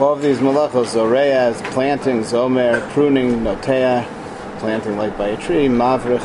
All 0.00 0.12
of 0.12 0.22
these 0.22 0.38
malachos, 0.38 0.86
Zoreas, 0.86 1.60
planting, 1.72 2.20
Zomer, 2.20 2.88
pruning, 2.90 3.40
Notea, 3.40 4.04
planting 4.58 4.96
like 4.96 5.16
by 5.16 5.28
a 5.28 5.36
tree, 5.36 5.66
Mavrich, 5.66 6.20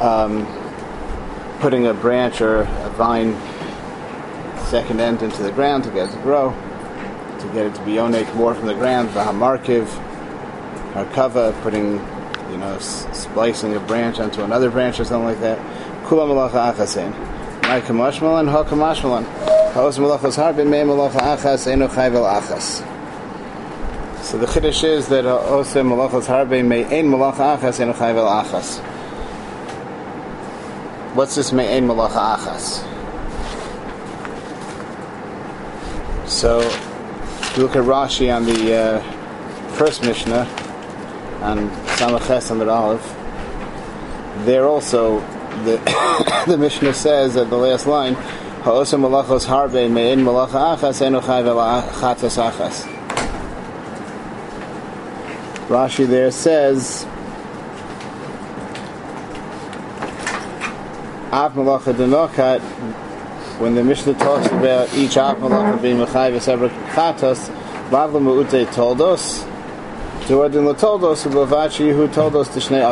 um, 0.00 0.46
putting 1.60 1.86
a 1.86 1.94
branch 1.94 2.40
or 2.40 2.60
a 2.60 2.90
vine 2.90 3.34
second 4.66 5.00
end 5.00 5.22
into 5.22 5.42
the 5.42 5.52
ground 5.52 5.84
to 5.84 5.90
get 5.90 6.08
it 6.08 6.12
to 6.12 6.22
grow, 6.22 6.50
to 7.40 7.46
get 7.52 7.66
it 7.66 7.74
to 7.74 7.84
be 7.84 7.92
yonik 7.92 8.32
more 8.34 8.54
from 8.54 8.66
the 8.66 8.74
ground, 8.74 9.08
Vahamarkiv, 9.10 9.86
Harkava, 10.92 11.52
putting, 11.62 11.98
you 12.56 12.62
know, 12.62 12.78
splicing 12.78 13.76
a 13.76 13.80
branch 13.80 14.18
onto 14.18 14.42
another 14.42 14.70
branch 14.70 14.98
or 14.98 15.04
something 15.04 15.26
like 15.26 15.40
that. 15.40 15.58
Kula. 16.06 16.50
So 24.22 24.38
the 24.38 24.46
chiddush 24.46 24.84
is 24.84 25.08
that 25.08 25.26
ose 25.26 25.74
malachas 25.74 26.26
harbe 26.26 26.64
may 26.64 26.84
ein 26.84 27.10
malacha 27.10 27.58
achas 27.58 27.78
eno 27.78 27.92
chayvel 27.92 28.26
achas. 28.26 28.80
What's 31.14 31.34
this 31.34 31.52
may 31.52 31.76
ein 31.76 31.86
malacha 31.86 32.38
achas? 32.38 32.82
So, 36.26 36.60
if 36.60 37.56
you 37.56 37.62
look 37.64 37.76
at 37.76 37.84
Rashi 37.84 38.34
on 38.34 38.46
the 38.46 38.74
uh, 38.74 39.72
first 39.74 40.02
Mishnah, 40.02 40.48
on 41.42 41.68
Samaches 41.96 42.50
and 42.50 42.62
Aleph, 42.62 43.16
there 44.44 44.66
also 44.66 45.20
the 45.64 46.44
the 46.46 46.58
Mishnah 46.58 46.92
says 46.92 47.36
at 47.36 47.48
the 47.48 47.56
last 47.56 47.86
line 47.86 48.14
Ha'osim 48.66 49.00
malachos 49.00 49.46
harbe 49.46 49.88
mein 49.88 50.24
malacha 50.24 50.76
achas 50.76 51.00
enu 51.00 51.20
chai 51.20 51.42
achas. 51.42 52.84
Rashi 55.68 56.04
there 56.06 56.32
says, 56.32 57.06
Av 61.32 61.52
malacha 61.54 61.94
denokat, 61.94 62.60
when 63.60 63.76
the 63.76 63.84
Mishnah 63.84 64.14
talks 64.14 64.48
about 64.48 64.92
each 64.94 65.16
Av 65.16 65.38
malacha 65.38 65.80
being 65.80 65.98
mechai 65.98 66.32
v'sever 66.32 66.68
chatas, 66.90 67.48
Who 70.26 70.48
told 70.74 71.04
us 71.04 71.22
to 71.22 71.28
Shnei. 72.58 72.82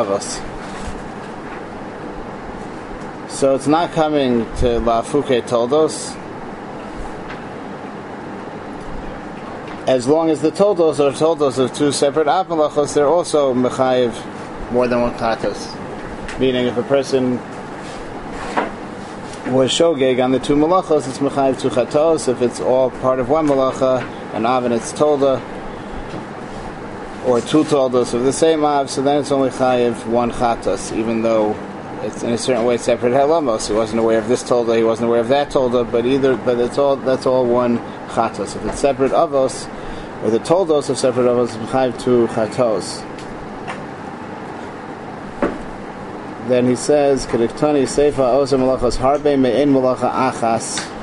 So 3.29 3.55
it's 3.55 3.67
not 3.67 3.91
coming 3.91 4.45
to 4.57 4.79
La 4.79 5.01
Toldos. 5.01 6.15
As 9.85 10.07
long 10.07 10.29
as 10.29 10.41
the 10.41 10.49
Toldos 10.51 11.01
are 11.01 11.11
Toldos 11.11 11.59
of 11.59 11.73
two 11.73 11.91
separate 11.91 12.27
Amalachos, 12.27 12.93
they're 12.93 13.05
also 13.05 13.53
Mechayiv 13.53 14.13
more 14.71 14.87
than 14.87 15.01
one 15.01 15.13
Katos. 15.15 15.69
Meaning 16.39 16.67
if 16.67 16.77
a 16.77 16.83
person 16.83 17.37
was 19.53 19.69
Shogeg 19.71 20.23
on 20.23 20.31
the 20.31 20.39
two 20.39 20.55
Malachos, 20.55 21.05
it's 21.09 21.17
Mechayiv 21.17 21.59
two 21.59 21.69
Chatos. 21.69 22.29
If 22.29 22.41
it's 22.41 22.61
all 22.61 22.91
part 22.91 23.19
of 23.19 23.27
one 23.27 23.45
Malacha, 23.45 24.01
and 24.33 24.47
Av 24.47 24.63
and 24.63 24.73
it's 24.73 24.93
Tolda, 24.93 25.41
or 27.25 27.41
two 27.41 27.63
Toldos 27.63 28.13
of 28.13 28.23
the 28.23 28.33
same 28.33 28.63
Av, 28.63 28.89
so 28.89 29.01
then 29.01 29.19
it's 29.19 29.31
only 29.31 29.49
Chayiv 29.49 30.05
one 30.07 30.31
Chatos, 30.31 30.95
even 30.95 31.21
though 31.21 31.55
it's 32.03 32.21
in 32.21 32.31
a 32.31 32.37
certain 32.37 32.65
way 32.65 32.77
separate 32.77 33.13
halamos. 33.13 33.67
He 33.67 33.73
wasn't 33.73 33.99
aware 33.99 34.19
of 34.19 34.27
this 34.27 34.43
tolda, 34.43 34.77
he 34.77 34.83
wasn't 34.83 35.07
aware 35.07 35.21
of 35.21 35.27
that 35.29 35.49
tolda, 35.49 35.89
but 35.91 36.05
either, 36.05 36.37
but 36.37 36.59
it's 36.59 36.77
all 36.77 36.95
that's 36.95 37.25
all 37.25 37.45
one 37.45 37.79
chatos. 38.09 38.55
If 38.55 38.65
it's 38.65 38.79
separate 38.79 39.11
avos, 39.11 39.67
or 40.23 40.29
the 40.29 40.39
toldos 40.39 40.89
of 40.89 40.97
separate 40.97 41.25
avos, 41.25 41.49
chayiv 41.67 41.99
two 41.99 42.27
chatos. 42.27 43.01
Then 46.47 46.67
he 46.67 46.75
says, 46.75 47.25
"Kediktani 47.25 47.83
seifa 47.83 48.19
osa 48.19 48.57
malachas 48.57 48.97
harbe 48.97 49.39
me'in 49.39 49.73
malacha 49.73 50.11
achas." 50.11 50.94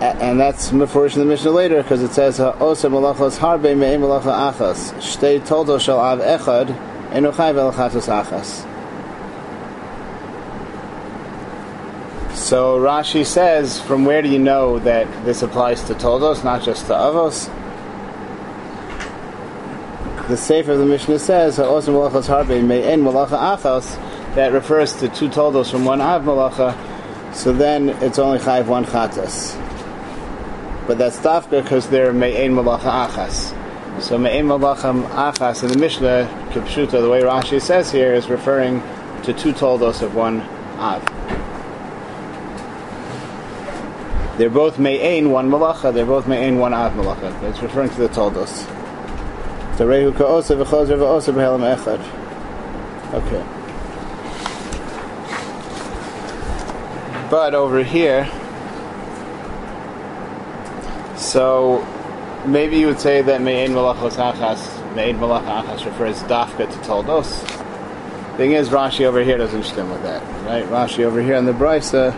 And 0.00 0.38
that's 0.38 0.70
mefurish 0.70 1.14
in 1.14 1.20
the 1.20 1.26
Mishnah 1.26 1.50
later 1.50 1.82
because 1.82 2.02
it 2.02 2.12
says 2.12 2.38
osa 2.38 2.86
malachas 2.86 3.36
harbe 3.38 3.76
me'in 3.76 4.00
malacha 4.00 4.52
achas. 4.52 4.92
Shtei 4.94 5.40
toldo 5.40 5.80
shel 5.80 5.98
av 5.98 6.20
echad 6.20 6.68
enu 7.12 7.32
chayv 7.32 7.56
el 7.56 7.72
chatos 7.72 8.06
achas. 8.06 8.64
So 12.32 12.78
Rashi 12.78 13.26
says, 13.26 13.80
from 13.80 14.04
where 14.04 14.22
do 14.22 14.28
you 14.28 14.38
know 14.38 14.78
that 14.78 15.08
this 15.24 15.42
applies 15.42 15.82
to 15.84 15.94
Toldos, 15.94 16.44
not 16.44 16.62
just 16.62 16.86
to 16.86 16.92
Avos? 16.92 17.50
The 20.28 20.36
Sefer 20.36 20.72
of 20.72 20.78
the 20.78 20.86
Mishnah 20.86 21.18
says, 21.18 21.56
"Ha'osim 21.56 21.94
malachas 21.94 22.28
harbe 22.28 22.62
me'en 22.64 23.02
malacha 23.02 23.56
achos," 23.56 23.98
that 24.36 24.52
refers 24.52 24.92
to 25.00 25.08
two 25.08 25.28
Toldos 25.28 25.70
from 25.72 25.84
one 25.84 26.00
Av 26.00 26.22
malacha. 26.22 26.76
So 27.34 27.52
then 27.52 27.88
it's 28.00 28.20
only 28.20 28.38
chayv 28.38 28.66
one 28.66 28.84
chatas. 28.84 29.56
But 30.88 30.98
that's 30.98 31.18
dafka 31.18 31.62
because 31.62 31.88
they're 31.88 32.12
me'en 32.12 32.52
malacha 32.52 33.08
achas. 33.08 34.02
So 34.02 34.18
me'en 34.18 34.46
malacha 34.46 35.06
achas 35.10 35.62
in 35.62 35.68
the 35.68 35.78
Mishnah, 35.78 36.48
kipshuta, 36.50 37.00
the 37.00 37.08
way 37.08 37.20
Rashi 37.20 37.62
says 37.62 37.92
here, 37.92 38.12
is 38.12 38.28
referring 38.28 38.82
to 39.22 39.32
two 39.32 39.52
Toldos 39.52 40.02
of 40.02 40.16
one 40.16 40.40
Av. 40.78 41.04
They're 44.38 44.48
both 44.48 44.78
Me'ain, 44.78 45.30
one 45.30 45.50
Malacha, 45.50 45.92
they're 45.92 46.06
both 46.06 46.28
Me'ain, 46.28 46.58
one 46.58 46.72
Av 46.72 46.92
Malacha. 46.92 47.42
It's 47.42 47.60
referring 47.60 47.90
to 47.90 47.96
the 47.96 48.08
Toldos. 48.08 48.64
Okay. 53.14 53.44
But 57.28 57.54
over 57.54 57.82
here, 57.82 58.30
so 61.28 61.86
maybe 62.46 62.78
you 62.78 62.86
would 62.86 63.00
say 63.00 63.20
that 63.20 63.42
Me'ain 63.42 63.72
Malachos 63.72 64.16
Achas, 64.16 64.94
Me'ain 64.96 65.18
Malacha 65.18 65.62
Achas 65.62 65.84
refers 65.84 66.22
Dafka 66.22 66.70
to 66.70 66.78
Toldos. 66.88 67.44
Thing 68.38 68.52
is, 68.52 68.70
Rashi 68.70 69.04
over 69.04 69.22
here 69.22 69.36
doesn't 69.36 69.64
stem 69.64 69.90
with 69.90 70.02
that, 70.04 70.22
right? 70.46 70.64
Rashi 70.64 71.04
over 71.04 71.20
here 71.20 71.34
in 71.34 71.44
the 71.44 71.52
Brisa 71.52 72.12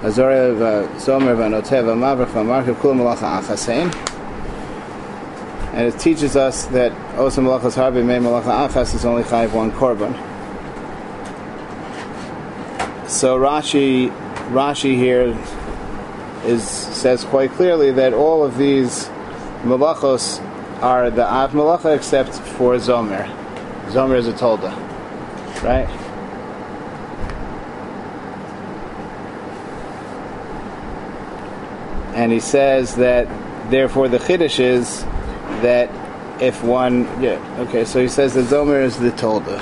Azorev 0.00 0.88
Zomer 0.96 1.34
uh, 1.34 1.62
Vanotev 1.62 1.84
Mavrach 1.94 2.32
Markiv 2.32 2.74
Kulam 2.76 2.98
Malacha 2.98 3.40
Achasein. 3.40 3.94
And 5.72 5.86
it 5.86 5.98
teaches 6.00 6.34
us 6.34 6.66
that 6.66 6.90
Osa 7.18 7.42
Malachas 7.42 7.76
Harbi 7.76 8.04
Mei 8.04 8.18
Malacha 8.18 8.68
Achas 8.68 8.94
is 8.94 9.04
only 9.04 9.22
Chayiv 9.22 9.52
one 9.52 9.70
Korban. 9.70 10.14
So 13.08 13.38
Rashi, 13.38 14.10
Rashi 14.48 14.96
here 14.96 15.32
is 16.46 16.62
says 16.66 17.24
quite 17.24 17.50
clearly 17.52 17.90
that 17.92 18.14
all 18.14 18.44
of 18.44 18.56
these 18.56 19.06
malachos 19.62 20.42
are 20.82 21.10
the 21.10 21.26
Av 21.26 21.52
Malacha 21.52 21.96
except 21.96 22.34
for 22.34 22.74
Zomer. 22.76 23.26
Zomer 23.88 24.16
is 24.16 24.28
a 24.28 24.32
Tolda, 24.32 24.72
right? 25.62 25.88
and 32.16 32.32
he 32.32 32.40
says 32.40 32.96
that 32.96 33.28
therefore 33.70 34.08
the 34.08 34.18
chiddush 34.18 34.58
is 34.58 35.02
that 35.60 35.90
if 36.40 36.64
one 36.64 37.04
yeah 37.22 37.38
okay 37.58 37.84
so 37.84 38.00
he 38.00 38.08
says 38.08 38.32
that 38.34 38.46
Zomer 38.46 38.82
is 38.82 38.98
the 38.98 39.10
tolda 39.10 39.58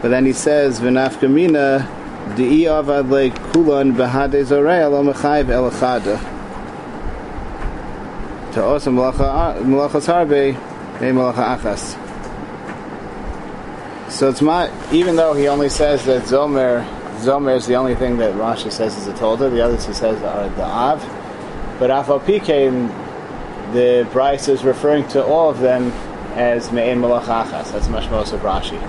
but 0.00 0.08
then 0.08 0.24
he 0.24 0.32
says 0.32 0.80
v'nafkamina 0.80 1.86
di'i 2.34 2.64
avad 2.64 3.10
le 3.10 3.30
kulan 3.52 3.92
behade 3.94 4.44
zorei 4.44 4.80
el 4.82 5.70
achada 5.70 6.18
to 8.52 8.62
osa 8.62 8.90
malachas 8.90 10.06
harbe 10.06 10.54
me 11.00 11.08
malacha 11.08 11.56
achas 11.56 12.02
so 14.10 14.28
it's 14.28 14.42
not 14.42 14.70
even 14.92 15.16
though 15.16 15.34
he 15.34 15.48
only 15.48 15.68
says 15.68 16.04
that 16.06 16.22
Zomer 16.22 16.86
Zomer 17.18 17.56
is 17.56 17.66
the 17.66 17.74
only 17.74 17.94
thing 17.94 18.18
that 18.18 18.34
Rashi 18.34 18.70
says 18.70 18.96
is 18.96 19.06
a 19.06 19.12
Tolda. 19.14 19.50
The 19.50 19.62
others 19.62 19.86
he 19.86 19.92
says 19.92 20.22
are 20.22 20.48
the 20.50 20.64
Av. 20.64 21.00
But 21.78 21.90
Afal 21.90 22.20
Pikein, 22.20 22.88
the 23.72 24.06
Brisa 24.12 24.50
is 24.50 24.64
referring 24.64 25.08
to 25.08 25.24
all 25.24 25.50
of 25.50 25.58
them 25.60 25.92
as 26.36 26.70
Me'en 26.72 27.00
Malach 27.00 27.24
Achas. 27.24 27.72
That's 27.72 27.88
much 27.88 28.10
most 28.10 28.32
of 28.32 28.40
Rashi. 28.40 28.80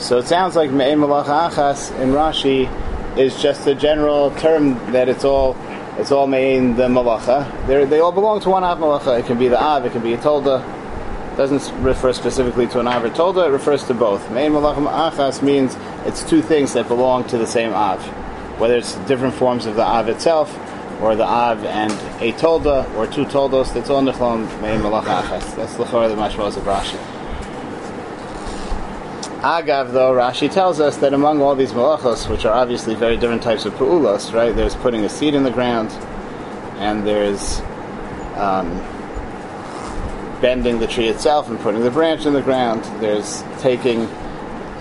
So 0.00 0.18
it 0.18 0.26
sounds 0.26 0.56
like 0.56 0.70
Me'en 0.70 0.98
Malach 0.98 1.26
Achas 1.26 1.96
in 2.00 2.10
Rashi 2.10 2.68
is 3.16 3.40
just 3.40 3.66
a 3.66 3.74
general 3.74 4.30
term 4.32 4.74
that 4.92 5.08
it's 5.08 5.24
all 5.24 5.56
it's 5.96 6.10
all 6.10 6.26
Me'en 6.26 6.74
the 6.74 6.88
Malacha. 6.88 7.66
They're, 7.68 7.86
they 7.86 8.00
all 8.00 8.10
belong 8.10 8.40
to 8.40 8.50
one 8.50 8.64
Av 8.64 8.78
Malacha. 8.78 9.20
It 9.20 9.26
can 9.26 9.38
be 9.38 9.46
the 9.46 9.62
Av, 9.62 9.86
it 9.86 9.92
can 9.92 10.02
be 10.02 10.14
a 10.14 10.18
Tolda. 10.18 10.60
doesn't 11.36 11.72
refer 11.82 12.12
specifically 12.12 12.66
to 12.68 12.80
an 12.80 12.88
Av 12.88 13.04
or 13.04 13.10
Tolda, 13.10 13.46
it 13.46 13.50
refers 13.50 13.84
to 13.84 13.94
both. 13.94 14.28
Mein 14.32 14.50
Malachim 14.50 14.90
Achas 14.90 15.40
means 15.40 15.76
it's 16.04 16.28
two 16.28 16.42
things 16.42 16.72
that 16.72 16.88
belong 16.88 17.22
to 17.28 17.38
the 17.38 17.46
same 17.46 17.72
Av. 17.72 18.04
Whether 18.58 18.76
it's 18.76 18.96
different 19.06 19.34
forms 19.34 19.66
of 19.66 19.76
the 19.76 19.84
Av 19.84 20.08
itself, 20.08 20.52
or 21.00 21.14
the 21.14 21.24
Av 21.24 21.64
and 21.64 21.92
a 22.20 22.32
Tolda, 22.32 22.92
or 22.96 23.06
two 23.06 23.24
Toldos, 23.26 23.72
that's 23.72 23.88
all 23.90 24.02
Nechlom 24.02 24.46
Mein 24.60 24.80
Malach 24.80 25.04
Achas. 25.04 25.54
That's 25.54 25.74
the 25.74 25.84
the 25.84 26.16
Mashmos 26.16 26.56
of 26.56 26.64
Rashi. 26.64 27.13
Agav, 29.44 29.92
though, 29.92 30.14
Rashi 30.14 30.50
tells 30.50 30.80
us 30.80 30.96
that 30.96 31.12
among 31.12 31.42
all 31.42 31.54
these 31.54 31.72
malachos, 31.72 32.30
which 32.30 32.46
are 32.46 32.54
obviously 32.54 32.94
very 32.94 33.18
different 33.18 33.42
types 33.42 33.66
of 33.66 33.74
pu'ulos, 33.74 34.32
right? 34.32 34.56
There's 34.56 34.74
putting 34.74 35.04
a 35.04 35.08
seed 35.10 35.34
in 35.34 35.42
the 35.42 35.50
ground, 35.50 35.90
and 36.78 37.06
there's 37.06 37.60
um, 38.36 38.70
bending 40.40 40.78
the 40.78 40.86
tree 40.86 41.08
itself 41.08 41.50
and 41.50 41.60
putting 41.60 41.82
the 41.82 41.90
branch 41.90 42.24
in 42.24 42.32
the 42.32 42.40
ground. 42.40 42.84
There's 43.02 43.44
taking 43.58 44.08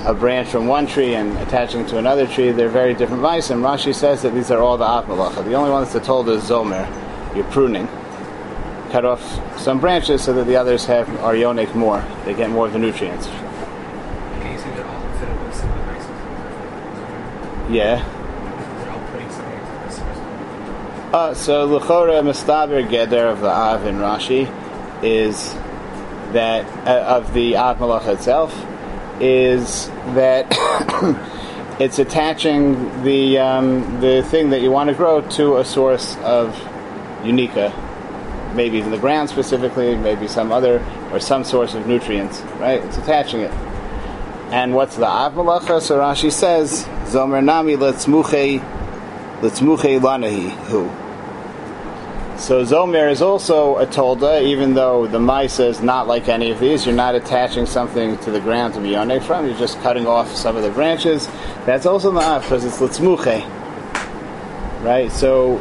a 0.05 0.13
branch 0.17 0.47
from 0.47 0.67
one 0.67 0.87
tree 0.87 1.15
and 1.15 1.37
attaching 1.39 1.85
to 1.87 1.97
another 1.97 2.25
tree. 2.25 2.51
They're 2.51 2.69
very 2.69 2.93
different 2.93 3.21
mice, 3.21 3.49
and 3.49 3.61
Rashi 3.61 3.93
says 3.93 4.21
that 4.21 4.33
these 4.33 4.49
are 4.49 4.61
all 4.61 4.77
the 4.77 4.85
av 4.85 5.07
malacha. 5.07 5.43
The 5.43 5.55
only 5.55 5.71
one 5.71 5.83
that's 5.83 6.07
told 6.07 6.29
is 6.29 6.41
zomer, 6.41 6.87
you're 7.35 7.43
pruning. 7.51 7.89
Cut 8.91 9.03
off 9.03 9.59
some 9.59 9.81
branches 9.81 10.23
so 10.23 10.31
that 10.31 10.47
the 10.47 10.55
others 10.55 10.85
have 10.85 11.09
are 11.21 11.33
yonik 11.33 11.75
more. 11.75 12.01
They 12.23 12.33
get 12.33 12.49
more 12.49 12.67
of 12.67 12.71
the 12.71 12.79
nutrients. 12.79 13.27
Yeah. 17.69 18.03
Uh, 21.13 21.33
so 21.33 21.67
Luchora 21.67 22.21
Mustaber 22.23 22.87
Geder 22.87 23.31
of 23.31 23.41
the 23.41 23.49
Av 23.49 23.85
in 23.85 23.97
Rashi 23.97 24.49
is 25.03 25.53
that 26.33 26.65
uh, 26.87 27.17
of 27.17 27.33
the 27.33 27.55
Av 27.55 27.77
Malach 27.77 28.07
itself 28.07 28.53
is 29.21 29.87
that 30.15 30.47
it's 31.79 31.99
attaching 31.99 33.03
the 33.03 33.37
um, 33.37 34.01
the 34.01 34.23
thing 34.23 34.49
that 34.49 34.61
you 34.61 34.71
want 34.71 34.89
to 34.89 34.95
grow 34.95 35.21
to 35.21 35.57
a 35.57 35.65
source 35.65 36.17
of 36.17 36.59
unica, 37.23 37.71
maybe 38.55 38.81
the 38.81 38.97
ground 38.97 39.29
specifically, 39.29 39.95
maybe 39.95 40.27
some 40.27 40.51
other 40.51 40.83
or 41.11 41.19
some 41.19 41.43
source 41.43 41.75
of 41.75 41.87
nutrients. 41.87 42.41
Right? 42.59 42.83
It's 42.83 42.97
attaching 42.97 43.41
it. 43.41 43.51
And 44.51 44.73
what's 44.73 44.95
the 44.95 45.07
Av 45.07 45.33
Malacha? 45.33 45.81
So 45.81 45.99
Rashi 45.99 46.31
says, 46.31 46.87
Zomer 47.05 47.43
Nami 47.43 47.75
Letzmuche 47.75 48.59
Letzmuche 49.41 49.99
Lanahi 49.99 50.49
Who? 50.67 50.89
So 52.39 52.65
Zomer 52.65 53.11
is 53.11 53.21
also 53.21 53.77
a 53.77 53.85
tolda, 53.85 54.41
even 54.41 54.73
though 54.73 55.07
the 55.07 55.19
Maisa 55.19 55.67
is 55.67 55.81
not 55.81 56.07
like 56.07 56.27
any 56.27 56.51
of 56.51 56.59
these. 56.59 56.85
You're 56.85 56.95
not 56.95 57.15
attaching 57.15 57.65
something 57.65 58.17
to 58.19 58.31
the 58.31 58.39
ground 58.39 58.73
to 58.73 58.81
be 58.81 58.89
yonek 58.89 59.23
from. 59.23 59.45
You're 59.45 59.57
just 59.57 59.79
cutting 59.81 60.07
off 60.07 60.33
some 60.35 60.55
of 60.55 60.63
the 60.63 60.71
branches. 60.71 61.27
That's 61.65 61.85
also 61.85 62.15
Av 62.17 62.41
because 62.41 62.65
it's 62.65 62.79
Letzmuche. 62.79 63.43
Right? 64.83 65.11
So 65.11 65.57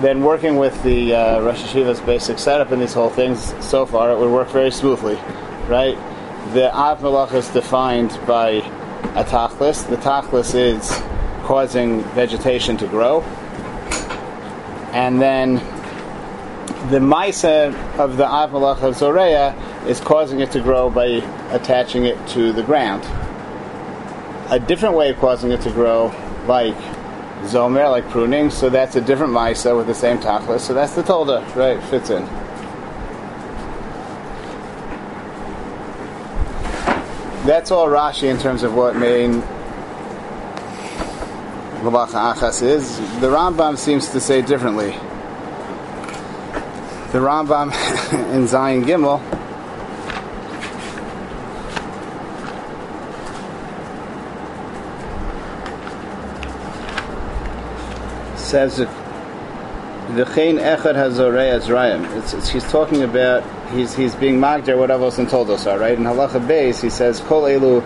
then 0.00 0.22
working 0.22 0.56
with 0.56 0.82
the 0.82 1.14
uh, 1.14 1.40
Rosh 1.40 1.62
Yeshiva's 1.62 2.00
basic 2.00 2.38
setup 2.38 2.72
and 2.72 2.80
these 2.80 2.94
whole 2.94 3.10
things 3.10 3.54
so 3.64 3.84
far, 3.86 4.10
it 4.10 4.18
would 4.18 4.32
work 4.32 4.48
very 4.48 4.70
smoothly. 4.70 5.16
Right? 5.68 5.98
the 6.52 6.72
Av 6.72 7.00
Malach 7.00 7.32
is 7.32 7.48
defined 7.48 8.18
by 8.26 8.60
a 9.14 9.24
tachlis. 9.24 9.88
The 9.88 9.96
tachlis 9.96 10.54
is 10.54 10.90
causing 11.46 12.02
vegetation 12.14 12.76
to 12.78 12.86
grow. 12.86 13.22
And 14.92 15.20
then 15.20 15.54
the 16.90 16.98
Maisa 16.98 17.74
of 17.98 18.16
the 18.16 18.26
Av 18.26 18.54
of 18.54 18.96
Zoreya 18.96 19.54
is 19.86 20.00
causing 20.00 20.40
it 20.40 20.50
to 20.52 20.60
grow 20.60 20.90
by 20.90 21.06
attaching 21.50 22.04
it 22.04 22.18
to 22.28 22.52
the 22.52 22.62
ground. 22.62 23.04
A 24.50 24.58
different 24.58 24.94
way 24.94 25.10
of 25.10 25.18
causing 25.18 25.50
it 25.50 25.60
to 25.62 25.70
grow, 25.70 26.14
like 26.46 26.76
Zomer, 27.44 27.90
like 27.90 28.08
pruning, 28.10 28.50
so 28.50 28.68
that's 28.68 28.96
a 28.96 29.00
different 29.00 29.32
Maisa 29.32 29.76
with 29.76 29.86
the 29.86 29.94
same 29.94 30.18
tachlis, 30.18 30.60
so 30.60 30.74
that's 30.74 30.94
the 30.94 31.02
Tolda, 31.02 31.54
right? 31.54 31.82
Fits 31.84 32.10
in. 32.10 32.22
That's 37.44 37.70
all 37.70 37.88
Rashi 37.88 38.30
in 38.30 38.38
terms 38.38 38.62
of 38.62 38.74
what 38.74 38.96
main 38.96 39.42
Lavacha 41.82 42.34
Achas 42.34 42.62
is. 42.62 42.98
The 43.20 43.28
Rambam 43.28 43.76
seems 43.76 44.08
to 44.08 44.20
say 44.20 44.40
differently. 44.40 44.92
The 47.12 47.18
Rambam 47.20 47.70
in 48.34 48.48
Zion 48.48 48.84
Gimel 48.84 49.20
says 58.38 58.78
that 58.78 59.03
V'chein 60.14 60.60
echad 60.60 60.94
hazorei 60.94 61.58
azrayim. 61.58 62.04
It's, 62.16 62.48
he's 62.48 62.62
talking 62.70 63.02
about 63.02 63.42
he's 63.70 63.94
he's 63.94 64.14
being 64.14 64.38
magder 64.38 64.76
what 64.76 64.90
Avos 64.90 65.18
and 65.18 65.28
told 65.28 65.50
us 65.50 65.66
are 65.66 65.76
right. 65.76 65.98
In 65.98 66.04
halacha 66.04 66.46
base 66.46 66.80
he 66.80 66.88
says 66.88 67.20
kol 67.20 67.42
elu 67.42 67.82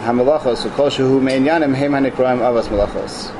hamalachos 0.00 0.70
kol 0.74 0.90
shehu 0.90 1.22
meinyanim 1.22 1.74
hem 1.74 1.92
hanikraim 1.92 2.40
avos 2.40 2.68
malachos. 2.68 3.32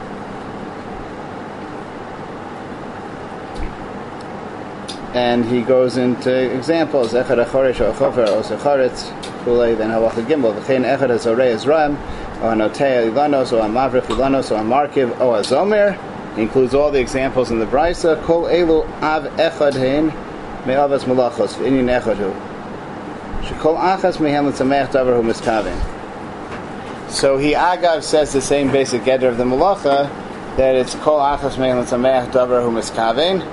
And 5.14 5.44
he 5.44 5.60
goes 5.60 5.98
into 5.98 6.32
examples 6.56 7.12
echad 7.12 7.44
achoresh 7.44 7.80
or 7.80 7.92
achofer 7.92 8.26
or 8.26 8.42
secharetz 8.42 9.10
kulei 9.44 9.76
then 9.76 9.90
halacha 9.90 10.24
gimel 10.24 10.54
v'chein 10.58 10.84
echad 10.84 11.10
hazorei 11.10 11.54
azrayim 11.54 11.98
or 12.40 12.54
anotea 12.54 13.12
ilanos 13.12 13.52
or 13.52 13.62
amavrich 13.68 14.06
ilanos 14.06 14.50
or 14.50 14.62
amarkiv 14.64 15.10
or 15.20 15.40
azomer 15.40 15.98
includes 16.36 16.74
all 16.74 16.90
the 16.90 17.00
examples 17.00 17.50
in 17.50 17.58
the 17.58 17.66
Brisa. 17.66 18.22
Kol 18.24 18.44
elu 18.44 18.84
av 19.02 19.24
echad 19.36 19.74
hein 19.74 20.08
me'avas 20.66 21.04
malachos 21.04 21.54
v'inyin 21.54 21.88
echad 22.00 22.16
hu. 22.16 22.32
Shekol 23.46 23.78
achas 23.78 24.18
mehem 24.18 24.46
l'tzamech 24.46 24.88
davar 24.88 25.16
hu 25.16 25.22
miskavin. 25.22 25.78
So 27.10 27.36
he 27.36 27.52
agav 27.52 28.02
says 28.02 28.32
the 28.32 28.40
same 28.40 28.72
basic 28.72 29.04
getter 29.04 29.28
of 29.28 29.36
the 29.36 29.44
malacha 29.44 30.10
that 30.56 30.74
it's 30.74 30.94
kol 30.96 31.18
achas 31.18 31.56
mehem 31.56 31.82
l'tzamech 31.84 32.32
davar 32.32 32.62
hu 32.62 32.70
miskavin. 32.70 33.44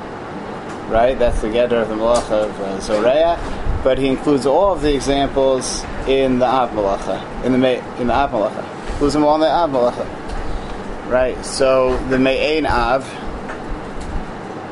Right, 0.89 1.17
that's 1.17 1.41
the 1.41 1.49
getter 1.49 1.77
of 1.77 1.89
the 1.89 1.95
malacha 1.95 2.49
of 2.49 2.61
uh, 2.61 2.79
Zoreya. 2.81 3.39
But 3.83 3.97
he 3.97 4.07
includes 4.07 4.45
all 4.45 4.73
of 4.73 4.81
the 4.81 4.93
examples 4.93 5.83
in 6.07 6.39
the 6.39 6.45
av 6.45 6.71
malacha, 6.71 7.45
in 7.45 7.59
the 7.59 8.01
in 8.01 8.07
the 8.07 8.13
av 8.13 8.31
malacha. 8.31 8.89
Includes 8.91 9.13
them 9.13 9.23
all 9.23 9.35
in 9.35 9.41
the 9.41 9.49
av 9.49 9.69
malacha. 9.69 10.20
Right, 11.11 11.45
so 11.45 11.97
the 12.07 12.17
Me'ain 12.17 12.65
Av, 12.65 13.03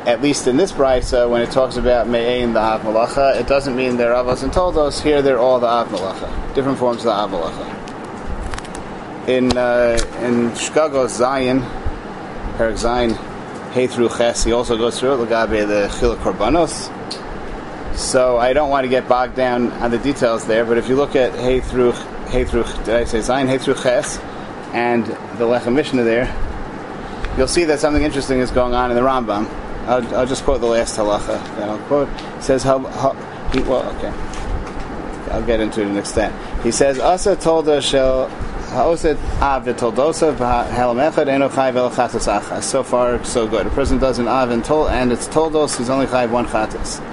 at 0.07 0.21
least 0.21 0.47
in 0.47 0.55
this 0.55 0.71
brisa, 0.71 1.29
when 1.29 1.41
it 1.41 1.51
talks 1.51 1.75
about 1.75 2.07
Me'ain 2.07 2.53
the 2.53 2.61
Av 2.61 2.79
Malacha, 2.83 3.37
it 3.37 3.45
doesn't 3.45 3.75
mean 3.75 3.97
they're 3.97 4.13
Avos 4.13 4.41
and 4.41 4.53
Toldos. 4.53 5.01
Here 5.01 5.21
they're 5.21 5.37
all 5.37 5.59
the 5.59 5.67
Av 5.67 5.89
Malacha, 5.89 6.55
different 6.55 6.77
forms 6.77 6.99
of 6.99 7.03
the 7.03 7.11
Av 7.11 7.29
Malacha. 7.29 9.27
In 9.27 9.57
uh, 9.57 9.99
in 10.21 10.51
Shegagos 10.51 11.09
Zion, 11.09 11.59
Perak 12.55 12.77
Zion, 12.77 13.15
Hey 13.73 13.87
through 13.87 14.07
Ches, 14.07 14.45
he 14.45 14.53
also 14.53 14.77
goes 14.77 14.97
through 14.97 15.21
it, 15.21 15.27
Lagabe 15.27 15.67
the 15.67 15.93
Chil 15.99 16.15
Korbanos. 16.15 16.87
So 17.97 18.37
I 18.37 18.53
don't 18.53 18.69
want 18.69 18.85
to 18.85 18.89
get 18.89 19.09
bogged 19.09 19.35
down 19.35 19.73
on 19.73 19.91
the 19.91 19.97
details 19.97 20.47
there, 20.47 20.63
but 20.63 20.77
if 20.77 20.87
you 20.87 20.95
look 20.95 21.17
at 21.17 21.35
Hey 21.35 21.59
through 21.59 21.91
Hey 22.29 22.45
through, 22.45 22.63
did 22.85 22.95
I 22.95 23.03
say 23.03 23.19
Zion? 23.19 23.49
Hey 23.49 23.57
through 23.57 23.75
Ches 23.75 24.21
and 24.73 25.05
the 25.05 25.45
Lechem 25.45 25.73
Mishnah 25.73 26.03
there, 26.03 26.33
you'll 27.37 27.47
see 27.47 27.63
that 27.65 27.79
something 27.79 28.03
interesting 28.03 28.39
is 28.39 28.51
going 28.51 28.73
on 28.73 28.91
in 28.91 28.95
the 28.95 29.03
Rambam. 29.03 29.47
I'll, 29.87 30.25
just 30.27 30.43
quote 30.43 30.61
the 30.61 30.67
last 30.67 30.97
halacha 30.97 31.41
that 31.57 31.69
I'll 31.69 31.79
quote. 31.87 32.09
It 32.37 32.43
says, 32.43 32.63
how, 32.63 32.79
he, 33.51 33.61
well, 33.61 33.83
okay. 33.95 34.13
I'll 35.31 35.45
get 35.45 35.59
into 35.59 35.81
it 35.81 35.85
in 35.85 35.91
an 35.91 35.97
extent. 35.97 36.33
He 36.63 36.71
says, 36.71 36.99
Asa 36.99 37.35
told 37.35 37.69
us 37.69 37.85
shall 37.85 38.29
Ha'oset 38.69 39.17
av 39.41 39.65
v'toldosa 39.65 40.35
v'halem 40.35 41.11
echad 41.11 41.27
eno 41.27 41.49
chayv 41.49 41.75
el 41.75 41.89
chatas 41.89 42.61
So 42.61 42.83
far, 42.83 43.23
so 43.23 43.47
good. 43.47 43.65
A 43.65 43.69
person 43.71 43.97
does 43.97 44.19
an 44.19 44.27
av 44.27 44.51
and 44.51 44.63
tol, 44.63 44.87
and 44.87 45.11
it's 45.11 45.27
toldos, 45.27 45.75
he's 45.79 45.89
only 45.89 46.05
chayv 46.05 46.29
one 46.29 46.45
chatas. 46.45 47.03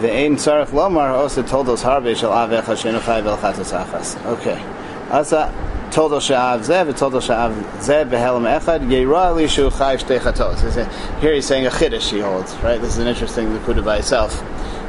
The 0.00 0.10
ein 0.10 0.36
tzarech 0.36 0.68
lomar 0.68 1.08
ha'oset 1.08 1.44
toldos 1.44 1.82
harbe 1.82 2.16
shall 2.16 2.32
av 2.32 2.48
echad 2.48 2.80
sheno 2.80 3.00
chayv 3.00 3.26
el 3.26 3.36
chatas 3.36 4.16
Okay. 4.24 4.73
Asa 5.10 5.52
total 5.90 6.18
sha'av 6.18 6.60
zeh 6.60 6.84
v'total 6.86 7.22
sha'av 7.22 7.52
zeh 7.80 8.08
behelem 8.08 8.46
echad 8.58 8.80
yeira 8.88 9.34
li 9.34 9.46
shu 9.46 9.70
chayv 9.70 10.02
shtei 10.02 10.18
chatos. 10.18 11.20
Here 11.20 11.34
he's 11.34 11.46
saying 11.46 11.66
a 11.66 11.70
chiddush 11.70 12.10
he 12.10 12.20
holds, 12.20 12.54
right? 12.56 12.80
This 12.80 12.94
is 12.94 12.98
an 12.98 13.06
interesting 13.06 13.48
likud 13.48 13.84
by 13.84 13.98
itself. 13.98 14.42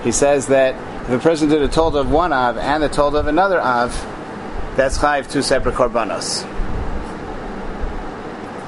He 0.03 0.11
says 0.11 0.47
that 0.47 0.75
if 1.03 1.09
a 1.09 1.19
person 1.19 1.49
did 1.49 1.61
a 1.61 1.67
told 1.67 1.95
of 1.95 2.11
one 2.11 2.33
av 2.33 2.57
and 2.57 2.83
a 2.83 2.89
told 2.89 3.15
of 3.15 3.27
another 3.27 3.61
av, 3.61 3.91
that's 4.75 4.97
chayv 4.97 5.31
two 5.31 5.41
separate 5.41 5.75
korbanos. 5.75 6.43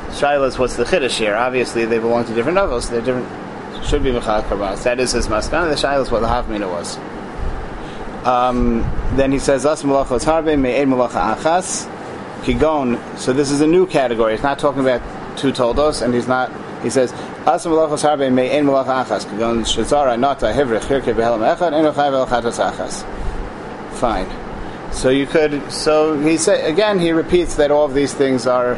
Shilas, 0.09 0.57
what's 0.57 0.75
the 0.75 0.83
chiddush 0.83 1.17
here? 1.17 1.35
Obviously, 1.35 1.85
they 1.85 1.99
belong 1.99 2.25
to 2.25 2.33
different 2.33 2.55
novels. 2.55 2.89
They're 2.89 3.01
different 3.01 3.27
should 3.87 4.03
be 4.03 4.11
Mechal 4.11 4.43
Korbanos. 4.43 4.83
That 4.83 4.99
is 4.99 5.13
his 5.13 5.27
maskana. 5.27 5.69
The 5.69 5.75
Shaila 5.75 6.11
what 6.11 6.19
the 6.19 6.27
Havmina 6.27 6.69
was. 6.69 6.97
Um, 8.27 8.81
then 9.15 9.31
he 9.31 9.39
says, 9.39 9.65
As 9.65 9.83
Malachos 9.83 10.25
Harbe, 10.25 10.59
Me'ed 10.59 10.85
Malacha 10.85 11.37
Achas, 11.37 11.87
Kigon. 12.41 13.17
So 13.17 13.31
this 13.31 13.51
is 13.51 13.61
a 13.61 13.67
new 13.67 13.87
category. 13.87 14.33
He's 14.33 14.43
not 14.43 14.59
talking 14.59 14.81
about 14.81 15.01
two 15.37 15.53
toldos, 15.53 16.01
and 16.01 16.13
he's 16.13 16.27
not, 16.27 16.51
he 16.83 16.89
says, 16.89 17.13
As 17.45 17.65
Malachos 17.65 18.03
Harbe, 18.03 18.29
Me'ed 18.29 18.65
Malacha 18.65 19.05
Achas, 19.05 19.25
Kigon 19.25 19.61
Shazara, 19.61 20.19
Nata, 20.19 20.47
Hivrich, 20.47 20.81
Hirke, 20.81 21.15
Behelam 21.15 21.55
Echad, 21.55 21.71
Eno 21.71 21.93
Chayv 21.93 22.27
Elchatos 22.27 22.59
Achas. 22.69 23.93
Fine. 23.93 24.27
So 24.93 25.07
you 25.09 25.25
could, 25.25 25.71
so 25.71 26.19
he 26.19 26.37
said, 26.37 26.69
again, 26.69 26.99
he 26.99 27.13
repeats 27.13 27.55
that 27.55 27.71
all 27.71 27.85
of 27.85 27.93
these 27.93 28.13
things 28.13 28.45
are 28.45 28.75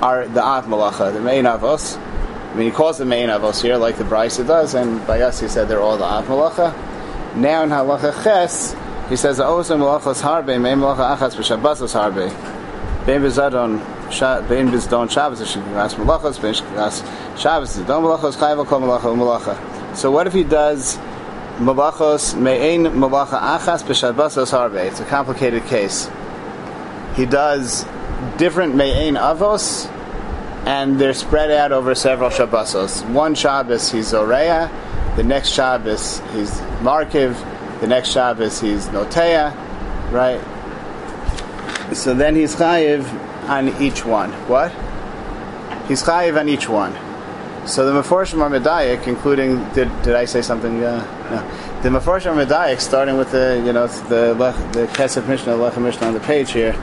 are 0.00 0.26
the 0.26 0.42
Av 0.42 0.64
Malacha, 0.64 1.12
the 1.12 1.20
Mein 1.20 1.44
Avos. 1.44 1.98
I 1.98 2.54
mean, 2.54 2.66
he 2.66 2.72
calls 2.72 2.96
them 2.98 3.10
Mein 3.10 3.28
Avos 3.28 3.60
here, 3.60 3.76
like 3.76 3.98
the 3.98 4.04
Brisa 4.04 4.46
does, 4.46 4.74
and 4.74 5.06
by 5.06 5.20
us 5.20 5.40
he 5.40 5.46
said 5.46 5.68
they're 5.68 5.80
all 5.80 5.98
the 5.98 6.04
Av 6.04 6.26
Malacha. 6.26 6.91
Now 7.34 7.62
in 7.62 7.70
Halacha 7.70 8.22
Ches, 8.22 8.76
he 9.08 9.16
says, 9.16 9.38
Ozim 9.38 9.78
Malachos 9.78 10.20
Harbe, 10.20 10.60
Mein 10.60 10.78
Malacha 10.78 11.16
Achas, 11.16 11.34
V'Shabbasos 11.34 11.94
Harbe. 11.94 12.28
Bein 13.06 13.20
Bezadon, 13.22 13.78
Bein 14.48 14.68
Bezdon 14.68 15.10
Shabbos, 15.10 15.40
Shkiras 15.40 15.94
Malachos, 15.94 16.40
Bein 16.40 16.52
Shkiras 16.54 17.02
Shabbos, 17.38 17.76
Don 17.86 18.02
Malachos, 18.02 18.36
Chayva 18.36 18.66
Kol 18.66 18.80
Malacha, 18.82 19.16
Malacha. 19.16 19.96
So 19.96 20.10
what 20.10 20.26
if 20.26 20.32
he 20.34 20.44
does 20.44 20.98
Malachos, 21.58 22.38
Me'ein 22.38 22.84
Malacha 22.84 23.40
Achas, 23.40 23.82
B'Shabbasos 23.82 24.52
Harbe? 24.52 24.84
It's 24.86 25.00
a 25.00 25.04
complicated 25.06 25.64
case. 25.64 26.10
He 27.16 27.24
does 27.26 27.86
different 28.36 28.74
Me'ein 28.74 29.14
Avos, 29.14 29.90
and 30.66 30.98
they're 30.98 31.14
spread 31.14 31.50
out 31.50 31.72
over 31.72 31.94
several 31.94 32.30
Shabbosos. 32.30 33.08
One 33.10 33.34
Shabbos 33.34 33.90
he's 33.90 34.12
Oreya, 34.12 34.70
the 35.16 35.22
next 35.22 35.50
Shabbos 35.50 36.20
he's 36.32 36.50
Markiv, 36.80 37.34
the 37.80 37.86
next 37.86 38.10
Shabbos 38.10 38.60
he's 38.60 38.86
Notea, 38.88 39.54
right? 40.10 40.40
So 41.94 42.14
then 42.14 42.36
he's 42.36 42.54
Chayiv 42.56 43.04
on 43.48 43.68
each 43.82 44.04
one. 44.04 44.30
What? 44.48 44.72
He's 45.88 46.02
Chayiv 46.02 46.38
on 46.38 46.48
each 46.48 46.68
one. 46.68 46.92
So 47.66 47.92
the 47.92 48.02
Meforshim 48.02 48.40
are 48.40 48.50
including, 49.06 49.62
did, 49.70 49.88
did 50.02 50.14
I 50.14 50.24
say 50.24 50.42
something? 50.42 50.82
Uh, 50.82 51.04
no. 51.30 51.82
The 51.82 51.90
Meforshim 51.90 52.36
are 52.36 52.80
starting 52.80 53.16
with 53.16 53.30
the, 53.30 53.62
you 53.64 53.72
know, 53.72 53.86
the, 53.86 54.34
the 54.72 54.86
Kesef 54.86 55.28
Mishnah, 55.28 55.56
Mishnah 55.80 56.06
on 56.06 56.14
the 56.14 56.20
page 56.20 56.50
here. 56.52 56.74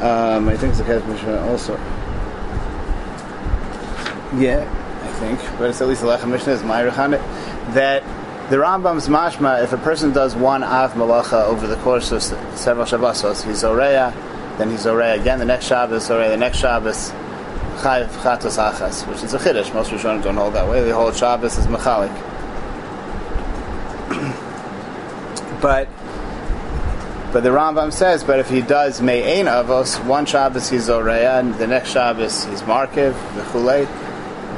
Um, 0.00 0.48
I 0.48 0.56
think 0.56 0.70
it's 0.70 0.78
the 0.78 0.84
Kesef 0.84 1.06
Mishnah 1.06 1.46
also. 1.46 1.76
Yeah, 4.38 4.64
think, 5.14 5.40
but 5.58 5.70
it's 5.70 5.80
at 5.80 5.88
least 5.88 6.02
the 6.02 6.08
Lechem 6.08 6.30
Mishnah 6.30 6.52
is 6.52 6.62
Ma'irichan 6.62 7.12
that 7.74 8.02
the 8.50 8.56
Rambam's 8.56 9.08
mashma, 9.08 9.62
if 9.64 9.72
a 9.72 9.78
person 9.78 10.12
does 10.12 10.36
one 10.36 10.62
Av 10.62 10.92
Malacha 10.92 11.46
over 11.46 11.66
the 11.66 11.76
course 11.76 12.12
of 12.12 12.22
several 12.22 12.84
Shabbosos, 12.84 13.46
he's 13.46 13.62
Oreya, 13.62 14.12
then 14.58 14.70
he's 14.70 14.84
Oreya 14.84 15.18
again 15.18 15.38
the 15.38 15.46
next 15.46 15.66
Shabbos, 15.66 16.08
Oreya 16.08 16.28
the 16.28 16.36
next 16.36 16.58
Shabbos, 16.58 17.10
Chayiv 17.78 18.08
Chatos 18.20 18.58
Achas, 18.58 19.08
which 19.08 19.22
is 19.22 19.32
a 19.32 19.38
Chiddush. 19.38 19.72
Most 19.72 19.90
Rishonim 19.90 20.22
don't 20.22 20.36
hold 20.36 20.54
that 20.54 20.68
way. 20.68 20.82
They 20.82 20.90
hold 20.90 21.16
Shabbos 21.16 21.58
as 21.58 21.66
Mechalik. 21.66 22.12
but 25.62 25.88
but 27.32 27.42
the 27.42 27.48
Rambam 27.48 27.92
says, 27.92 28.22
but 28.22 28.38
if 28.38 28.48
he 28.48 28.60
does 28.60 29.00
may 29.00 29.22
Me'ein 29.22 29.46
Avos, 29.46 30.04
one 30.04 30.26
Shabbos 30.26 30.68
he's 30.68 30.88
Oreya, 30.88 31.40
and 31.40 31.54
the 31.54 31.66
next 31.66 31.90
Shabbos 31.90 32.44
he's 32.44 32.60
Markiv, 32.62 33.14
the 33.34 33.42
Chulei, 33.50 34.03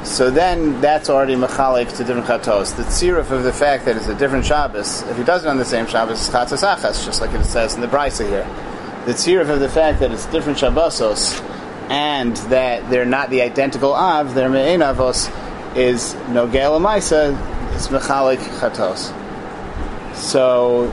so 0.07 0.31
then 0.31 0.79
that's 0.81 1.09
already 1.09 1.35
Mechalik 1.35 1.95
to 1.97 2.03
different 2.03 2.25
Chatos. 2.25 2.75
The 2.75 2.83
tziruf 2.83 3.29
of 3.29 3.43
the 3.43 3.53
fact 3.53 3.85
that 3.85 3.97
it's 3.97 4.07
a 4.07 4.15
different 4.15 4.45
Shabbos, 4.45 5.03
if 5.03 5.17
he 5.17 5.23
does 5.23 5.43
it 5.43 5.49
on 5.49 5.57
the 5.57 5.65
same 5.65 5.85
Shabbos, 5.85 6.19
it's 6.19 6.29
Chatos 6.29 6.63
Achas, 6.63 7.05
just 7.05 7.21
like 7.21 7.31
it 7.33 7.43
says 7.43 7.75
in 7.75 7.81
the 7.81 7.87
Brisa 7.87 8.27
here. 8.27 8.47
The 9.05 9.13
tziruf 9.13 9.49
of 9.49 9.59
the 9.59 9.69
fact 9.69 9.99
that 9.99 10.11
it's 10.11 10.25
different 10.27 10.57
Shabbosos, 10.57 11.41
and 11.89 12.35
that 12.49 12.89
they're 12.89 13.05
not 13.05 13.29
the 13.29 13.41
identical 13.41 13.93
Av, 13.93 14.33
they're 14.33 14.49
Me'ein 14.49 14.79
Avos, 14.79 15.29
is 15.75 16.13
Nogel 16.29 16.79
Maisa, 16.81 17.35
it's 17.75 17.89
Mechalik 17.89 18.39
Chatos. 18.59 19.13
So 20.15 20.89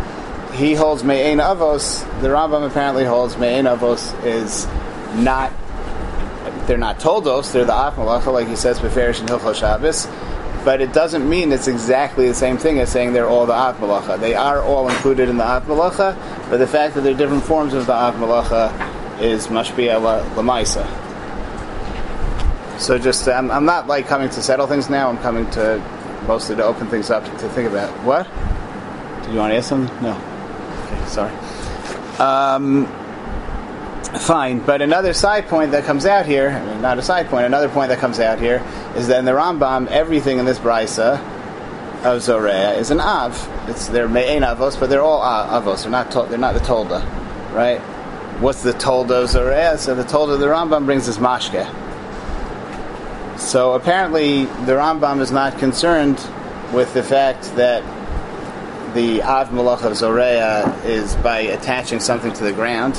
he 0.55 0.75
holds 0.75 1.03
Me'ein 1.03 1.39
Avos. 1.39 2.05
The 2.21 2.29
Rambam 2.29 2.67
apparently 2.67 3.05
holds 3.05 3.37
Me'ein 3.37 3.65
Avos 3.65 4.13
is 4.25 4.67
not. 5.23 5.53
They're 6.67 6.79
not 6.79 6.99
Toldos. 6.99 7.53
They're 7.53 7.65
the 7.65 7.73
Afmalacha, 7.73 8.33
like 8.33 8.49
he 8.49 8.57
says 8.57 8.79
Beferish 8.79 9.21
and 9.21 9.29
Hilchot 9.29 9.55
Shabbos. 9.55 10.07
But 10.65 10.81
it 10.81 10.95
doesn't 10.95 11.29
mean 11.29 11.53
it's 11.53 11.69
exactly 11.69 12.27
the 12.27 12.35
same 12.35 12.57
thing 12.57 12.79
as 12.81 12.91
saying 12.91 13.13
they're 13.13 13.29
all 13.29 13.45
the 13.45 13.53
Akmalacha. 13.53 14.19
They 14.19 14.35
are 14.35 14.63
all 14.63 14.89
included 14.89 15.29
in 15.29 15.37
the 15.37 15.45
Akmalacha, 15.45 16.17
but 16.49 16.57
the 16.57 16.67
fact 16.67 16.95
that 16.95 17.03
they're 17.03 17.13
different 17.15 17.45
forms 17.45 17.75
of 17.75 17.85
the 17.87 17.93
Av 17.93 18.15
Malacha 18.15 19.21
is 19.21 19.49
Mashbiya 19.49 20.01
Lamaisa. 20.35 20.89
So 22.81 22.99
just, 22.99 23.29
I'm, 23.29 23.51
I'm 23.51 23.67
not 23.67 23.87
like 23.87 24.07
coming 24.07 24.31
to 24.31 24.43
settle 24.43 24.67
things 24.67 24.89
now. 24.89 25.09
I'm 25.11 25.19
coming 25.19 25.49
to 25.51 25.79
mostly 26.27 26.57
to 26.57 26.65
open 26.65 26.89
things 26.89 27.11
up 27.11 27.25
to 27.25 27.49
think 27.51 27.69
about. 27.69 27.91
What? 28.03 28.27
Do 29.25 29.33
you 29.33 29.39
want 29.39 29.53
to 29.53 29.59
ask 29.59 29.69
something? 29.69 30.03
No. 30.03 30.13
Okay, 30.87 31.07
sorry. 31.07 31.33
Um, 32.19 32.87
fine, 34.19 34.61
but 34.61 34.83
another 34.83 35.13
side 35.13 35.49
point 35.49 35.73
that 35.73 35.85
comes 35.85 36.07
out 36.07 36.27
here, 36.27 36.51
I 36.51 36.65
mean, 36.65 36.83
not 36.83 36.99
a 36.99 37.03
side 37.03 37.29
point, 37.29 37.47
another 37.47 37.69
point 37.69 37.89
that 37.89 37.99
comes 37.99 38.21
out 38.21 38.39
here 38.39 38.63
is 38.97 39.09
that 39.09 39.19
in 39.19 39.25
the 39.25 39.33
Rambam, 39.33 39.87
everything 39.89 40.39
in 40.39 40.45
this 40.45 40.59
brisa 40.59 41.21
of 42.05 42.21
Zorea 42.21 42.77
is 42.77 42.91
an 42.91 43.01
av. 43.01 43.49
It's 43.69 43.89
they're 43.89 44.09
me'ein 44.09 44.43
avos, 44.43 44.79
but 44.79 44.91
they're 44.91 45.03
all 45.03 45.21
avos. 45.23 45.83
They're 45.83 45.91
not 45.91 46.11
to, 46.13 46.27
they're 46.29 46.39
not 46.39 46.55
the 46.55 46.61
tolda, 46.61 47.03
right? 47.53 47.81
What's 48.41 48.63
the 48.63 48.73
tolda 48.73 49.23
of 49.23 49.31
Zorea? 49.31 49.79
So 49.79 49.95
the 49.95 50.05
tolda 50.05 50.35
of 50.35 50.41
the 50.41 50.47
Rambam 50.47 50.85
brings 50.85 51.09
us 51.09 51.19
mashke. 51.19 51.65
So 53.39 53.73
apparently, 53.73 54.45
the 54.45 54.73
Rambam 54.73 55.21
is 55.21 55.33
not 55.33 55.59
concerned 55.59 56.25
with 56.73 56.93
the 56.95 57.03
fact 57.03 57.57
that 57.57 57.83
the 58.95 59.23
Av 59.23 59.49
Malach 59.49 59.85
of 59.85 59.93
Zorea 59.93 60.85
is 60.85 61.17
by 61.17 61.41
attaching 61.41 62.01
something 62.01 62.33
to 62.35 62.45
the 62.45 62.53
ground, 62.53 62.95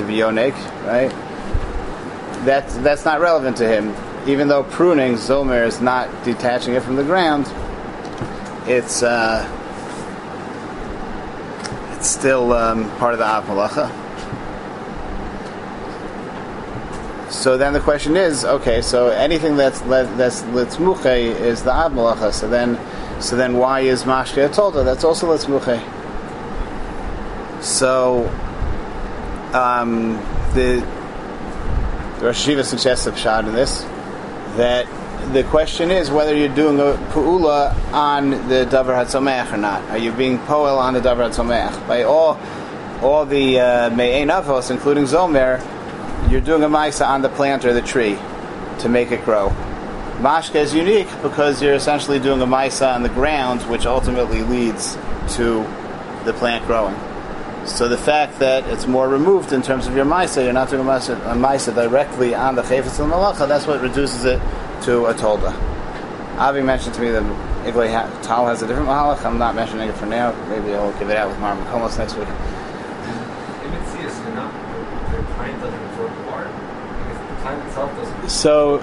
to 0.00 0.06
be 0.06 0.14
yonik, 0.14 0.54
right? 0.86 1.10
That's, 2.44 2.76
that's 2.78 3.04
not 3.04 3.20
relevant 3.20 3.56
to 3.58 3.68
him. 3.68 3.94
Even 4.28 4.48
though 4.48 4.64
pruning, 4.64 5.14
Zomer 5.14 5.66
is 5.66 5.80
not 5.80 6.08
detaching 6.24 6.74
it 6.74 6.82
from 6.82 6.96
the 6.96 7.04
ground, 7.04 7.46
it's, 8.66 9.02
uh, 9.02 9.46
it's 11.96 12.08
still 12.08 12.52
um, 12.52 12.90
part 12.96 13.12
of 13.12 13.18
the 13.18 13.26
Av 13.26 13.44
Malacha. 13.44 13.90
So 17.30 17.56
then 17.56 17.72
the 17.72 17.80
question 17.80 18.16
is, 18.16 18.44
okay, 18.44 18.82
so 18.82 19.08
anything 19.08 19.56
that's 19.56 19.80
that's 19.82 20.42
litzmuche 20.42 21.06
is 21.40 21.62
the 21.62 21.72
Av 21.72 21.92
Malacha. 21.92 22.32
So 22.32 22.48
then 22.48 22.78
so 23.20 23.36
then 23.36 23.56
why 23.56 23.80
is 23.80 24.04
Mashke 24.04 24.48
Tolda? 24.48 24.84
That's 24.84 25.04
also 25.04 25.34
Letzmuche. 25.34 25.80
So 27.62 28.24
um, 29.54 30.14
the, 30.54 30.84
Rosh 32.20 32.46
Yeshiva 32.46 32.64
suggests 32.64 33.06
a 33.06 33.16
shot 33.16 33.46
in 33.46 33.54
this 33.54 33.82
that 34.56 34.86
the 35.32 35.44
question 35.44 35.90
is 35.90 36.10
whether 36.10 36.34
you're 36.34 36.54
doing 36.54 36.78
a 36.80 36.98
pu'ula 37.12 37.74
on 37.92 38.30
the 38.30 38.66
davar 38.66 39.04
hatzomech 39.04 39.52
or 39.52 39.56
not. 39.56 39.82
Are 39.90 39.98
you 39.98 40.12
being 40.12 40.38
poel 40.38 40.78
on 40.78 40.94
the 40.94 41.00
davar 41.00 41.30
hatzomech? 41.30 41.86
By 41.86 42.02
all 42.02 42.38
all 43.02 43.24
the 43.24 43.58
uh, 43.58 43.90
me'ein 43.90 44.28
avos, 44.28 44.70
including 44.70 45.04
zomer, 45.04 45.60
you're 46.30 46.40
doing 46.40 46.62
a 46.62 46.68
ma'isa 46.68 47.06
on 47.06 47.22
the 47.22 47.30
plant 47.30 47.64
or 47.64 47.72
the 47.72 47.80
tree 47.80 48.18
to 48.80 48.88
make 48.88 49.10
it 49.10 49.24
grow. 49.24 49.48
Mashka 50.20 50.56
is 50.56 50.74
unique 50.74 51.08
because 51.22 51.62
you're 51.62 51.72
essentially 51.72 52.18
doing 52.18 52.42
a 52.42 52.46
maisa 52.46 52.94
on 52.94 53.02
the 53.02 53.08
ground, 53.08 53.62
which 53.70 53.86
ultimately 53.86 54.42
leads 54.42 54.96
to 55.30 55.62
the 56.26 56.34
plant 56.34 56.66
growing. 56.66 56.94
So 57.66 57.88
the 57.88 57.98
fact 57.98 58.38
that 58.40 58.66
it's 58.68 58.86
more 58.86 59.08
removed 59.08 59.52
in 59.52 59.62
terms 59.62 59.86
of 59.86 59.94
your 59.94 60.04
maisa, 60.04 60.42
you're 60.42 60.52
not 60.52 60.70
doing 60.70 60.82
a 60.82 60.90
maisa, 60.90 61.74
directly 61.74 62.34
on 62.34 62.54
the 62.54 62.62
chayfetz 62.62 63.00
and 63.00 63.12
malacha, 63.12 63.46
that's 63.46 63.66
what 63.66 63.80
reduces 63.80 64.24
it 64.24 64.40
to 64.82 65.06
a 65.06 65.14
tolda. 65.14 65.52
Avi 66.38 66.62
mentioned 66.62 66.94
to 66.94 67.00
me 67.02 67.10
that 67.10 67.22
Eglei 67.64 67.90
Tal 68.22 68.46
has 68.46 68.62
a 68.62 68.66
different 68.66 68.88
mahalach. 68.88 69.24
I'm 69.26 69.38
not 69.38 69.54
mentioning 69.54 69.88
it 69.90 69.96
for 69.96 70.06
now. 70.06 70.32
Maybe 70.48 70.72
I'll 70.74 70.98
give 70.98 71.10
it 71.10 71.16
out 71.16 71.28
with 71.28 71.38
Marm 71.38 71.58
next 71.98 72.16
week. 72.16 72.28
So, 78.28 78.78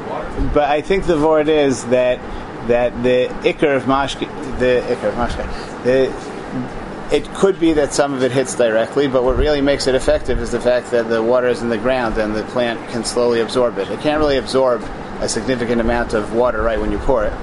but 0.53 0.65
I 0.65 0.81
think 0.81 1.05
the 1.05 1.19
word 1.19 1.49
is 1.49 1.85
that 1.85 2.19
that 2.67 3.01
the 3.01 3.27
ikar 3.47 3.75
of 3.77 3.83
mashke, 3.83 4.27
the 4.59 4.83
ikar 4.93 5.09
of 5.09 5.15
mashke, 5.15 5.83
the 5.83 6.86
it 7.11 7.25
could 7.35 7.59
be 7.59 7.73
that 7.73 7.93
some 7.93 8.13
of 8.13 8.23
it 8.23 8.31
hits 8.31 8.55
directly, 8.55 9.07
but 9.07 9.23
what 9.23 9.37
really 9.37 9.61
makes 9.61 9.87
it 9.87 9.95
effective 9.95 10.39
is 10.39 10.51
the 10.51 10.59
fact 10.59 10.91
that 10.91 11.07
the 11.07 11.23
water 11.23 11.47
is 11.47 11.61
in 11.61 11.69
the 11.69 11.77
ground 11.77 12.17
and 12.17 12.35
the 12.35 12.43
plant 12.45 12.89
can 12.89 13.05
slowly 13.05 13.39
absorb 13.39 13.77
it. 13.77 13.89
It 13.89 14.01
can't 14.01 14.19
really 14.19 14.37
absorb 14.37 14.81
a 15.19 15.29
significant 15.29 15.81
amount 15.81 16.13
of 16.13 16.33
water 16.33 16.61
right 16.61 16.79
when 16.79 16.91
you 16.91 16.97
pour 16.99 17.23
it. 17.23 17.33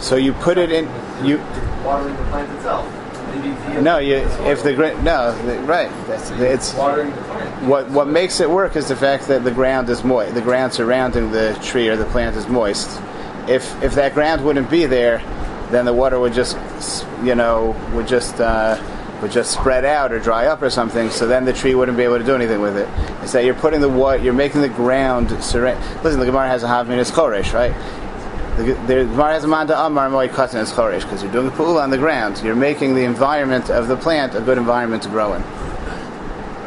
So 0.00 0.16
you 0.16 0.32
put 0.34 0.58
it 0.58 0.70
in. 0.70 0.84
You 1.24 1.38
watering 1.84 2.16
the 2.16 2.22
plant 2.24 2.52
itself. 2.56 2.92
Maybe 3.34 3.82
no, 3.82 3.98
you 3.98 4.16
if 4.16 4.62
the 4.62 4.72
no 5.02 5.36
the, 5.46 5.58
right. 5.60 5.90
That's 6.06 6.30
it's 6.30 6.74
watering 6.74 7.10
the 7.10 7.22
plant. 7.22 7.64
what 7.64 7.90
what 7.90 8.08
makes 8.08 8.40
it 8.40 8.48
work 8.48 8.76
is 8.76 8.88
the 8.88 8.96
fact 8.96 9.28
that 9.28 9.44
the 9.44 9.50
ground 9.50 9.88
is 9.88 10.04
moist. 10.04 10.34
The 10.34 10.42
ground 10.42 10.72
surrounding 10.72 11.32
the 11.32 11.58
tree 11.62 11.88
or 11.88 11.96
the 11.96 12.04
plant 12.06 12.36
is 12.36 12.48
moist. 12.48 13.00
If 13.48 13.82
if 13.82 13.94
that 13.94 14.14
ground 14.14 14.44
wouldn't 14.44 14.70
be 14.70 14.86
there, 14.86 15.18
then 15.70 15.84
the 15.84 15.92
water 15.92 16.18
would 16.18 16.32
just 16.32 16.56
you 17.22 17.34
know 17.34 17.76
would 17.94 18.06
just 18.06 18.40
uh, 18.40 18.80
would 19.22 19.30
just 19.30 19.52
spread 19.52 19.84
out 19.84 20.12
or 20.12 20.18
dry 20.18 20.46
up 20.46 20.62
or 20.62 20.70
something. 20.70 21.10
So 21.10 21.26
then 21.26 21.44
the 21.44 21.52
tree 21.52 21.74
wouldn't 21.74 21.96
be 21.96 22.04
able 22.04 22.18
to 22.18 22.24
do 22.24 22.34
anything 22.34 22.60
with 22.60 22.76
it. 22.76 22.88
It's 23.22 23.32
that 23.32 23.44
you're 23.44 23.54
putting 23.54 23.80
the 23.80 23.88
water, 23.88 24.22
you're 24.22 24.32
making 24.32 24.60
the 24.60 24.68
ground 24.68 25.30
surround. 25.42 25.82
Listen, 26.04 26.20
the 26.20 26.26
Gemara 26.26 26.48
has 26.48 26.62
a 26.62 26.68
half 26.68 26.86
minute 26.86 27.06
choresh, 27.08 27.52
right? 27.52 27.74
The, 28.56 28.74
the 28.86 29.04
Gemara 29.04 29.34
has 29.34 29.44
a 29.44 29.48
manda 29.48 29.78
amar 29.78 30.08
moy 30.08 30.28
katan 30.28 30.62
is 30.62 30.72
choresh 30.72 31.02
because 31.02 31.22
you're 31.22 31.32
doing 31.32 31.48
a 31.48 31.50
pool 31.50 31.78
on 31.78 31.90
the 31.90 31.98
ground. 31.98 32.40
You're 32.42 32.54
making 32.54 32.94
the 32.94 33.04
environment 33.04 33.70
of 33.70 33.88
the 33.88 33.96
plant 33.96 34.34
a 34.34 34.40
good 34.40 34.58
environment 34.58 35.02
to 35.04 35.08
grow 35.08 35.34
in. 35.34 35.42
But 35.42 35.50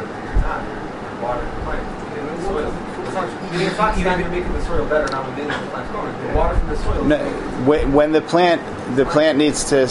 you're 0.06 0.34
not. 0.40 0.62
You're 0.66 1.22
watering 1.22 1.50
the 1.54 1.60
plant. 1.62 2.18
In 2.18 2.26
the 2.26 2.42
soil. 2.42 3.39
It's 3.52 3.76
not, 3.76 3.94
it's 3.94 4.04
not, 4.04 4.18
not 4.18 4.20
even 4.20 4.32
making 4.32 4.52
the 4.52 4.64
soil 4.64 4.86
better, 4.86 5.10
not 5.10 5.26
within 5.28 5.48
the 5.48 5.54
plant's 5.70 5.90
growing. 5.90 6.26
The 6.28 6.34
water 6.34 6.58
from 6.58 6.68
the 6.68 6.76
soil. 6.76 7.04
No, 7.04 7.18
when 7.66 7.92
when 7.92 8.12
the 8.12 8.20
plant 8.20 8.62
the 8.96 9.04
plant 9.06 9.38
needs 9.38 9.64
to 9.70 9.86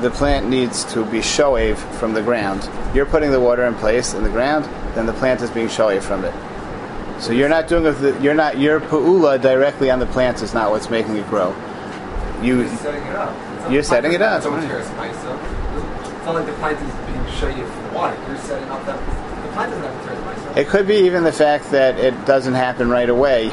the 0.00 0.10
plant 0.10 0.48
needs 0.48 0.84
to 0.92 1.04
be 1.06 1.20
shoave 1.20 1.78
from 1.98 2.12
the 2.14 2.22
ground. 2.22 2.68
You're 2.94 3.06
putting 3.06 3.30
the 3.30 3.40
water 3.40 3.64
in 3.64 3.74
place 3.74 4.14
in 4.14 4.22
the 4.22 4.30
ground, 4.30 4.64
then 4.94 5.06
the 5.06 5.12
plant 5.14 5.40
is 5.40 5.50
being 5.50 5.68
shoave 5.68 6.04
from 6.04 6.24
it. 6.24 6.34
So 7.20 7.32
you're 7.32 7.48
not 7.48 7.68
doing 7.68 7.84
the, 7.84 8.18
you're 8.20 8.34
not 8.34 8.58
your 8.58 8.80
pu'ula 8.80 9.40
directly 9.40 9.90
on 9.90 9.98
the 9.98 10.06
plant 10.06 10.42
is 10.42 10.52
not 10.52 10.70
what's 10.70 10.90
making 10.90 11.16
it 11.16 11.26
grow. 11.28 11.54
You 12.42 12.60
You're 12.60 12.68
setting 12.76 13.02
it 13.04 13.16
up. 13.16 13.70
You're 13.72 13.82
setting 13.82 14.12
it 14.12 14.20
up, 14.20 14.38
It's 14.38 14.46
not 14.46 14.58
right. 14.58 14.68
terrace 14.68 14.90
mice, 14.96 15.16
so 15.22 15.32
It's 15.32 16.26
not 16.26 16.34
like 16.34 16.46
the 16.46 16.52
plant 16.54 16.78
is 16.82 16.94
being 17.06 17.26
shady 17.38 17.62
for 17.62 17.82
the 17.88 17.94
water. 17.94 18.16
You're 18.28 18.36
setting 18.38 18.68
up 18.68 18.84
that. 18.86 18.98
The 18.98 19.52
plant 19.52 19.70
doesn't 19.70 19.84
have 19.84 19.94
a 19.94 20.04
terrace 20.04 20.18
mice. 20.18 20.22
so- 20.22 20.23
It 20.56 20.68
could 20.68 20.86
be 20.86 20.94
even 21.06 21.24
the 21.24 21.32
fact 21.32 21.72
that 21.72 21.98
it 21.98 22.26
doesn't 22.26 22.54
happen 22.54 22.88
right 22.88 23.08
away 23.08 23.50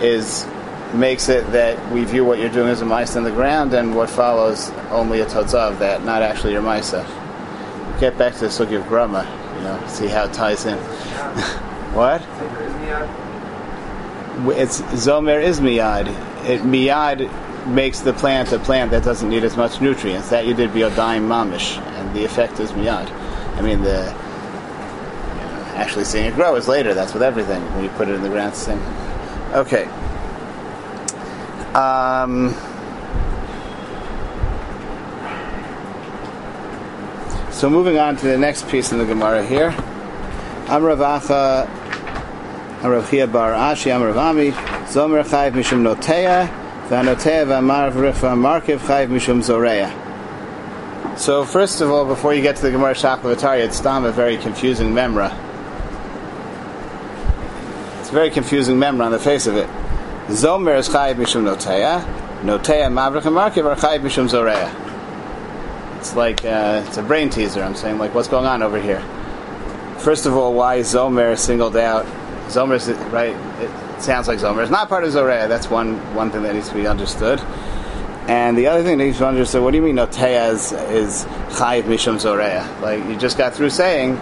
is 0.00 0.46
makes 0.94 1.28
it 1.28 1.50
that 1.52 1.92
we 1.92 2.04
view 2.04 2.24
what 2.24 2.38
you're 2.38 2.48
doing 2.48 2.68
as 2.68 2.80
a 2.80 2.86
mice 2.86 3.16
in 3.16 3.24
the 3.24 3.30
ground 3.30 3.74
and 3.74 3.94
what 3.94 4.08
follows 4.08 4.70
only 4.90 5.20
a 5.20 5.26
totzah 5.26 5.58
of 5.58 5.78
that, 5.78 6.04
not 6.04 6.22
actually 6.22 6.52
your 6.52 6.62
misa. 6.62 7.06
Get 8.00 8.16
back 8.16 8.34
to 8.34 8.40
the 8.40 8.46
sugi 8.46 8.78
of 8.78 8.86
grama, 8.86 9.24
you 9.56 9.62
know, 9.62 9.82
see 9.86 10.06
how 10.06 10.24
it 10.24 10.32
ties 10.32 10.66
in. 10.66 10.78
what? 11.94 12.22
It's 14.56 14.80
zomer 14.80 15.42
is 15.42 15.60
miyad. 15.60 16.08
It 16.48 16.62
miyad 16.62 17.66
makes 17.66 18.00
the 18.00 18.12
plant 18.12 18.52
a 18.52 18.58
plant 18.58 18.90
that 18.92 19.04
doesn't 19.04 19.28
need 19.28 19.44
as 19.44 19.56
much 19.56 19.80
nutrients. 19.80 20.30
That 20.30 20.46
you 20.46 20.54
did 20.54 20.70
biodime 20.70 21.26
mamish, 21.26 21.78
and 21.78 22.14
the 22.14 22.24
effect 22.24 22.60
is 22.60 22.72
miyad. 22.72 23.10
I 23.56 23.62
mean 23.62 23.82
the 23.82 24.14
actually 25.78 26.04
seeing 26.04 26.26
it 26.26 26.34
grow 26.34 26.56
is 26.56 26.68
later. 26.68 26.92
That's 26.92 27.14
with 27.14 27.22
everything 27.22 27.62
when 27.74 27.84
you 27.84 27.90
put 27.90 28.08
it 28.08 28.14
in 28.14 28.22
the 28.22 28.28
ground. 28.28 28.54
Same. 28.54 28.80
Okay. 29.52 29.84
Um, 31.74 32.54
so 37.52 37.70
moving 37.70 37.98
on 37.98 38.16
to 38.16 38.26
the 38.26 38.36
next 38.36 38.68
piece 38.68 38.92
in 38.92 38.98
the 38.98 39.06
Gemara 39.06 39.46
here. 39.46 39.70
Amravacha 40.66 41.66
Rav 42.82 43.10
Chia 43.10 43.26
Bar 43.26 43.52
Ashi 43.52 43.94
Amar 43.94 44.12
Rami 44.12 44.50
Zomer 44.90 45.24
Mishum 45.52 45.82
Mishum. 49.08 51.18
So 51.18 51.44
first 51.44 51.80
of 51.80 51.90
all, 51.90 52.04
before 52.04 52.34
you 52.34 52.42
get 52.42 52.56
to 52.56 52.62
the 52.62 52.70
Gemara 52.70 52.94
Shaklavatari, 52.94 53.64
it's 53.64 53.78
Stam 53.78 54.04
a 54.04 54.12
very 54.12 54.36
confusing 54.36 54.92
memra. 54.92 55.47
It's 58.08 58.14
very 58.14 58.30
confusing 58.30 58.76
memra 58.76 59.04
on 59.04 59.12
the 59.12 59.18
face 59.18 59.46
of 59.46 59.54
it. 59.58 59.68
Zomer 60.28 60.78
is 60.78 60.88
Chayv 60.88 61.16
Mishum 61.16 61.44
Notea, 61.44 62.02
Notea 62.40 62.88
Mavrich 62.88 63.26
and 63.26 63.36
Markiv 63.36 63.66
are 63.66 63.76
Chayv 63.76 64.00
Mishum 64.00 64.30
Zoreya. 64.30 64.74
It's 65.98 66.16
like 66.16 66.42
uh, 66.42 66.82
it's 66.86 66.96
a 66.96 67.02
brain 67.02 67.28
teaser. 67.28 67.62
I'm 67.62 67.74
saying 67.74 67.98
like, 67.98 68.14
what's 68.14 68.26
going 68.26 68.46
on 68.46 68.62
over 68.62 68.80
here? 68.80 69.02
First 69.98 70.24
of 70.24 70.34
all, 70.34 70.54
why 70.54 70.76
is 70.76 70.94
Zomer 70.94 71.36
singled 71.36 71.76
out? 71.76 72.06
Zomer 72.46 72.76
is 72.76 72.88
right. 73.12 73.36
It 73.60 74.00
sounds 74.00 74.26
like 74.26 74.38
Zomer. 74.38 74.62
is 74.62 74.70
not 74.70 74.88
part 74.88 75.04
of 75.04 75.12
Zoreya. 75.12 75.46
That's 75.46 75.68
one 75.68 75.98
one 76.14 76.30
thing 76.30 76.44
that 76.44 76.54
needs 76.54 76.70
to 76.70 76.74
be 76.76 76.86
understood. 76.86 77.40
And 78.26 78.56
the 78.56 78.68
other 78.68 78.82
thing 78.82 78.96
that 78.96 79.04
needs 79.04 79.18
to 79.18 79.24
be 79.24 79.28
understood. 79.28 79.62
What 79.62 79.72
do 79.72 79.76
you 79.76 79.82
mean 79.82 79.96
Notea 79.96 80.50
is, 80.54 80.72
is 80.72 81.26
Chayiv 81.58 81.82
Mishum 81.82 82.18
Zoreya? 82.18 82.74
Like 82.80 83.04
you 83.04 83.18
just 83.18 83.36
got 83.36 83.52
through 83.52 83.68
saying. 83.68 84.18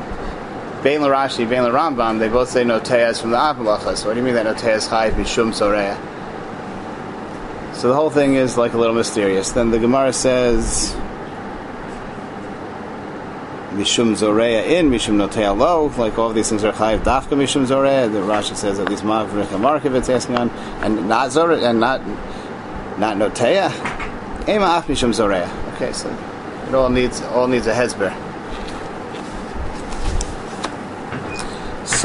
Bein 0.87 1.01
Rashi, 1.01 1.49
Bein 1.49 1.65
Rambam, 1.65 2.21
they 2.21 2.29
both 2.29 2.49
say 2.49 2.63
Notea 2.63 3.11
is 3.11 3.21
from 3.21 3.33
the 3.33 3.37
Avmalacha. 3.37 3.97
So 3.97 4.07
what 4.07 4.15
do 4.15 4.21
you 4.21 4.25
mean 4.25 4.35
that 4.35 4.47
Notea 4.47 4.77
is 4.77 4.87
Chayiv 4.87 5.15
Mishum 5.15 5.53
Zoreya? 5.53 5.97
So 7.75 7.89
the 7.89 7.95
whole 7.95 8.09
thing 8.09 8.37
is 8.37 8.57
like 8.57 8.73
a 8.73 8.79
little 8.79 8.95
mysterious. 8.95 9.51
Then 9.51 9.73
the 9.73 9.81
Gemara 9.81 10.13
says. 10.13 10.95
Mishum 13.73 14.15
Zoreya 14.15 14.63
in, 14.63 14.89
Mishum 14.89 15.17
Notea 15.17 15.59
lo, 15.59 15.87
like 15.99 16.19
all 16.19 16.29
of 16.29 16.37
these 16.37 16.51
things 16.51 16.63
are 16.63 16.73
Chayiv 16.73 17.01
Dafka 17.01 17.37
Mishum 17.37 17.67
Zoreya. 17.67 18.09
The 18.09 18.21
Rashi 18.21 18.55
says 18.55 18.79
at 18.79 18.89
least 18.89 19.03
Mavrich 19.03 19.53
and 19.53 19.65
Markiv 19.65 19.93
it's 19.97 20.09
asking 20.09 20.37
on, 20.37 20.51
and 20.83 21.09
not 21.09 21.33
Zoreya, 21.33 21.69
and 21.69 21.81
not 21.81 22.01
not 22.97 23.17
Notea. 23.17 23.73
Ema 24.49 24.67
Af 24.79 24.87
Mishum 24.87 25.13
Zoreya. 25.13 25.51
Okay, 25.75 25.93
so 25.93 26.09
it 26.69 26.75
all 26.77 26.91
needs 26.91 27.23
all 27.23 27.49
needs 27.49 27.67
a 27.67 27.75
hezber. 27.75 28.26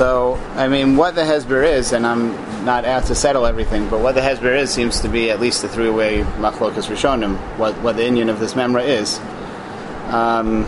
So 0.02 0.34
I 0.56 0.68
mean, 0.68 0.98
what 0.98 1.14
the 1.14 1.22
hezber 1.22 1.64
is, 1.64 1.94
and 1.94 2.08
I'm 2.08 2.34
not 2.66 2.86
out 2.86 3.06
to 3.06 3.14
settle 3.14 3.46
everything, 3.46 3.88
but 3.88 4.00
what 4.00 4.16
the 4.16 4.22
hezber 4.22 4.58
is 4.58 4.72
seems 4.72 5.00
to 5.02 5.08
be 5.08 5.30
at 5.30 5.40
least 5.40 5.62
the 5.62 5.68
three-way 5.70 6.24
machlokas 6.40 6.88
rishonim. 6.90 7.38
What 7.60 7.78
what 7.84 7.98
the 7.98 8.06
Indian 8.08 8.28
of 8.30 8.40
this 8.40 8.56
memra 8.56 8.84
is. 8.84 9.20
Um, 10.12 10.66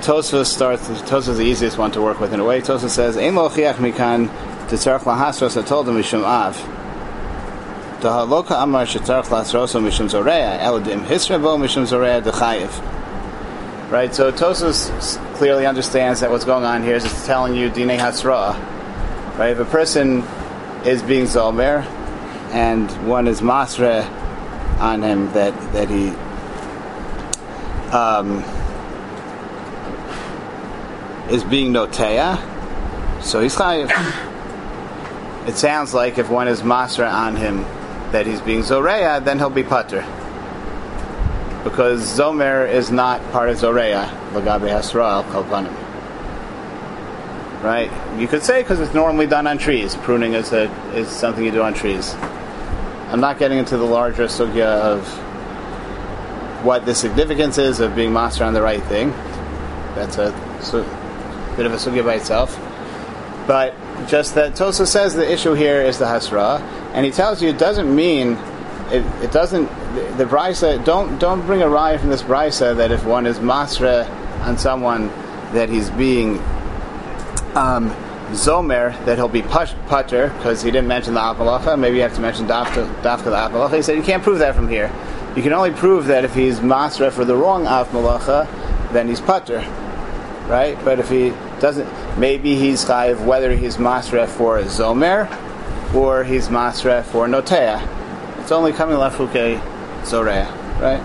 Tosfos 0.00 0.46
starts. 0.46 0.86
Tosfos 1.10 1.30
is 1.30 1.38
the 1.38 1.44
easiest 1.44 1.76
one 1.76 1.90
to 1.90 2.00
work 2.00 2.20
with 2.20 2.32
in 2.32 2.38
a 2.38 2.44
way. 2.44 2.60
Tosfos 2.60 2.90
says, 2.90 3.16
"Ein 3.16 3.34
lo 3.34 3.48
chiach 3.48 3.78
mikan 3.78 4.28
tetzarch 4.68 5.00
lahasros 5.00 5.60
atolda 5.60 5.90
mishum 5.90 6.22
av." 6.22 6.56
Dahaloka 8.00 8.62
amar 8.62 8.86
shetzarch 8.86 9.24
lahasroso 9.24 9.82
mishum 9.82 10.08
zoreya 10.08 10.60
eladim 10.60 11.04
hisrebo 11.04 11.58
mishum 11.58 11.84
zoreya 11.84 12.22
dechayev. 12.22 12.70
Right. 13.90 14.14
So 14.14 14.32
Tosfos 14.32 15.16
clearly 15.34 15.64
understands 15.64 16.20
that 16.20 16.30
what's 16.30 16.44
going 16.44 16.64
on 16.64 16.82
here 16.82 16.96
is 16.96 17.04
it's 17.04 17.26
telling 17.26 17.54
you 17.54 17.70
dinei 17.70 17.98
hasra. 17.98 18.58
Right. 19.38 19.50
If 19.50 19.58
a 19.58 19.64
person 19.64 20.22
is 20.84 21.02
being 21.02 21.26
zomer, 21.26 21.84
and 22.52 22.90
one 23.06 23.28
is 23.28 23.40
masre 23.40 24.08
on 24.80 25.02
him 25.02 25.32
that 25.32 25.54
that 25.72 25.88
he. 25.88 26.08
Um, 27.94 28.42
is 31.30 31.44
being 31.44 31.72
notea, 31.72 32.36
so 33.22 33.40
he's 33.40 33.54
chayiv. 33.54 33.90
It 35.46 35.56
sounds 35.56 35.94
like 35.94 36.18
if 36.18 36.28
one 36.28 36.48
is 36.48 36.62
masra 36.62 37.08
on 37.08 37.36
him 37.36 37.62
that 38.10 38.26
he's 38.26 38.40
being 38.40 38.64
zoreya, 38.64 39.20
then 39.20 39.38
he'll 39.38 39.48
be 39.48 39.62
pater. 39.62 40.02
Because 41.66 42.16
zomer 42.16 42.72
is 42.72 42.92
not 42.92 43.20
part 43.32 43.50
of 43.50 43.58
zoreya, 43.58 44.08
lagabe 44.30 44.70
hasra 44.70 45.24
kalpanim. 45.32 45.74
Right? 47.60 47.90
You 48.20 48.28
could 48.28 48.44
say 48.44 48.62
because 48.62 48.78
it's 48.78 48.94
normally 48.94 49.26
done 49.26 49.48
on 49.48 49.58
trees. 49.58 49.96
Pruning 49.96 50.34
is 50.34 50.52
a 50.52 50.70
is 50.94 51.08
something 51.08 51.44
you 51.44 51.50
do 51.50 51.62
on 51.62 51.74
trees. 51.74 52.14
I'm 53.08 53.18
not 53.18 53.40
getting 53.40 53.58
into 53.58 53.76
the 53.76 53.84
larger 53.84 54.26
sugya 54.26 54.64
of 54.64 55.08
what 56.64 56.86
the 56.86 56.94
significance 56.94 57.58
is 57.58 57.80
of 57.80 57.96
being 57.96 58.12
master 58.12 58.44
on 58.44 58.54
the 58.54 58.62
right 58.62 58.82
thing. 58.84 59.10
That's 59.96 60.18
a 60.18 60.30
so, 60.62 60.84
bit 61.56 61.66
of 61.66 61.72
a 61.72 61.76
sugya 61.78 62.04
by 62.04 62.14
itself. 62.14 62.56
But 63.48 63.74
just 64.06 64.36
that 64.36 64.54
Tosa 64.54 64.86
says 64.86 65.16
the 65.16 65.28
issue 65.28 65.54
here 65.54 65.82
is 65.82 65.98
the 65.98 66.04
hasra, 66.04 66.60
and 66.94 67.04
he 67.04 67.10
tells 67.10 67.42
you 67.42 67.48
it 67.48 67.58
doesn't 67.58 67.92
mean 67.92 68.38
it, 68.92 69.04
it 69.20 69.32
doesn't 69.32 69.68
the, 69.96 70.24
the 70.24 70.24
brisa 70.24 70.84
don't 70.84 71.18
don't 71.18 71.44
bring 71.46 71.62
a 71.62 71.66
raya 71.66 71.98
from 71.98 72.10
this 72.10 72.22
brisa 72.22 72.76
that 72.76 72.92
if 72.92 73.04
one 73.04 73.26
is 73.26 73.38
masra 73.38 74.08
on 74.42 74.56
someone 74.56 75.08
that 75.52 75.68
he's 75.68 75.90
being 75.90 76.38
um, 77.56 77.90
zomer 78.30 78.92
that 79.06 79.16
he'll 79.16 79.28
be 79.28 79.42
push, 79.42 79.72
putter 79.86 80.28
because 80.36 80.62
he 80.62 80.70
didn't 80.70 80.88
mention 80.88 81.14
the 81.14 81.20
apalacha. 81.20 81.78
Maybe 81.78 81.96
you 81.96 82.02
have 82.02 82.14
to 82.14 82.20
mention 82.20 82.46
dafka 82.46 82.86
dafka 83.02 83.24
the 83.24 83.30
apalacha. 83.30 83.76
He 83.76 83.82
said 83.82 83.96
you 83.96 84.02
can't 84.02 84.22
prove 84.22 84.38
that 84.40 84.54
from 84.54 84.68
here. 84.68 84.92
You 85.34 85.42
can 85.42 85.52
only 85.52 85.72
prove 85.72 86.06
that 86.06 86.24
if 86.24 86.34
he's 86.34 86.60
masra 86.60 87.10
for 87.10 87.24
the 87.24 87.36
wrong 87.36 87.66
av 87.66 87.88
malacha, 87.88 88.46
then 88.92 89.08
he's 89.08 89.20
putter 89.20 89.64
right? 90.48 90.78
But 90.84 90.98
if 90.98 91.08
he 91.08 91.32
doesn't, 91.60 91.88
maybe 92.18 92.54
he's 92.54 92.84
chayiv 92.84 93.24
whether 93.24 93.54
he's 93.54 93.76
masra 93.76 94.28
for 94.28 94.58
zomer 94.62 95.26
or 95.94 96.24
he's 96.24 96.48
masref 96.48 97.14
or 97.14 97.26
notea. 97.26 97.82
It's 98.40 98.52
only 98.52 98.72
coming 98.72 98.96
lafuke 98.96 99.60
zorea, 100.10 100.46
right? 100.80 101.02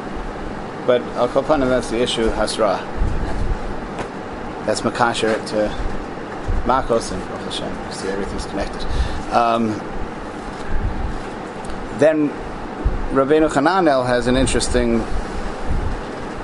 But 0.88 1.02
al 1.18 1.28
kopanim, 1.28 1.70
that's 1.70 1.90
the 1.90 2.02
issue 2.02 2.30
hasra. 2.30 2.80
That's 4.66 4.82
makasher 4.82 5.36
to 5.50 5.70
makos 6.66 7.12
and 7.12 7.22
Baruch 7.30 7.42
Hashem. 7.46 7.86
You 7.88 7.94
see, 7.94 8.08
everything's 8.10 8.46
connected. 8.46 8.84
Um, 9.34 9.70
then 12.00 12.30
Rabbeinu 13.12 13.50
Hananel 13.50 14.06
has 14.06 14.28
an 14.28 14.38
interesting 14.38 15.00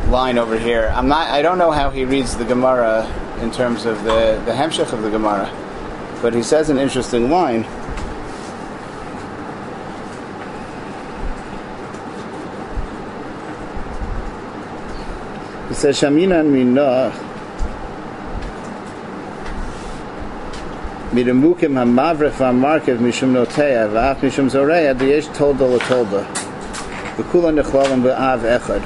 line 0.09 0.37
over 0.37 0.57
here. 0.57 0.91
I'm 0.95 1.07
not. 1.07 1.29
I 1.29 1.41
don't 1.41 1.57
know 1.57 1.71
how 1.71 1.89
he 1.89 2.05
reads 2.05 2.37
the 2.37 2.45
Gemara 2.45 3.05
in 3.41 3.51
terms 3.51 3.85
of 3.85 4.03
the 4.03 4.41
the 4.45 4.51
hemshech 4.51 4.93
of 4.93 5.01
the 5.01 5.09
Gemara, 5.09 5.51
but 6.21 6.33
he 6.33 6.43
says 6.43 6.69
an 6.69 6.77
interesting 6.77 7.29
line. 7.29 7.65
says 15.77 16.01
Shaminan 16.01 16.49
Minoch, 16.49 17.13
Miramukim 21.11 21.73
Hamavrev 21.77 22.31
Amarkev 22.31 22.97
Mishum 22.97 23.31
Noteya 23.33 23.87
Va'af 23.87 24.15
Mishum 24.21 24.49
Zoreya 24.49 24.95
Diyesh 24.95 25.27
Tolda 25.35 25.77
Latolda 25.77 26.25
V'kula 27.15 27.61
Nechlolim 27.61 28.01
Ba'av 28.01 28.39
Echad 28.59 28.81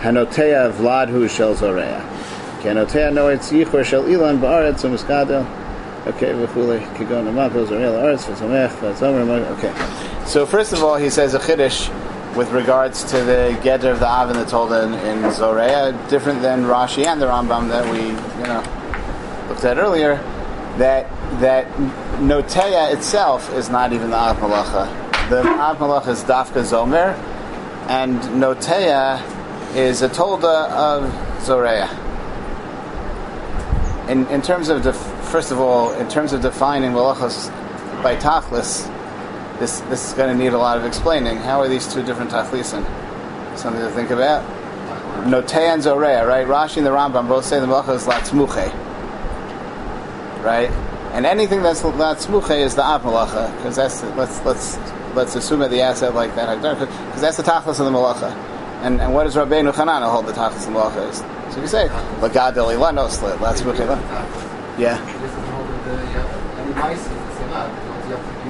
Hanoteya 0.00 0.72
Vlad 0.72 1.10
Hu 1.10 1.28
Shel 1.28 1.54
Zoreya 1.54 2.00
Kenoteya 2.60 3.12
Noetz 3.12 3.52
Yichor 3.52 3.84
Shel 3.84 4.02
Ilan 4.02 4.40
Ba'aretz 4.40 4.82
Umiskadel 4.82 5.46
Okay, 6.08 6.32
V'kula 6.32 6.80
Kigon 6.96 7.28
Amapel 7.28 7.68
Zoreya 7.68 7.92
La'aretz 7.92 8.24
V'tzomech 8.24 8.70
V'tzomer 8.80 9.46
Okay. 9.58 10.26
So 10.26 10.44
first 10.44 10.72
of 10.72 10.82
all, 10.82 10.96
he 10.96 11.08
says 11.08 11.34
a 11.34 11.38
chiddush 11.38 12.07
with 12.38 12.52
regards 12.52 13.02
to 13.02 13.24
the 13.24 13.58
gather 13.64 13.90
of 13.90 13.98
the 13.98 14.06
Av 14.06 14.30
and 14.30 14.38
the 14.38 14.84
in, 14.84 14.94
in 14.94 16.08
different 16.08 16.40
than 16.40 16.62
Rashi 16.62 17.04
and 17.04 17.20
the 17.20 17.26
Rambam 17.26 17.68
that 17.68 17.84
we, 17.90 17.98
you 18.40 18.46
know, 18.46 18.62
looked 19.48 19.64
at 19.64 19.76
earlier, 19.76 20.14
that 20.78 21.10
that 21.40 21.66
Notea 22.20 22.94
itself 22.94 23.52
is 23.54 23.68
not 23.70 23.92
even 23.92 24.10
the 24.10 24.16
Av 24.16 24.36
Malacha. 24.36 25.28
The 25.28 25.40
Av 25.40 25.78
Malacha 25.78 26.10
is 26.10 26.22
Dafka 26.22 26.62
Zomer, 26.62 27.14
and 27.88 28.20
Notea 28.40 29.20
is 29.74 30.02
a 30.02 30.08
Tolda 30.08 30.70
of 30.70 31.10
Zorea. 31.42 31.88
In, 34.08 34.28
in 34.28 34.42
terms 34.42 34.68
of, 34.68 34.84
def- 34.84 34.96
first 35.24 35.50
of 35.50 35.58
all, 35.58 35.92
in 35.94 36.08
terms 36.08 36.32
of 36.32 36.40
defining 36.40 36.92
Malachas 36.92 37.50
by 38.00 38.14
Tachlis, 38.14 38.88
this, 39.58 39.80
this 39.80 40.08
is 40.08 40.14
going 40.14 40.36
to 40.36 40.42
need 40.42 40.52
a 40.52 40.58
lot 40.58 40.78
of 40.78 40.84
explaining. 40.84 41.36
How 41.36 41.60
are 41.60 41.68
these 41.68 41.92
two 41.92 42.02
different 42.02 42.30
Tachlisin? 42.30 42.84
Something 43.56 43.82
to 43.82 43.90
think 43.90 44.10
about. 44.10 44.44
Notea 45.24 45.74
and 45.74 45.82
Zorea, 45.82 46.26
right? 46.26 46.46
Rashi 46.46 46.76
and 46.78 46.86
the 46.86 46.90
Rambam 46.90 47.26
both 47.28 47.44
say 47.44 47.58
the 47.58 47.66
Malacha 47.66 47.96
is 47.96 48.04
Latzmuche. 48.04 48.72
Right? 50.44 50.70
And 51.12 51.26
anything 51.26 51.62
that's 51.62 51.82
Latzmuche 51.82 52.58
is 52.58 52.76
the 52.76 52.84
Av 52.84 53.02
Malacha, 53.02 53.54
because 53.56 53.74
that's, 53.74 54.02
let's, 54.16 54.40
let's, 54.44 54.78
let's 55.14 55.34
assume 55.34 55.60
that 55.60 55.70
the 55.70 55.80
asset 55.80 56.14
like 56.14 56.34
that, 56.36 56.56
because 56.56 57.20
that's 57.20 57.36
the 57.36 57.42
Tachlis 57.42 57.80
of 57.80 57.86
the 57.86 57.90
Malacha. 57.90 58.30
And, 58.82 59.00
and 59.00 59.12
what 59.12 59.24
does 59.24 59.34
Rabbeinu 59.34 59.72
Chanana 59.72 60.08
hold 60.08 60.26
the 60.26 60.32
Tachlis 60.32 60.68
of 60.68 60.74
Malacha 60.74 61.10
is? 61.10 61.18
So 61.52 61.60
you 61.60 61.66
say, 61.66 61.88
Lagadel 62.20 62.72
Ilanos, 62.76 63.18
Latzmuche. 63.38 63.86
Yeah. 64.78 64.98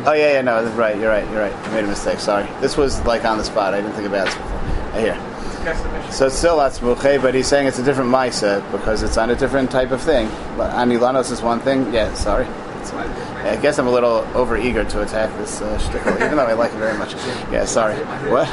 Oh 0.06 0.12
yeah, 0.12 0.34
yeah, 0.34 0.40
no, 0.42 0.64
right. 0.70 0.96
You're 0.96 1.10
right. 1.10 1.28
You're 1.30 1.40
right. 1.40 1.52
I 1.52 1.74
made 1.74 1.84
a 1.84 1.88
mistake. 1.88 2.20
Sorry. 2.20 2.46
This 2.60 2.76
was 2.76 3.00
like 3.04 3.24
on 3.24 3.38
the 3.38 3.44
spot. 3.44 3.74
I 3.74 3.80
didn't 3.80 3.94
think 3.94 4.06
about 4.06 4.26
this 4.26 4.34
before. 4.34 4.58
I 4.94 5.00
hear. 5.00 6.12
So 6.12 6.28
it's 6.28 6.36
still 6.36 6.56
Latzmuche, 6.56 7.20
but 7.20 7.34
he's 7.34 7.46
saying 7.46 7.66
it's 7.66 7.78
a 7.78 7.84
different 7.84 8.10
Maisa 8.10 8.62
because 8.72 9.02
it's 9.02 9.18
on 9.18 9.30
a 9.30 9.36
different 9.36 9.70
type 9.70 9.90
of 9.90 10.00
thing. 10.00 10.28
Anilanos 10.56 11.30
is 11.30 11.42
one 11.42 11.60
thing. 11.60 11.92
Yeah, 11.92 12.14
sorry. 12.14 12.46
I 12.46 13.58
guess 13.60 13.78
I'm 13.78 13.86
a 13.86 13.90
little 13.90 14.26
over 14.34 14.56
eager 14.56 14.84
to 14.84 15.02
attack 15.02 15.36
this 15.36 15.60
uh, 15.60 15.78
shtickle, 15.78 16.16
even 16.24 16.36
though 16.36 16.46
I 16.46 16.54
like 16.54 16.72
it 16.72 16.78
very 16.78 16.96
much. 16.96 17.14
Yeah, 17.52 17.66
sorry. 17.66 17.96
What? 18.30 18.48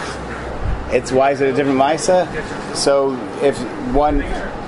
It's 0.94 1.12
why 1.12 1.32
is 1.32 1.42
it 1.42 1.50
a 1.50 1.54
different 1.54 1.80
Maisa? 1.80 2.28
So 2.76 3.14
if 3.42 3.58
one, 3.94 4.18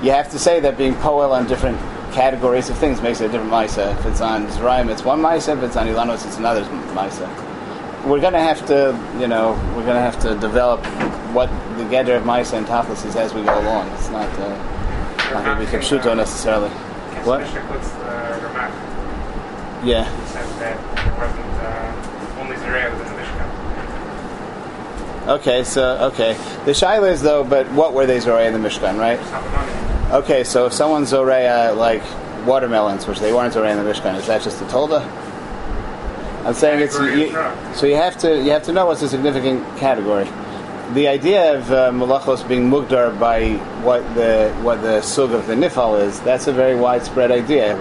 you 0.04 0.12
have 0.12 0.32
to 0.32 0.40
say 0.40 0.60
that 0.62 0.78
being 0.78 0.94
poel 0.96 1.32
on 1.32 1.48
different 1.48 1.78
categories 2.18 2.68
of 2.72 2.78
things 2.80 3.00
makes 3.00 3.22
it 3.22 3.26
a 3.26 3.32
different 3.32 3.52
Maisa. 3.52 3.96
If 4.00 4.06
it's 4.08 4.22
on 4.22 4.48
Zeraim, 4.48 4.90
it's 4.90 5.04
one 5.04 5.22
Maisa. 5.22 5.56
If 5.56 5.62
it's 5.62 5.76
on 5.76 5.86
Ilanos, 5.86 6.26
it's 6.26 6.38
another 6.38 6.64
Maisa. 6.98 7.28
We're 8.08 8.20
going 8.20 8.34
to 8.34 8.40
have 8.40 8.66
to, 8.66 8.98
you 9.20 9.28
know, 9.28 9.52
we're 9.76 9.86
going 9.86 10.02
to 10.02 10.02
have 10.02 10.20
to 10.22 10.34
develop 10.40 10.84
what 11.32 11.48
the 11.78 11.86
gather 11.86 12.16
of 12.16 12.24
Maisa 12.24 12.58
and 12.58 12.66
Taflis 12.66 13.06
is 13.06 13.16
as 13.16 13.36
we 13.36 13.44
go 13.44 13.54
along. 13.60 13.90
It's 13.90 14.10
not, 14.10 14.28
uh, 14.40 14.50
not 15.32 15.46
going 15.46 15.60
to 15.60 15.64
be 15.64 15.72
Kapshuto 15.72 16.18
necessarily. 16.18 16.70
What? 17.22 17.42
Yeah. 19.86 20.10
He 20.10 20.28
says 20.28 20.50
that 20.58 20.76
there 20.96 21.14
wasn't 21.20 21.54
uh, 21.62 22.42
only 22.42 22.56
Zerea 22.56 22.90
within 22.98 23.14
the 23.14 23.22
Mishkan. 23.22 23.50
Okay, 25.38 25.64
so, 25.64 26.10
okay. 26.14 26.34
The 26.66 26.72
Shaila 26.72 27.12
is 27.12 27.22
though, 27.22 27.44
but 27.44 27.72
what 27.74 27.94
were 27.94 28.08
they 28.08 28.18
Zoraya 28.18 28.48
in 28.52 28.60
the 28.60 28.68
Mishkan, 28.68 28.98
right? 28.98 29.20
Okay, 30.10 30.46
so 30.46 30.68
if 30.68 30.72
someone's 30.72 31.12
Zoraya 31.12 31.76
like 31.76 32.02
watermelons, 32.48 33.06
which 33.06 33.20
they 33.20 33.34
weren't 33.34 33.54
Zoraya 33.54 33.78
in 33.78 33.84
the 33.84 33.92
Mishkan, 33.92 34.16
is 34.16 34.28
that 34.28 34.42
just 34.42 34.62
a 34.62 34.66
Tolda? 34.66 35.06
I'm 36.46 36.54
saying 36.54 36.80
it's 36.80 36.98
you, 36.98 37.32
so 37.76 37.88
you 37.88 37.96
have 37.96 38.18
to 38.20 38.42
you 38.42 38.52
have 38.52 38.64
to 38.64 38.72
know 38.72 38.86
what's 38.86 39.02
a 39.02 39.10
significant 39.10 39.66
category. 39.78 40.24
The 40.94 41.10
idea 41.10 41.58
of 41.58 41.70
uh, 41.70 41.92
malachos 41.92 42.48
being 42.48 42.70
mugdar 42.70 43.20
by 43.20 43.56
what 43.84 44.02
the 44.16 44.56
what 44.62 44.82
the 44.82 45.02
sug 45.02 45.34
of 45.34 45.46
the 45.46 45.56
nifal 45.56 46.00
is 46.00 46.22
that's 46.22 46.48
a 46.48 46.54
very 46.54 46.78
widespread 46.78 47.30
idea, 47.30 47.76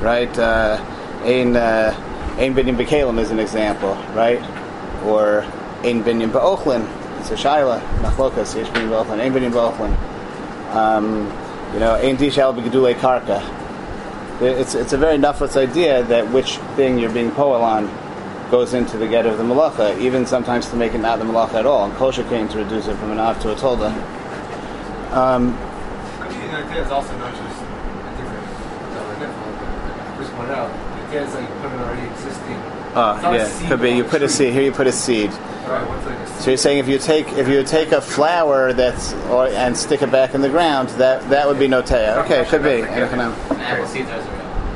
right? 0.00 0.36
Uh, 0.36 0.84
ein 1.22 1.54
uh, 1.54 1.94
ein 2.38 2.56
binyan 2.56 2.76
bekalim 2.76 3.20
is 3.20 3.30
an 3.30 3.38
example, 3.38 3.94
right? 4.14 4.40
Or 5.04 5.42
ein 5.84 6.02
binyan 6.02 6.32
ba'ochlin. 6.32 6.90
It's 7.20 7.30
a 7.30 7.36
shaila 7.36 7.80
machlokas 8.00 8.56
yesh 8.56 8.66
binyan 8.70 8.88
ba'ochlin 8.90 9.20
ein 9.20 9.32
binyan 9.32 9.52
ba'ochlin. 9.52 9.96
Um, 10.74 11.30
you 11.72 11.80
know 11.80 11.94
ein 11.94 12.16
tishal 12.16 12.54
b'gedule 12.54 12.94
karka 12.94 13.40
it's 14.40 14.74
it's 14.74 14.92
a 14.92 14.98
very 14.98 15.16
nafas 15.18 15.56
idea 15.56 16.02
that 16.04 16.30
which 16.32 16.56
thing 16.76 16.98
you're 16.98 17.12
being 17.12 17.30
poel 17.30 17.62
on 17.62 17.86
goes 18.52 18.74
into 18.74 18.98
the 18.98 19.08
get 19.08 19.24
of 19.24 19.38
the 19.38 19.44
malacha, 19.44 19.98
even 19.98 20.26
sometimes 20.26 20.68
to 20.68 20.76
make 20.76 20.92
it 20.92 20.98
not 20.98 21.18
the 21.18 21.24
malacha 21.24 21.54
at 21.54 21.66
all. 21.66 21.86
And 21.86 21.94
kosher 21.94 22.22
came 22.24 22.48
to 22.50 22.58
reduce 22.58 22.86
it 22.86 22.96
from 22.96 23.10
an 23.10 23.18
av 23.18 23.40
to 23.40 23.50
a 23.50 23.54
tolda. 23.54 23.90
Um, 25.10 25.56
I 26.20 26.28
mean, 26.28 26.50
the 26.50 26.56
idea 26.58 26.84
is 26.84 26.90
also 26.90 27.16
not 27.16 27.34
just 27.34 27.62
a 27.62 28.16
different 28.20 28.46
uh, 28.94 30.16
Chris 30.16 30.28
pointed 30.30 30.54
out. 30.54 30.70
The 30.70 31.02
idea 31.06 31.24
is 31.24 31.32
you 31.32 31.46
put 31.62 31.72
an 31.72 31.80
already 31.80 32.06
existing. 32.10 32.56
oh 32.94 33.32
yeah, 33.32 33.68
could 33.68 33.80
be. 33.80 33.90
You 33.92 34.04
put 34.04 34.20
a 34.22 34.28
seed 34.28 34.52
here. 34.52 34.62
You 34.62 34.72
put 34.72 34.86
a 34.86 34.92
seed. 34.92 35.30
Right, 35.62 35.88
what's 35.88 36.06
like 36.06 36.18
a 36.18 36.26
So 36.40 36.50
you're 36.50 36.56
saying 36.56 36.78
if 36.78 36.88
you 36.88 36.98
take 36.98 37.28
if 37.28 37.46
you 37.46 37.62
take 37.62 37.92
a 37.92 38.00
flower 38.00 38.72
that's 38.72 39.12
or 39.30 39.46
and 39.46 39.76
stick 39.76 40.02
it 40.02 40.10
back 40.10 40.34
in 40.34 40.40
the 40.40 40.48
ground, 40.48 40.88
that 40.90 41.28
that 41.30 41.46
would 41.46 41.58
be 41.58 41.68
notea. 41.68 42.24
Okay, 42.24 42.40
it 42.40 42.48
could 42.48 42.62
be. 42.62 42.82
Apple 42.82 43.86
zero. 43.86 44.06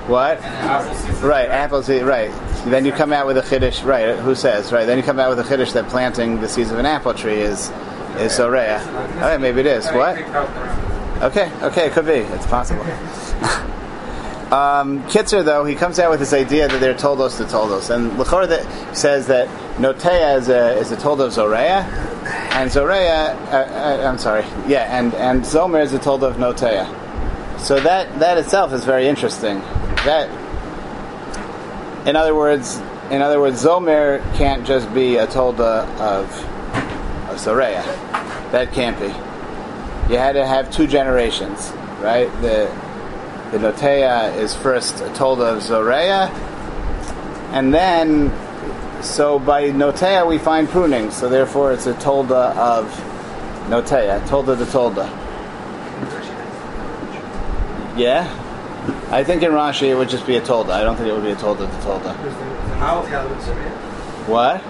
What? 0.07 0.40
apple. 0.40 1.29
Right, 1.29 1.49
apple 1.49 1.83
seed. 1.83 2.03
Right. 2.03 2.31
Then 2.66 2.85
you 2.85 2.92
come 2.92 3.12
out 3.12 3.27
with 3.27 3.37
a 3.38 3.42
chiddush. 3.42 3.85
Right. 3.85 4.16
Who 4.16 4.37
says? 4.37 4.72
Right. 4.72 4.87
Then 4.87 4.96
you 4.96 5.03
come 5.03 5.18
out 5.18 5.37
with 5.37 5.40
a 5.40 5.49
chiddush 5.49 5.72
that 5.72 5.88
planting 5.88 6.40
the 6.40 6.49
seeds 6.49 6.70
of 6.70 6.79
an 6.79 6.87
apple 6.87 7.14
tree 7.14 7.40
is 7.40 7.70
is 8.18 8.33
soreya. 8.33 8.87
All 9.16 9.20
right. 9.22 9.40
Maybe 9.40 9.61
it 9.61 9.66
is. 9.66 9.87
What? 9.88 10.18
Okay. 11.22 11.51
Okay. 11.62 11.87
It 11.87 11.92
could 11.92 12.07
be. 12.07 12.12
It's 12.12 12.46
possible. 12.46 12.85
Um, 14.47 15.03
Kitzer, 15.09 15.45
though, 15.45 15.65
he 15.65 15.75
comes 15.75 15.99
out 15.99 16.09
with 16.09 16.21
this 16.21 16.33
idea 16.33 16.69
that 16.69 16.81
they're 16.81 16.95
toldos 16.95 17.37
to 17.39 17.47
toldos, 17.47 17.91
and 17.91 18.13
Lechor 18.13 18.47
that 18.47 18.97
says 18.97 19.27
that 19.27 19.49
Notea 19.79 20.39
is 20.39 20.49
a 20.49 20.79
is 20.79 20.93
a 20.93 20.97
toldo 20.97 21.27
of 21.27 21.33
Zorea, 21.33 21.83
and 22.53 22.71
Zorea, 22.71 23.35
uh, 23.53 23.57
uh, 23.57 24.09
I'm 24.09 24.19
sorry, 24.19 24.45
yeah, 24.69 24.97
and 24.97 25.13
and 25.15 25.43
Zomer 25.43 25.83
is 25.83 25.93
a 25.95 25.99
toldo 25.99 26.29
of 26.29 26.37
Notea. 26.37 26.87
So 27.59 27.81
that 27.81 28.21
that 28.21 28.39
itself 28.39 28.73
is 28.73 28.85
very 28.85 29.09
interesting. 29.09 29.59
That, 30.05 30.29
in 32.07 32.15
other 32.15 32.37
words, 32.37 32.81
in 33.11 33.23
other 33.23 33.41
words, 33.41 33.65
Zomer 33.65 34.23
can't 34.37 34.65
just 34.65 34.95
be 34.95 35.17
a 35.17 35.27
tolda 35.27 35.83
of 35.99 36.31
of 37.29 37.37
Zorea. 37.39 37.83
That 38.53 38.73
can't 38.73 38.97
be. 39.01 39.07
You 40.13 40.21
had 40.21 40.35
to 40.35 40.47
have 40.47 40.71
two 40.71 40.87
generations, 40.87 41.73
right? 42.01 42.31
The 42.43 42.71
the 43.53 43.59
Notea 43.59 44.37
is 44.37 44.55
first 44.55 44.99
told 45.15 45.41
of 45.41 45.63
Zorea, 45.63 46.29
and 47.53 47.73
then, 47.73 48.33
so 49.03 49.39
by 49.39 49.71
Notea 49.71 50.27
we 50.27 50.39
find 50.39 50.69
pruning, 50.69 51.11
so 51.11 51.29
therefore 51.29 51.73
it's 51.73 51.87
a 51.87 51.95
tolda 51.95 52.57
of 52.57 52.87
Notea, 53.69 54.21
tolda 54.29 54.57
to 54.59 54.65
tolda. 54.65 55.09
Yeah? 57.97 58.29
I 59.11 59.25
think 59.25 59.43
in 59.43 59.53
Rashi 59.53 59.89
it 59.89 59.95
would 59.95 60.09
just 60.09 60.27
be 60.27 60.37
a 60.37 60.41
tolda. 60.41 60.71
I 60.71 60.83
don't 60.83 60.97
think 60.97 61.09
it 61.09 61.13
would 61.13 61.25
be 61.25 61.31
a 61.31 61.37
tolda 61.37 61.59
to 61.59 61.87
tolda. 61.87 62.15
There's 62.23 62.35
the- 62.35 62.75
How? 62.77 63.01
Actually, 63.07 63.57
What? 64.27 64.63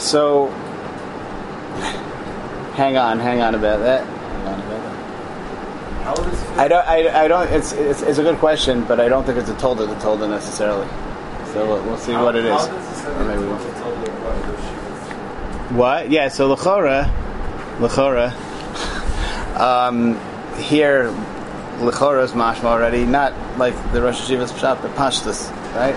So, 0.00 0.48
hang 2.74 2.96
on, 2.96 3.18
hang 3.18 3.40
on 3.40 3.54
about 3.54 3.80
that. 3.80 4.04
Hang 4.04 4.46
on 4.48 4.60
about 4.60 4.82
that. 4.82 4.92
How 5.94 5.94
does 5.94 5.95
I 6.06 6.68
don't. 6.68 6.86
I, 6.86 7.24
I 7.24 7.28
don't. 7.28 7.48
It's, 7.52 7.72
it's 7.72 8.02
it's 8.02 8.18
a 8.18 8.22
good 8.22 8.38
question, 8.38 8.84
but 8.84 9.00
I 9.00 9.08
don't 9.08 9.24
think 9.24 9.38
it's 9.38 9.48
a 9.48 9.54
tolda 9.54 9.86
to 9.88 10.06
tolda 10.06 10.28
necessarily. 10.30 10.86
So 11.52 11.66
we'll, 11.66 11.82
we'll 11.84 11.98
see 11.98 12.12
what 12.12 12.36
it 12.36 12.44
is. 12.44 12.66
How 12.66 13.10
Or 13.10 13.24
maybe 13.24 13.40
we 13.40 13.48
won't. 13.48 13.62
sentence 13.62 13.80
tell 13.80 13.90
you 13.90 15.76
what? 15.76 16.10
Yeah. 16.10 16.28
So 16.28 16.54
lechora, 16.54 17.10
lechora. 17.78 18.32
Um, 19.58 20.14
here, 20.58 21.10
lechora 21.78 22.22
is 22.24 22.32
mashma 22.32 22.64
already, 22.64 23.04
not 23.04 23.32
like 23.58 23.74
the 23.92 24.00
Rosh 24.00 24.20
Yeshiva's 24.20 24.52
pshat, 24.52 24.82
but 24.82 24.94
pashtus, 24.94 25.50
right? 25.74 25.96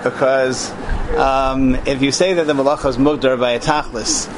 because 0.04 0.70
um, 1.16 1.76
if 1.86 2.02
you 2.02 2.12
say 2.12 2.34
that 2.34 2.46
the 2.46 2.52
malacha 2.52 2.90
is 2.90 2.96
mugdar 2.98 3.38
by 3.38 3.52
a 3.52 3.60
tachlis, 3.60 4.28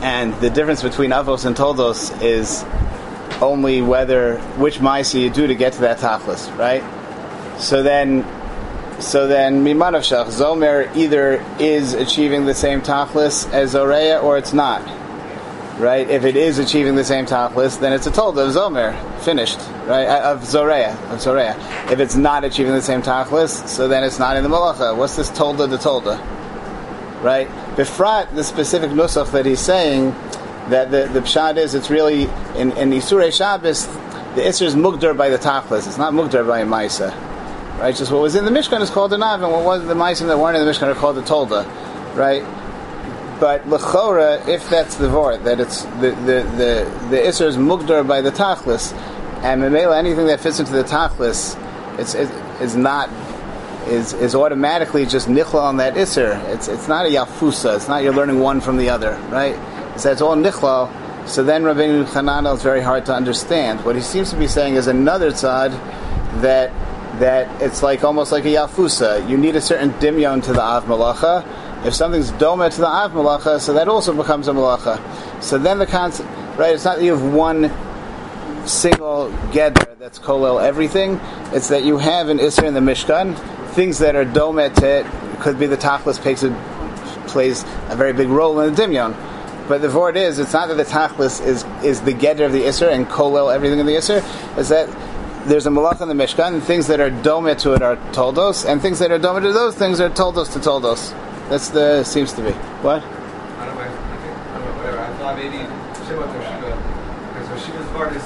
and 0.00 0.32
the 0.40 0.48
difference 0.50 0.82
between 0.82 1.10
avos 1.10 1.44
and 1.44 1.56
toldos 1.56 2.10
is 2.22 2.64
only 3.44 3.82
whether 3.82 4.38
which 4.58 4.78
ma'isa 4.78 5.20
you 5.20 5.30
do 5.30 5.46
to 5.46 5.54
get 5.54 5.74
to 5.74 5.80
that 5.82 5.98
tachlis, 5.98 6.56
right? 6.58 6.82
So 7.60 7.82
then, 7.82 8.24
so 9.00 9.26
then 9.26 9.64
mimanav 9.64 10.02
shach 10.02 10.26
zomer 10.26 10.94
either 10.96 11.44
is 11.58 11.94
achieving 11.94 12.46
the 12.46 12.54
same 12.54 12.80
tachlis 12.80 13.50
as 13.52 13.70
zoreya 13.70 14.18
or 14.18 14.38
it's 14.38 14.52
not, 14.52 14.82
right? 15.78 16.08
If 16.08 16.24
it 16.24 16.36
is 16.36 16.58
achieving 16.58 16.94
the 16.94 17.04
same 17.04 17.26
tachlis, 17.26 17.78
then 17.80 17.92
it's 17.92 18.06
a 18.06 18.10
tolda 18.10 18.48
of 18.48 18.54
zomer, 18.54 18.94
finished, 19.20 19.58
right? 19.86 20.06
Uh, 20.06 20.32
Of 20.32 20.44
zoreya, 20.44 20.96
of 21.10 21.20
zoreya. 21.20 21.56
If 21.90 22.00
it's 22.00 22.16
not 22.16 22.44
achieving 22.44 22.72
the 22.72 22.82
same 22.82 23.02
tachlis, 23.02 23.68
so 23.68 23.88
then 23.88 24.02
it's 24.04 24.18
not 24.18 24.36
in 24.36 24.42
the 24.42 24.48
malacha. 24.48 24.96
What's 24.96 25.16
this 25.16 25.30
tolda 25.30 25.68
to 25.68 25.76
tolda? 25.76 26.18
right? 27.24 27.48
Befrat, 27.74 28.34
the 28.34 28.44
specific 28.44 28.90
nusach 28.90 29.32
that 29.32 29.46
he's 29.46 29.58
saying, 29.58 30.14
that 30.70 30.90
the, 30.90 31.08
the 31.12 31.20
pshat 31.20 31.56
is, 31.56 31.74
it's 31.74 31.90
really, 31.90 32.24
in, 32.56 32.72
in 32.72 32.90
Isurei 32.90 33.32
Shabbos, 33.32 33.86
the 34.34 34.42
Isser 34.42 34.62
is 34.62 34.74
mugdar 34.74 35.16
by 35.16 35.28
the 35.28 35.38
tachlis, 35.38 35.86
it's 35.86 35.98
not 35.98 36.12
mugdar 36.12 36.46
by 36.46 36.60
a 36.60 36.66
maisa. 36.66 37.14
Right? 37.78 37.94
Just 37.94 38.12
what 38.12 38.22
was 38.22 38.36
in 38.36 38.44
the 38.44 38.50
Mishkan 38.50 38.80
is 38.80 38.90
called 38.90 39.12
a 39.12 39.18
nav, 39.18 39.42
and 39.42 39.50
what 39.50 39.64
was 39.64 39.86
the 39.86 39.94
maisim 39.94 40.28
that 40.28 40.38
weren't 40.38 40.56
in 40.56 40.64
the 40.64 40.70
Mishkan 40.70 40.88
are 40.88 40.94
called 40.94 41.18
a 41.18 41.22
tolda. 41.22 41.66
Right? 42.14 42.42
But 43.40 43.64
lechora, 43.64 44.46
if 44.46 44.70
that's 44.70 44.94
the 44.94 45.08
vort, 45.08 45.42
that 45.44 45.58
it's 45.58 45.82
the 45.82 46.10
the 46.10 46.46
the, 46.56 47.08
the 47.10 47.16
Isser 47.16 47.46
is 47.46 47.56
mugdar 47.56 48.06
by 48.06 48.20
the 48.20 48.30
tachlis, 48.30 48.92
and 49.42 49.60
memela 49.60 49.98
anything 49.98 50.26
that 50.28 50.40
fits 50.40 50.60
into 50.60 50.72
the 50.72 50.84
tachlis, 50.84 51.60
it's 51.98 52.14
it, 52.14 52.30
is 52.60 52.76
not 52.76 53.10
is 53.88 54.12
is 54.14 54.36
automatically 54.36 55.04
just 55.04 55.28
nichla 55.28 55.60
on 55.60 55.78
that 55.78 55.96
iser. 55.96 56.40
It's 56.46 56.68
it's 56.68 56.86
not 56.86 57.06
a 57.06 57.08
yafusa. 57.08 57.76
It's 57.76 57.88
not 57.88 58.04
you're 58.04 58.14
learning 58.14 58.38
one 58.38 58.60
from 58.60 58.76
the 58.76 58.88
other, 58.88 59.18
right? 59.30 59.56
So 59.96 60.10
it's 60.10 60.20
all 60.20 60.36
nichla. 60.36 61.28
So 61.28 61.42
then 61.42 61.62
Rabbeinu 61.62 62.04
Chananel 62.06 62.56
is 62.56 62.62
very 62.62 62.82
hard 62.82 63.06
to 63.06 63.14
understand. 63.14 63.84
What 63.84 63.96
he 63.96 64.02
seems 64.02 64.30
to 64.30 64.36
be 64.36 64.46
saying 64.46 64.74
is 64.74 64.86
another 64.86 65.30
tzad 65.30 65.70
that 66.42 66.72
that 67.20 67.62
it's 67.62 67.82
like 67.82 68.02
almost 68.02 68.32
like 68.32 68.44
a 68.44 68.48
yafusa. 68.48 69.28
You 69.28 69.36
need 69.36 69.56
a 69.56 69.60
certain 69.60 69.92
dimyon 69.94 70.42
to 70.44 70.52
the 70.52 70.60
av 70.60 70.84
malacha. 70.84 71.86
If 71.86 71.94
something's 71.94 72.32
doma 72.32 72.74
to 72.74 72.80
the 72.80 72.88
av 72.88 73.12
malacha, 73.12 73.60
so 73.60 73.72
that 73.74 73.88
also 73.88 74.12
becomes 74.14 74.48
a 74.48 74.52
malacha. 74.52 75.00
So 75.42 75.58
then 75.58 75.78
the 75.78 75.86
concept, 75.86 76.28
right? 76.58 76.74
It's 76.74 76.84
not 76.84 76.96
that 76.96 77.04
you 77.04 77.16
have 77.16 77.32
one 77.32 77.70
single 78.66 79.30
gedder 79.52 79.96
that's 79.98 80.18
kolel 80.18 80.62
everything. 80.62 81.20
It's 81.52 81.68
that 81.68 81.84
you 81.84 81.98
have 81.98 82.28
an 82.28 82.38
isra 82.38 82.64
in 82.64 82.74
the 82.74 82.80
Mishkan, 82.80 83.38
things 83.74 83.98
that 83.98 84.16
are 84.16 84.24
domet 84.24 84.74
to 84.76 84.86
it, 84.86 85.06
could 85.40 85.58
be 85.58 85.66
the 85.66 85.76
tachlis 85.76 86.18
plays 87.28 87.64
a 87.90 87.96
very 87.96 88.12
big 88.12 88.28
role 88.28 88.60
in 88.60 88.74
the 88.74 88.82
dimyon. 88.82 89.14
But 89.68 89.80
the 89.80 89.90
word 89.90 90.16
is, 90.16 90.38
it's 90.38 90.52
not 90.52 90.68
that 90.68 90.76
the 90.76 90.84
tachlis 90.84 91.44
is 91.44 91.64
is 91.82 92.02
the 92.02 92.12
gedder 92.12 92.44
of 92.44 92.52
the 92.52 92.62
isra 92.62 92.92
and 92.92 93.06
kolel 93.06 93.54
everything 93.54 93.78
in 93.78 93.86
the 93.86 93.94
isra. 93.94 94.22
Is 94.58 94.68
that 94.68 94.88
there's 95.46 95.66
a 95.66 95.70
malach 95.70 96.00
in 96.00 96.08
the 96.08 96.14
Mishkan, 96.14 96.54
and 96.54 96.62
things 96.62 96.86
that 96.88 97.00
are 97.00 97.10
domet 97.10 97.58
to 97.60 97.72
it 97.72 97.82
are 97.82 97.96
toldos, 98.12 98.64
and 98.64 98.80
things 98.82 98.98
that 98.98 99.10
are 99.10 99.18
domet 99.18 99.42
to 99.42 99.52
those 99.52 99.74
things 99.74 100.00
are 100.00 100.10
toldos 100.10 100.48
to 100.52 100.60
toldos. 100.60 101.12
That's 101.48 101.68
the 101.70 102.04
seems 102.04 102.32
to 102.34 102.42
be 102.42 102.52
what. 102.82 103.02
I 103.02 103.66
don't 103.66 103.74
know. 103.74 103.80
I 103.80 103.86
I 103.86 104.58
don't 104.58 104.64
know. 104.64 104.76
Whatever. 104.82 105.00
I 105.00 105.12
thought 105.16 105.36
maybe 105.36 105.58
Shiva 106.04 106.26
because 107.32 107.64
Shiva's 107.64 107.88
part 107.92 108.12
is 108.14 108.22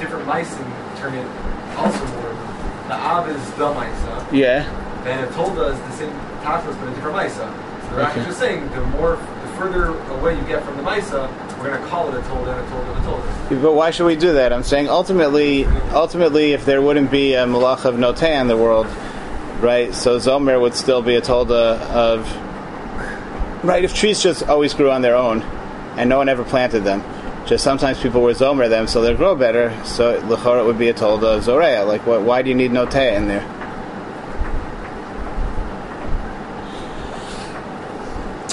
different 0.00 0.26
mice 0.26 0.52
and 0.56 0.72
turn 0.98 1.14
it 1.14 1.26
also 1.76 2.06
more. 2.18 2.34
The 2.88 2.94
Av 2.94 3.28
is 3.28 3.50
the 3.52 3.68
Maisa, 3.74 4.26
Yeah. 4.32 4.64
and 5.04 5.24
a 5.24 5.28
Tolda 5.32 5.72
is 5.74 5.78
the 5.80 5.92
same 5.92 6.12
Tachlis 6.42 6.78
but 6.80 6.88
a 6.88 6.94
different 6.94 7.16
Maisa. 7.16 7.34
So 7.34 7.94
they're 7.96 8.00
Okay. 8.00 8.02
actually 8.06 8.24
just 8.26 8.38
saying 8.38 8.70
the 8.74 8.80
more, 8.96 9.18
further 9.58 9.86
away 10.12 10.38
you 10.38 10.42
get 10.46 10.64
from 10.64 10.76
the 10.76 10.82
Maisa, 10.84 11.28
we're 11.58 11.70
going 11.70 11.82
to 11.82 11.88
call 11.88 12.08
it 12.08 12.14
a 12.14 12.22
Tolda 12.22 12.56
and 12.56 12.66
a 12.66 12.70
Tolda 12.70 12.96
and 12.96 13.04
a 13.04 13.08
Tolda. 13.08 13.62
But 13.62 13.72
why 13.72 13.90
should 13.90 14.06
we 14.06 14.14
do 14.14 14.32
that? 14.34 14.52
I'm 14.52 14.62
saying 14.62 14.88
ultimately, 14.88 15.66
ultimately, 15.92 16.52
if 16.52 16.64
there 16.64 16.80
wouldn't 16.80 17.10
be 17.10 17.34
a 17.34 17.44
malach 17.44 17.84
of 17.84 17.96
noteh 17.96 18.40
in 18.40 18.46
the 18.46 18.56
world, 18.56 18.86
right? 19.60 19.92
So 19.92 20.18
Zomer 20.18 20.60
would 20.60 20.74
still 20.74 21.02
be 21.02 21.16
a 21.16 21.20
tolda 21.20 21.80
of, 21.90 23.64
right? 23.64 23.82
If 23.82 23.94
trees 23.94 24.22
just 24.22 24.44
always 24.44 24.72
grew 24.74 24.92
on 24.92 25.02
their 25.02 25.16
own, 25.16 25.42
and 25.96 26.08
no 26.08 26.18
one 26.18 26.28
ever 26.28 26.44
planted 26.44 26.84
them, 26.84 27.02
just 27.44 27.64
sometimes 27.64 28.00
people 28.00 28.22
were 28.22 28.34
Zomer 28.34 28.68
them 28.68 28.86
so 28.86 29.02
they 29.02 29.14
grow 29.14 29.34
better. 29.34 29.74
So 29.84 30.20
lechora 30.22 30.64
would 30.64 30.78
be 30.78 30.88
a 30.88 30.94
tolda 30.94 31.38
of 31.38 31.42
Zoreya. 31.42 31.84
Like, 31.84 32.06
what? 32.06 32.22
Why 32.22 32.42
do 32.42 32.50
you 32.50 32.54
need 32.54 32.70
noteh 32.70 33.16
in 33.16 33.26
there? 33.26 33.42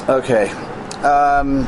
Okay. 0.09 0.51
Um, 1.05 1.61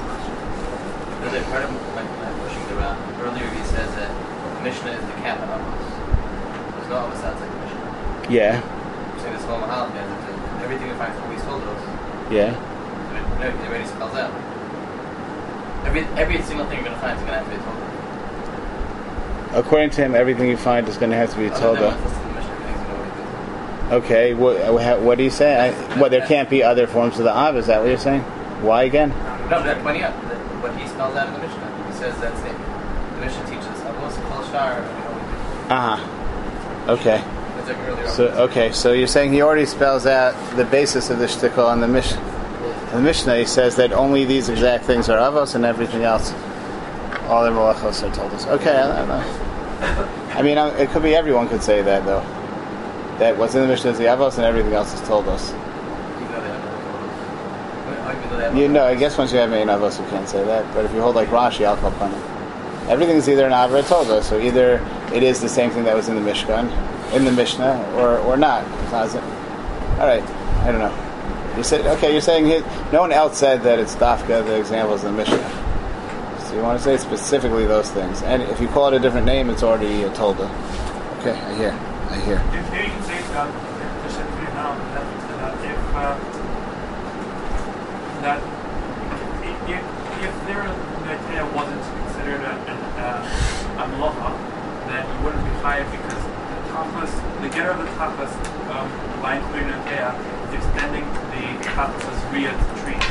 There's 1.30 1.46
part 1.46 1.64
of 1.64 1.70
my, 1.94 2.02
my 2.02 2.30
pushing 2.42 2.66
around. 2.78 2.98
Earlier 3.22 3.46
he 3.54 3.62
says 3.70 3.86
that 3.96 4.10
the 4.58 4.64
Mishnah 4.64 4.92
is 4.98 5.02
the 5.06 5.14
cap 5.22 5.38
of 5.40 5.50
Amos. 5.54 5.86
There's 6.74 6.90
no 6.90 7.06
Amos 7.06 7.22
outside 7.22 7.38
the 7.38 7.46
Mishnah. 7.62 8.34
yeah. 8.34 8.62
I'm 9.14 9.20
saying 9.20 9.34
this 9.38 9.46
whole 9.46 9.60
Mahal, 9.60 9.92
everything 10.64 10.88
we 10.90 10.96
find 10.98 11.14
before 11.14 11.30
we 11.30 11.38
told 11.42 11.62
us, 11.64 11.82
Yeah. 12.32 12.52
it, 13.46 13.54
it 13.54 13.68
already 13.70 13.86
spells 13.86 14.16
out. 14.16 14.32
Every, 15.86 16.02
every 16.20 16.42
single 16.42 16.66
thing 16.66 16.78
you're 16.82 16.86
going 16.90 16.96
to 16.96 17.02
find 17.02 17.18
is 17.18 17.24
going 17.24 17.38
to 17.38 17.40
have 17.40 17.50
to 17.52 17.58
be 17.58 17.64
told. 17.64 17.78
According 19.66 19.90
to 19.92 20.02
him, 20.04 20.16
everything 20.16 20.50
you 20.50 20.58
find 20.58 20.88
is 20.90 20.98
going 20.98 21.12
to 21.12 21.16
have 21.18 21.30
to 21.32 21.38
be 21.38 21.48
Other 21.50 21.60
than 21.60 21.76
tolda. 21.76 21.94
what's 21.94 22.04
listed 22.04 22.22
in 22.24 22.28
the 22.30 22.34
Mishnah, 22.42 22.54
everything's 22.54 22.88
going 22.88 22.98
to 22.98 23.06
be 23.06 23.12
told. 23.92 24.04
Okay, 24.04 24.34
what, 24.34 25.02
what 25.02 25.18
do 25.20 25.24
you 25.24 25.30
say? 25.30 25.56
I, 25.70 26.00
well, 26.00 26.10
there 26.10 26.26
can't 26.26 26.50
be 26.50 26.64
other 26.64 26.88
forms 26.88 27.20
of 27.20 27.24
the 27.26 27.32
Av. 27.32 27.56
Is 27.56 27.68
that 27.68 27.80
what 27.82 27.88
you're 27.90 27.98
saying? 28.00 28.22
Why 28.66 28.84
again? 28.84 29.12
No, 29.50 29.60
but 29.60 29.70
I'm 29.70 29.82
pointing 29.82 30.04
out 30.04 30.14
that 30.30 30.38
what 30.62 30.76
he 30.76 30.88
spells 30.88 31.16
out 31.16 31.28
in 31.28 31.34
the 31.36 31.40
Mishnah. 31.40 31.88
He 31.88 31.94
says 31.94 32.20
that's 32.20 32.40
it. 32.42 32.58
the 33.16 33.26
Mishnah 33.26 33.46
teaches 33.48 33.80
Amos, 33.82 34.18
Kol 34.18 34.44
Shar, 34.52 34.82
and 34.82 34.86
we 34.96 35.02
know 35.04 35.14
do. 35.14 35.74
Uh 35.74 35.96
huh. 35.96 36.92
Okay. 36.94 37.24
That's 37.56 37.70
like 37.70 37.78
earlier 37.88 38.08
So 38.10 38.28
okay, 38.50 38.72
so 38.72 38.92
you're 38.94 39.08
saying 39.08 39.34
he 39.34 39.42
already 39.42 39.66
spells 39.66 40.06
out 40.06 40.36
the 40.56 40.66
basis 40.66 41.10
of 41.10 41.20
the 41.20 41.26
shtickle 41.26 41.66
on 41.66 41.80
the 41.82 41.88
Mishnah. 41.88 42.22
The 42.92 43.02
Mishnah, 43.02 43.38
he 43.38 43.46
says 43.46 43.76
that 43.76 43.92
only 43.92 44.24
these 44.26 44.50
exact 44.50 44.86
things 44.86 45.10
are 45.10 45.18
avos, 45.18 45.56
and 45.56 45.66
everything 45.66 46.04
else, 46.04 46.32
all 47.28 47.44
the 47.44 47.52
malachos 47.52 48.04
are 48.04 48.14
told 48.14 48.32
us. 48.34 48.46
Okay, 48.48 48.78
I 48.78 48.98
don't 48.98 49.08
know. 49.08 50.10
I 50.38 50.42
mean, 50.42 50.58
it 50.58 50.90
could 50.90 51.04
be 51.04 51.16
everyone 51.16 51.48
could 51.50 51.64
say 51.64 51.82
that 51.82 52.06
though. 52.06 52.22
That 53.20 53.38
what's 53.38 53.56
in 53.56 53.62
the 53.62 53.68
Mishnah 53.68 53.92
is 53.92 53.98
the 53.98 54.06
avos, 54.06 54.38
and 54.38 54.46
everything 54.46 54.74
else 54.74 54.94
is 54.94 55.02
told 55.08 55.28
us. 55.28 55.52
Even 55.52 56.32
though 56.32 56.42
they 56.42 56.50
have 56.50 56.64
no 56.64 56.72
Well, 57.88 58.16
even 58.16 58.30
though 58.30 58.37
they 58.37 58.37
have 58.37 58.37
You 58.56 58.68
know, 58.68 58.86
I 58.86 58.96
guess 58.96 59.18
once 59.18 59.32
you 59.32 59.40
have 59.40 59.50
main 59.50 59.68
avos, 59.68 60.00
you 60.00 60.06
can't 60.10 60.28
say 60.28 60.44
that. 60.44 60.74
But 60.74 60.86
if 60.86 60.94
you 60.94 61.02
hold 61.02 61.16
like 61.16 61.30
Rashi, 61.30 61.66
I'll 61.66 61.78
call 61.78 61.92
upon 61.92 62.12
it. 62.14 62.22
Everything's 62.90 63.28
either 63.28 63.46
an 63.46 63.54
av 63.54 63.74
or 63.74 63.78
a 63.78 63.84
tolda. 63.84 64.24
So 64.24 64.40
either 64.40 64.80
it 65.14 65.24
is 65.24 65.42
the 65.42 65.50
same 65.50 65.72
thing 65.72 65.84
that 65.86 65.96
was 65.96 66.08
in 66.10 66.16
the 66.16 66.22
Mishkan, 66.22 66.70
in 67.14 67.26
the 67.26 67.32
Mishnah, 67.32 67.94
or 67.98 68.18
or 68.20 68.38
not. 68.38 68.66
Not- 68.92 69.14
All 70.00 70.08
right, 70.08 70.24
I 70.64 70.72
don't 70.72 70.80
know. 70.80 70.94
You 71.58 71.64
said 71.64 71.86
okay. 71.98 72.12
You're 72.12 72.22
saying 72.22 72.46
he, 72.46 72.60
no 72.94 73.02
one 73.02 73.12
else 73.12 73.38
said 73.38 73.64
that 73.64 73.80
it's 73.80 73.96
dafka. 73.96 74.46
The 74.46 74.58
examples 74.60 75.04
in 75.04 75.12
the 75.16 75.18
Mishnah. 75.18 75.64
So 76.48 76.56
you 76.56 76.62
want 76.62 76.78
to 76.80 76.84
say 76.84 76.96
specifically 76.98 77.66
those 77.66 77.90
things, 77.92 78.22
and 78.22 78.42
if 78.44 78.62
you 78.62 78.68
call 78.70 78.88
it 78.88 78.94
a 78.94 79.00
different 79.00 79.26
name, 79.26 79.50
it's 79.50 79.64
already 79.64 80.04
a 80.04 80.10
tolda. 80.12 80.48
Okay, 81.20 81.32
I 81.38 81.54
hear. 81.56 81.72
I 82.10 82.16
hear. 82.24 82.38
If 82.38 82.54
you 82.56 82.88
can 82.88 83.04
say 83.04 83.20
that, 83.34 83.52
just 84.04 84.16
said 84.16 84.28
for 84.32 84.40
you 84.40 84.48
now, 84.56 84.76
that, 84.96 85.04
that 85.42 85.54
if 85.66 85.80
uh, 85.92 86.16
that 88.24 88.40
i- 89.44 89.72
if 89.76 89.84
if 90.24 90.34
their 90.48 90.64
idea 90.64 91.44
wasn't 91.54 91.82
considered 92.06 92.42
a, 92.42 92.54
an, 92.72 92.80
uh, 92.98 93.82
a 93.82 93.86
malacha, 93.92 94.32
then 94.88 95.04
you 95.06 95.26
wouldn't 95.26 95.44
be 95.44 95.52
hired 95.62 95.90
because 95.92 96.24
the 96.24 96.58
tachlis, 96.72 97.12
the 97.42 97.50
getter 97.50 97.72
of 97.72 97.80
the 97.80 97.90
tachlis, 97.98 98.34
um, 98.72 98.88
an 99.64 99.74
idea, 99.82 100.14
is 100.48 100.64
extending 100.64 101.06
the 101.34 101.46
tachlis's 101.64 102.22
rear 102.34 102.52
to 102.52 102.58
the 102.58 102.78
tree. 102.82 103.02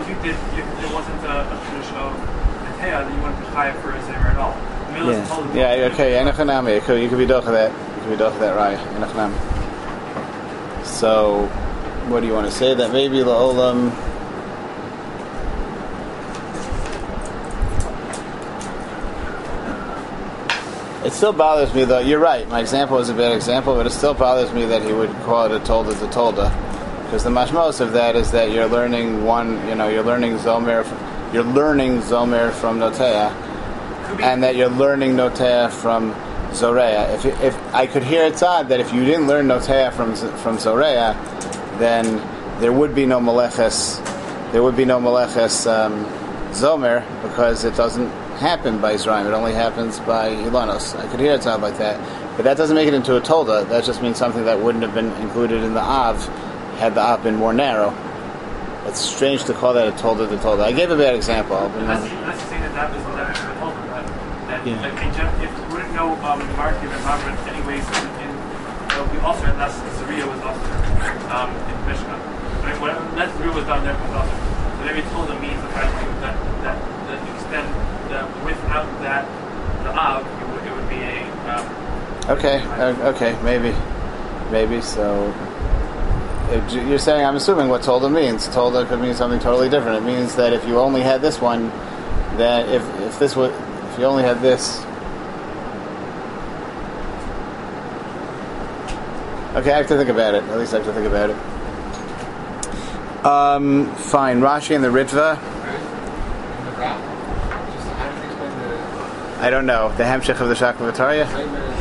If 0.00 0.08
you 0.08 0.16
did, 0.22 0.36
if 0.58 0.66
there 0.80 0.92
wasn't 0.94 1.22
a, 1.24 1.48
a 1.48 1.58
of 1.96 2.34
idea, 2.84 3.04
then 3.04 3.16
you 3.16 3.22
wouldn't 3.22 3.40
be 3.40 3.46
hired 3.46 3.76
for 3.82 3.92
a 3.92 4.02
zimmer 4.04 4.28
at 4.28 4.36
all. 4.36 4.54
Yeah, 5.54 5.74
yeah, 5.74 5.84
okay. 5.92 6.12
Enochanami. 6.14 6.76
You 6.76 6.80
could 6.80 7.02
you 7.02 7.08
could 7.08 7.18
be 7.18 7.26
docha 7.26 7.46
that. 7.46 7.72
You 7.72 8.02
can 8.02 8.10
be 8.10 8.16
doch 8.16 8.38
that 8.38 8.54
in 8.94 9.02
achnam. 9.02 9.34
So, 10.84 11.46
what 12.08 12.20
do 12.20 12.26
you 12.26 12.32
want 12.32 12.46
to 12.46 12.52
say? 12.52 12.74
That 12.74 12.92
maybe 12.92 13.18
la'olam. 13.18 13.90
It 21.04 21.12
still 21.12 21.34
bothers 21.34 21.74
me 21.74 21.84
though. 21.84 21.98
You're 21.98 22.18
right. 22.18 22.48
My 22.48 22.60
example 22.60 22.98
is 22.98 23.10
a 23.10 23.14
bad 23.14 23.32
example, 23.32 23.74
but 23.74 23.86
it 23.86 23.90
still 23.90 24.14
bothers 24.14 24.52
me 24.54 24.64
that 24.64 24.82
he 24.82 24.92
would 24.92 25.10
call 25.24 25.44
it 25.44 25.52
a 25.52 25.60
tolda 25.60 25.92
to 25.98 26.06
tolda, 26.06 26.50
because 27.04 27.24
the 27.24 27.30
mashmos 27.30 27.82
of 27.82 27.92
that 27.92 28.16
is 28.16 28.30
that 28.30 28.50
you're 28.52 28.66
learning 28.66 29.22
one. 29.22 29.68
You 29.68 29.74
know, 29.74 29.88
you're 29.88 30.02
learning 30.02 30.38
zomer. 30.38 30.82
From, 30.82 31.34
you're 31.34 31.44
learning 31.44 32.00
zomer 32.00 32.50
from 32.52 32.78
notea, 32.78 33.30
and 34.22 34.42
that 34.42 34.56
you're 34.56 34.70
learning 34.70 35.14
notea 35.14 35.70
from 35.70 36.14
zorea. 36.52 37.12
If 37.14 37.26
if 37.42 37.74
I 37.74 37.86
could 37.86 38.02
hear 38.02 38.24
it's 38.24 38.42
odd 38.42 38.68
that 38.70 38.80
if 38.80 38.94
you 38.94 39.04
didn't 39.04 39.26
learn 39.26 39.46
notea 39.46 39.92
from 39.92 40.14
from 40.14 40.56
zorea, 40.56 41.14
then 41.78 42.16
there 42.60 42.72
would 42.72 42.94
be 42.94 43.04
no 43.04 43.20
maleches. 43.20 44.00
There 44.52 44.62
would 44.62 44.76
be 44.76 44.86
no 44.86 45.00
maleches 45.00 45.66
um, 45.66 46.06
zomer 46.52 47.04
because 47.22 47.64
it 47.64 47.76
doesn't 47.76 48.10
happen 48.36 48.80
by 48.80 48.92
Israel. 48.92 49.26
It 49.26 49.32
only 49.32 49.52
happens 49.54 49.98
by 50.00 50.30
Ilanos. 50.30 50.98
I 50.98 51.06
could 51.08 51.20
hear 51.20 51.32
it 51.34 51.42
sound 51.42 51.62
like 51.62 51.78
that, 51.78 51.98
but 52.36 52.44
that 52.44 52.56
doesn't 52.56 52.74
make 52.76 52.88
it 52.88 52.94
into 52.94 53.16
a 53.16 53.20
tolda. 53.20 53.68
That 53.68 53.84
just 53.84 54.02
means 54.02 54.16
something 54.16 54.44
that 54.44 54.60
wouldn't 54.60 54.82
have 54.84 54.94
been 54.94 55.12
included 55.22 55.62
in 55.62 55.74
the 55.74 55.80
av 55.80 56.24
had 56.78 56.94
the 56.94 57.00
av 57.00 57.22
been 57.22 57.36
more 57.36 57.52
narrow. 57.52 57.94
It's 58.86 59.00
strange 59.00 59.44
to 59.44 59.54
call 59.54 59.72
that 59.74 59.88
a 59.88 59.92
tolda 59.92 60.28
to 60.28 60.36
tolda. 60.36 60.62
I 60.64 60.72
gave 60.72 60.90
a 60.90 60.96
bad 60.96 61.14
example. 61.14 61.56
I'll 61.56 61.68
be 61.70 61.78
unless, 61.80 62.00
honest. 62.00 62.14
unless 62.14 62.40
you 62.42 62.48
say 62.48 62.58
that 62.60 62.74
that 62.74 62.88
was 62.92 63.02
the 63.04 63.12
definition 63.16 63.48
of 63.50 63.56
Tolkien, 63.64 63.86
that, 63.88 64.04
that 64.48 64.66
Yeah. 64.66 64.80
like, 64.82 64.98
in 65.00 65.10
gen- 65.16 65.34
if 65.40 65.48
you 65.56 65.64
wouldn't 65.72 65.94
know 65.94 66.12
um, 66.26 66.40
Markiv 66.60 66.90
and 66.92 67.02
Mavrit 67.08 67.38
anyways, 67.48 67.80
in, 67.80 68.04
in, 68.20 68.30
it 68.34 68.98
would 69.00 69.12
be 69.14 69.18
also 69.24 69.44
unless 69.48 69.72
Zaria 69.98 70.26
was 70.28 70.40
also 70.44 70.68
um, 71.32 71.48
in 71.54 71.76
Mishnah. 71.88 72.18
But 72.60 72.68
if 72.76 72.80
whatever, 72.80 73.00
unless 73.16 73.32
Zaria 73.38 73.52
was 73.56 73.64
down 73.64 73.84
there, 73.88 73.94
it 73.96 74.00
was 74.04 74.12
also. 74.20 74.36
So 74.36 74.80
maybe 74.84 75.00
Tolda 75.16 75.36
means 75.40 75.60
the 75.64 75.72
fact 75.72 75.88
that, 76.20 76.36
that, 76.60 76.76
that 77.08 77.18
you 77.24 77.32
extend 77.40 77.66
that 78.12 78.26
without 78.44 78.84
that, 79.00 79.24
the 79.84 79.90
Av, 79.96 80.20
it 80.28 80.46
would, 80.52 80.60
it 80.60 80.72
would 80.76 80.88
be 80.92 81.00
a. 81.00 81.24
Um, 81.56 81.64
Okay, 82.28 82.62
uh, 82.62 83.10
okay, 83.10 83.36
maybe, 83.42 83.74
maybe. 84.50 84.80
So 84.80 85.32
you- 86.70 86.80
you're 86.80 86.98
saying, 86.98 87.24
I'm 87.24 87.36
assuming 87.36 87.68
what 87.68 87.82
tolda 87.82 88.10
means. 88.10 88.48
Tolda 88.48 88.88
could 88.88 89.00
mean 89.00 89.14
something 89.14 89.38
totally 89.40 89.68
different. 89.68 89.98
It 89.98 90.04
means 90.04 90.34
that 90.36 90.52
if 90.54 90.66
you 90.66 90.78
only 90.80 91.02
had 91.02 91.20
this 91.20 91.40
one, 91.40 91.70
that 92.38 92.68
if 92.68 92.82
if 93.02 93.18
this 93.18 93.36
was 93.36 93.50
if 93.92 93.98
you 93.98 94.06
only 94.06 94.22
had 94.22 94.40
this. 94.40 94.80
Okay, 99.56 99.72
I 99.72 99.76
have 99.76 99.86
to 99.88 99.96
think 99.96 100.08
about 100.08 100.34
it. 100.34 100.42
At 100.44 100.58
least 100.58 100.72
I 100.74 100.78
have 100.78 100.86
to 100.86 100.92
think 100.92 101.06
about 101.06 101.30
it. 101.30 101.36
Um, 103.26 103.86
fine. 103.96 104.40
Rashi 104.40 104.74
and 104.74 104.82
the 104.82 104.88
Ritva. 104.88 105.36
Right? 105.36 105.78
And 106.58 106.66
the 106.66 106.72
wrap. 106.80 107.00
Just 107.74 107.88
how 107.88 108.10
does 108.10 108.20
he 108.20 108.26
explain 108.26 108.50
the 109.38 109.44
I 109.44 109.50
don't 109.50 109.66
know. 109.66 109.92
The 109.96 110.04
Hemshech 110.04 110.40
of 110.40 110.48
the 110.48 110.54
Shakla 110.54 110.90
V'Tarya? 110.92 111.73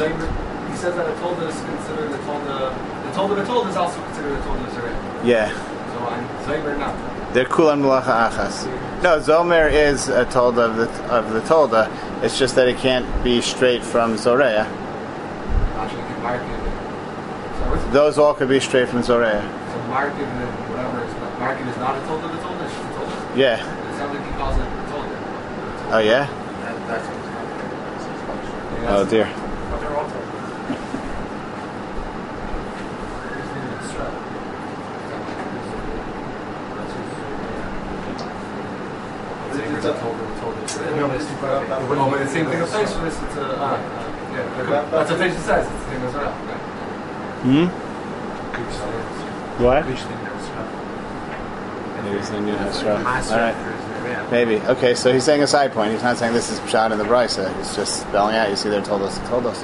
Zaymer 0.00 0.16
is 0.16 0.22
only 0.22 0.26
Zaymer. 0.26 0.70
He 0.70 0.76
says 0.76 0.94
that 0.96 1.06
a 1.06 1.12
tolda 1.20 1.48
is 1.48 1.60
considered 1.60 2.10
a 2.12 2.18
tolda. 2.18 2.72
The 3.04 3.10
tolda, 3.12 3.36
the 3.36 3.42
tolda 3.44 3.68
is 3.68 3.76
also 3.76 4.02
considered 4.04 4.32
a 4.32 4.42
tolda 4.42 4.66
Zaymer. 4.70 5.26
Yeah. 5.26 5.52
So 5.92 5.98
on 5.98 6.28
Zaymer 6.46 6.78
not. 6.78 7.34
They're 7.34 7.44
kulan 7.44 7.82
malacha 7.82 8.30
achas. 8.30 8.66
No, 9.02 9.20
Zomer 9.20 9.70
is 9.70 10.08
a 10.08 10.24
tolda 10.24 10.70
of 10.70 10.76
the 10.76 10.88
of 11.14 11.32
the 11.32 11.40
tolda. 11.40 11.90
It's 12.24 12.38
just 12.38 12.54
that 12.54 12.68
it 12.68 12.78
can't 12.78 13.06
be 13.22 13.40
straight 13.40 13.82
from 13.82 14.16
Zoreya. 14.16 14.64
Actually, 15.76 16.02
can 16.02 16.22
mark 16.22 16.40
it. 16.40 16.46
So 16.48 17.70
what's 17.70 17.84
Those 17.92 18.18
all 18.18 18.34
could 18.34 18.48
be 18.48 18.60
straight 18.60 18.88
from 18.88 19.02
Zoreya. 19.02 19.42
So 19.42 19.82
market 19.88 20.22
and 20.22 20.50
whatever 20.70 21.04
is 21.04 21.14
market 21.38 21.66
is 21.68 21.76
not 21.76 21.96
a 21.96 22.00
tolda, 22.00 22.30
the 22.32 22.38
tolda 22.38 22.64
just 22.64 22.76
a 22.76 22.84
tolda. 22.96 23.36
Yeah. 23.36 23.56
It 23.60 23.96
sounds 23.98 24.16
like 24.16 24.26
he 24.26 24.32
calls 24.32 24.56
it 24.56 24.62
a 24.62 24.66
tolda. 24.90 25.16
Oh 25.92 25.98
yeah. 25.98 26.26
That, 26.62 26.86
that's 26.88 27.08
it's. 27.08 27.30
Oh 28.88 29.04
dear. 29.04 29.28
but 29.70 29.80
they're 29.80 29.96
all 29.96 30.04
Tolda. 30.04 30.30
It's 39.76 39.86
a 39.86 39.92
tolda, 39.94 40.18
the 40.18 40.34
tolda. 40.40 40.68
No, 40.96 41.08
but 41.08 41.16
it's 41.16 41.30
Oh, 41.30 42.08
but 42.10 42.18
the 42.18 42.28
same 42.28 42.46
thing 42.46 42.60
for 42.60 43.04
this. 43.04 43.22
It's 43.22 43.36
a 43.36 43.60
uh, 43.60 44.00
yeah. 44.32 44.88
That's 44.90 45.10
what 45.10 45.20
Taish 45.20 45.34
says. 45.40 45.66
It's 45.66 45.84
the 45.84 45.90
same 45.90 46.02
as 46.02 46.14
well. 46.14 46.32
Hmm. 47.42 47.66
What? 49.62 49.84
Right. 49.84 49.84
Maybe 52.04 52.18
it's 52.18 52.30
a 52.30 52.40
new 52.40 52.54
Hasra. 52.54 52.96
All 52.98 53.38
right. 53.38 54.30
Maybe. 54.30 54.56
Okay, 54.66 54.94
so 54.94 55.12
he's 55.12 55.24
saying 55.24 55.42
a 55.42 55.46
side 55.46 55.72
point. 55.72 55.92
He's 55.92 56.02
not 56.02 56.16
saying 56.16 56.32
this 56.32 56.50
is 56.50 56.70
shot 56.70 56.92
in 56.92 56.98
the 56.98 57.04
brisa. 57.04 57.54
He's 57.58 57.74
just 57.76 58.00
spelling 58.02 58.36
out. 58.36 58.48
You 58.48 58.56
see, 58.56 58.68
they're 58.68 58.82
toldos, 58.82 59.18
told 59.28 59.46
us. 59.46 59.62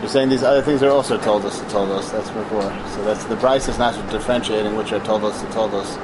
You're 0.00 0.10
saying 0.10 0.28
these 0.30 0.42
other 0.42 0.62
things 0.62 0.82
are 0.82 0.90
also 0.90 1.16
toldos, 1.18 1.60
told 1.70 1.90
us. 1.90 2.10
That's 2.10 2.30
before. 2.30 2.62
So 2.62 3.04
that's 3.04 3.24
the 3.24 3.36
brisa 3.36 3.68
is 3.70 3.78
not 3.78 3.94
differentiating 4.10 4.74
which 4.76 4.92
are 4.92 5.00
toldos, 5.00 5.40
told 5.52 5.74
us, 5.74 5.96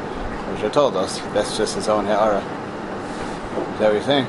which 0.53 0.63
are 0.63 0.71
toldos. 0.71 1.21
That's 1.35 1.57
just 1.57 1.75
his 1.75 1.89
own 1.89 2.07
ha'ara. 2.07 2.43
Is 3.79 3.83
that 3.83 3.93
what 3.93 3.95
you're 3.95 4.03
saying? 4.03 4.25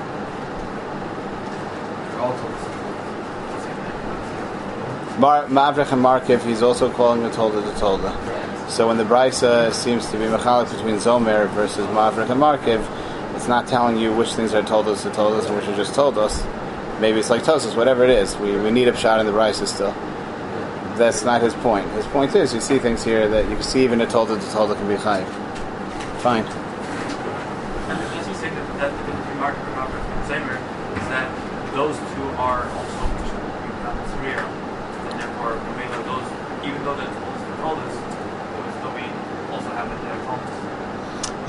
They're 2.12 2.22
all 2.22 2.34
toldas. 2.38 2.66
Mar- 5.18 5.48
Mavrich 5.48 5.92
and 5.92 6.04
Markiv, 6.04 6.46
he's 6.46 6.62
also 6.62 6.92
calling 6.92 7.24
the 7.24 7.30
Tolda 7.30 7.64
the 7.66 7.72
Tolda. 7.80 8.14
So 8.70 8.88
when 8.88 8.98
the 8.98 9.04
Brisa 9.06 9.74
seems 9.74 10.06
to 10.12 10.20
be 10.20 10.26
mechalik 10.26 10.70
between 10.72 10.98
Zomer 10.98 11.50
versus 11.50 11.88
Mavrich 11.88 12.30
and 12.30 12.40
Markiv, 12.40 12.88
it's 13.36 13.48
not 13.48 13.66
telling 13.68 13.98
you 13.98 14.14
which 14.16 14.34
things 14.34 14.54
are 14.54 14.62
toldos 14.62 15.02
to 15.02 15.10
toldos 15.10 15.48
and 15.48 15.56
which 15.56 15.66
are 15.66 15.76
just 15.76 15.96
toldos. 15.96 16.46
Maybe 17.00 17.18
it's 17.18 17.32
like 17.32 17.42
Tosus, 17.42 17.76
whatever 17.76 18.04
it 18.04 18.12
is. 18.12 18.38
We, 18.38 18.56
we 18.56 18.70
need 18.70 18.88
a 18.88 18.96
shot 18.96 19.20
in 19.20 19.26
the 19.26 19.32
Brisa 19.32 19.66
still. 19.66 19.96
That's 20.96 21.24
not 21.24 21.42
his 21.42 21.56
point. 21.56 21.90
His 21.94 22.06
point 22.06 22.36
is 22.36 22.54
you 22.54 22.62
see 22.62 22.78
things 22.78 23.04
here 23.04 23.28
that 23.30 23.50
you 23.50 23.56
can 23.56 23.64
see 23.64 23.84
even 23.84 24.00
a 24.02 24.06
Tolda 24.06 24.40
to 24.40 24.46
Tolda 24.56 24.76
can 24.76 24.88
be 24.88 24.96
chayiv. 24.96 25.26
Fine. 26.22 26.46
Unless 27.90 28.28
you 28.28 28.36
say 28.36 28.50
that, 28.52 28.78
that 28.78 28.92
the 28.92 28.98
difference 29.08 29.26
between 29.26 29.42
Markiv 29.42 29.64
and 29.66 29.76
Mavrit 29.80 30.04
and 30.04 30.24
Zamer 30.28 30.60
is 31.00 31.08
that 31.08 31.32
those 31.74 31.96
two 31.98 32.28
are 32.36 32.68
also 32.68 33.08
not 33.88 33.96
Zaria, 34.12 34.44
and 34.44 35.16
therefore, 35.16 35.56
maybe 35.80 35.96
those, 36.04 36.28
even 36.68 36.84
though 36.84 37.00
they're 37.00 37.16
toldos, 37.64 37.96
it 37.96 38.60
would 38.60 38.76
still 38.84 38.92
be 38.92 39.08
also 39.56 39.72
have 39.72 39.88
that 39.88 40.04
they're 40.04 40.20
toldos. 40.28 40.60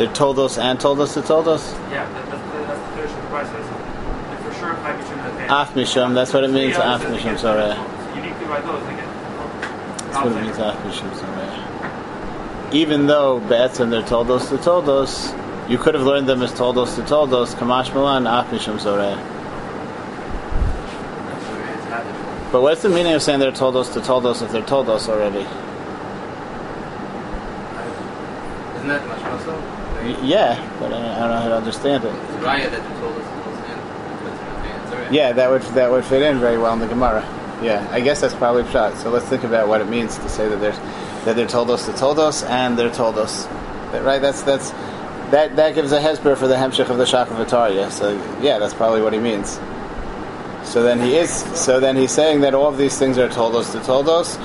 They're 0.01 0.09
toldos 0.15 0.57
and 0.57 0.81
toldos 0.81 1.13
to 1.13 1.21
toldos? 1.21 1.75
Yeah, 1.91 2.09
that, 2.09 2.31
that's, 2.31 2.53
the, 2.53 2.59
that's 2.65 2.81
the 2.81 2.95
tradition 2.97 3.17
of 3.19 3.23
the 3.23 3.29
price. 3.29 3.49
And 3.51 4.39
for 4.39 4.53
sure, 4.55 4.73
Chai 4.77 4.93
Mishum 4.97 5.17
that 5.37 5.51
Af 5.69 5.75
Mishum, 5.75 6.15
that's 6.15 6.33
what 6.33 6.43
it 6.43 6.51
means, 6.51 6.73
Yeah, 6.79 6.95
Af 6.95 7.03
they 7.03 7.09
Mishum, 7.09 7.23
get- 7.23 7.41
sorry. 7.41 7.77
Uniquely 8.17 8.47
by 8.47 8.63
those, 8.63 8.83
they 8.87 8.95
get. 8.97 9.05
That's 9.05 10.17
what 10.25 10.33
it 10.33 10.41
means, 10.43 10.57
Af 10.57 10.77
Mishum, 10.85 11.15
sorry. 11.17 12.75
Even 12.75 13.09
though 13.09 13.41
Be'etzim 13.41 13.91
they're 13.91 14.01
Toldos 14.01 14.49
to 14.49 14.57
Toldos, 14.57 15.35
you 15.69 15.77
could 15.77 15.93
have 15.93 16.05
learned 16.05 16.27
them 16.27 16.41
as 16.41 16.53
Toldos 16.53 16.95
to 16.95 17.03
Toldos, 17.03 17.55
Kamash 17.55 17.93
Milan, 17.93 18.27
Af 18.27 18.47
Mishum 18.47 18.79
Zoreh. 18.79 19.19
So. 21.45 22.53
But 22.53 22.63
what's 22.63 22.81
the 22.81 22.89
meaning 22.89 23.13
of 23.13 23.21
saying 23.21 23.41
they're 23.41 23.53
Toldos 23.53 23.91
to 23.93 24.01
Toldos 24.01 24.41
if 24.41 24.51
they're 24.51 24.63
Toldos 24.63 25.11
already? 25.11 25.47
Isn't 28.77 28.89
that 28.89 29.07
much 29.07 29.23
also? 29.25 29.80
Yeah, 30.23 30.57
but 30.81 30.93
I 30.93 30.97
I 30.97 31.19
don't 31.21 31.31
know 31.31 31.41
how 31.41 31.49
to 31.49 31.57
understand 31.57 32.05
it. 32.05 32.13
Raya 32.41 32.71
that 32.71 32.83
you 32.83 33.01
told 33.01 33.17
us 33.17 35.09
in. 35.09 35.15
Yeah, 35.15 35.33
that 35.33 35.51
would 35.51 35.63
that 35.75 35.91
would 35.91 36.05
fit 36.05 36.23
in 36.23 36.39
very 36.39 36.59
well 36.59 36.73
in 36.73 36.79
the 36.79 36.87
Gemara. 36.87 37.23
Yeah, 37.63 37.87
I 37.91 38.01
guess 38.01 38.21
that's 38.21 38.35
probably 38.35 38.71
shot. 38.71 38.97
So 38.97 39.11
let's 39.11 39.27
think 39.27 39.45
about 39.45 39.69
what 39.69 39.81
it 39.81 39.89
means 39.89 40.17
to 40.19 40.29
say 40.29 40.49
that 40.49 40.61
they're 40.61 40.73
that 41.25 41.37
they're 41.37 41.47
Toldos 41.47 41.85
to 41.87 41.93
Toldos 41.93 42.43
and 42.45 42.79
they're 42.79 42.91
Toldos. 42.91 43.47
Right? 43.93 44.21
That's 44.21 44.43
that's 44.43 44.71
that 45.31 45.57
that 45.57 45.75
gives 45.75 45.93
a 45.93 46.01
hesber 46.01 46.37
for 46.37 46.49
the 46.49 46.55
hemshich 46.55 46.89
of 46.89 46.97
the 46.97 47.05
Shakla 47.05 47.45
V'Tarya. 47.45 47.91
So 47.91 48.13
yeah, 48.41 48.59
that's 48.59 48.75
probably 48.75 49.03
what 49.03 49.13
he 49.13 49.19
means. 49.19 49.61
So 50.65 50.83
then 50.83 51.01
he 51.01 51.17
is. 51.17 51.31
So 51.59 51.81
then 51.81 51.97
he's 51.97 52.13
saying 52.13 52.41
that 52.43 52.55
all 52.55 52.69
of 52.69 52.79
these 52.79 52.99
things 52.99 53.19
are 53.19 53.29
Toldos 53.29 53.73
to 53.73 53.81
Toldos, 53.81 54.39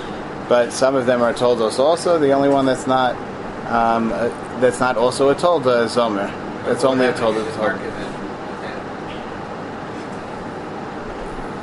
but 0.50 0.74
some 0.74 0.96
of 0.96 1.06
them 1.06 1.22
are 1.22 1.34
Toldos 1.34 1.80
also. 1.80 2.20
The 2.20 2.32
only 2.32 2.50
one 2.50 2.66
that's 2.66 2.88
not 2.88 3.16
um, 3.68 4.12
uh, 4.12 4.30
that's 4.60 4.80
not 4.80 4.98
also 4.98 5.30
a 5.30 5.36
Tolda 5.36 5.86
Zomer. 5.86 6.32
It's 6.68 6.84
only 6.84 7.06
a 7.08 7.14
Tolda 7.14 7.44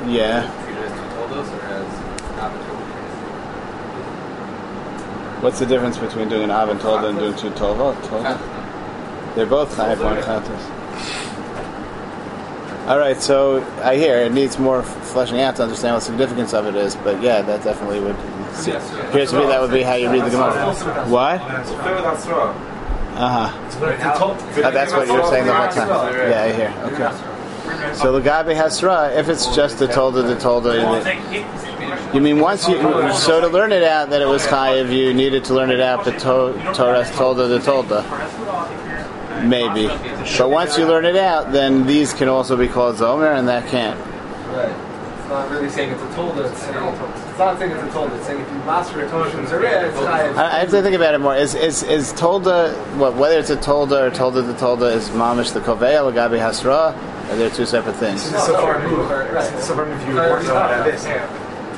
Yeah. 0.07 0.51
treat 0.65 0.77
it 0.77 0.83
as 0.83 0.91
two 0.91 1.07
toldos 1.15 1.47
or 1.47 1.61
as 1.61 1.87
avatars. 2.37 2.73
What's 5.43 5.59
the 5.59 5.65
difference 5.65 5.97
between 5.97 6.29
doing 6.29 6.43
an 6.43 6.51
Av 6.51 6.69
and 6.69 6.79
Tolda 6.79 7.09
and 7.09 7.19
doing 7.19 7.35
two 7.35 7.51
Tolda? 7.51 7.95
Tolda? 8.07 8.37
They're 9.35 9.45
both 9.45 9.75
Chayiv 9.75 10.03
one 10.03 10.17
Chatas. 10.17 10.69
All 12.87 12.99
right, 12.99 13.19
so 13.21 13.63
I 13.81 13.95
hear 13.95 14.17
it 14.17 14.33
needs 14.33 14.59
more 14.59 14.83
fleshing 14.83 15.39
out 15.39 15.55
to 15.55 15.63
understand 15.63 15.93
what 15.95 15.99
the 16.01 16.05
significance 16.05 16.53
of 16.53 16.65
it 16.67 16.75
is, 16.75 16.97
but 16.97 17.21
yeah, 17.21 17.41
that 17.41 17.63
definitely 17.63 18.01
would. 18.01 18.15
Appears 18.53 19.31
to 19.31 19.39
me 19.39 19.45
that 19.45 19.61
would 19.61 19.71
be 19.71 19.83
how 19.83 19.95
you 19.95 20.09
read 20.09 20.25
the 20.25 20.29
Gemara. 20.29 20.73
What? 21.09 21.41
Uh 23.15 23.47
huh. 23.47 23.59
Oh, 24.19 24.71
that's 24.71 24.91
what 24.91 25.07
you 25.07 25.13
were 25.13 25.25
saying 25.27 25.45
the 25.45 25.53
whole 25.53 25.69
time. 25.69 25.87
Yeah, 26.29 26.43
I 26.43 26.51
hear. 26.51 26.73
Okay. 26.93 27.33
So 27.93 28.11
the 28.11 28.27
Gabi 28.27 28.55
Hasra, 28.55 29.15
if 29.15 29.29
it's 29.29 29.55
just 29.55 29.79
the 29.79 29.87
Tolda, 29.87 30.27
the 30.27 30.35
Tolda, 30.35 32.13
you 32.13 32.21
mean 32.21 32.39
once 32.39 32.67
you, 32.67 32.77
so 33.13 33.39
to 33.39 33.47
learn 33.47 33.71
it 33.71 33.83
out 33.83 34.09
that 34.09 34.21
it 34.21 34.27
was 34.27 34.45
Chayiv, 34.45 34.91
you 34.91 35.13
needed 35.13 35.45
to 35.45 35.53
learn 35.53 35.71
it 35.71 35.79
out, 35.79 36.03
the 36.05 36.11
to, 36.11 36.73
Torah 36.73 37.03
Tolda, 37.03 37.47
the 37.47 37.59
Tolda. 37.59 38.03
Maybe. 39.43 39.87
But 40.37 40.49
once 40.49 40.77
you 40.77 40.85
learn 40.85 41.05
it 41.05 41.15
out, 41.15 41.51
then 41.51 41.85
these 41.85 42.13
can 42.13 42.27
also 42.27 42.55
be 42.57 42.67
called 42.67 42.95
Zomer, 42.97 43.37
and 43.37 43.47
that 43.47 43.67
can't. 43.69 43.99
Right. 44.49 44.69
It's 45.19 45.29
not 45.29 45.49
really 45.49 45.69
saying 45.69 45.91
it's 45.91 46.01
a 46.01 46.07
tolda. 46.07 46.49
It's, 46.51 46.61
saying, 46.61 46.75
it's 47.33 47.39
not 47.39 47.57
saying 47.57 47.71
it's 47.71 47.81
a 47.81 47.87
tolda. 47.87 48.15
It's 48.15 48.27
saying 48.27 48.41
if 48.41 48.47
you 48.47 48.57
master 48.59 49.03
a 49.03 49.09
tolda, 49.09 49.41
it's 49.41 49.51
chayiv. 49.51 50.37
I 50.37 50.57
I 50.57 50.59
have 50.59 50.69
to 50.69 50.81
think 50.83 50.95
about 50.95 51.15
it 51.15 51.17
more. 51.17 51.35
Is 51.35 51.55
is 51.55 51.81
is 51.81 52.13
Tolda 52.13 52.75
what 52.97 53.15
whether 53.15 53.39
it's 53.39 53.49
a 53.49 53.57
Tolda 53.57 54.07
or 54.07 54.11
Tolda 54.11 54.45
the 54.45 54.53
Tolda 54.53 54.95
is 54.95 55.09
Mamish 55.09 55.51
the 55.51 55.59
Kovea 55.59 56.03
or 56.03 56.11
Gabi 56.11 56.37
Hasra? 56.37 56.95
Are 57.31 57.35
they 57.35 57.49
two 57.49 57.65
separate 57.65 57.95
things? 57.95 58.29
This 58.29 58.45
so 58.45 58.53
far 58.53 58.79
removed. 58.79 59.09
Right. 59.09 59.63
So 59.63 59.73
far 59.73 59.85
removed. 59.85 60.07
You 60.07 60.15
work 60.15 60.47
on 60.47 60.83
this. 60.85 61.05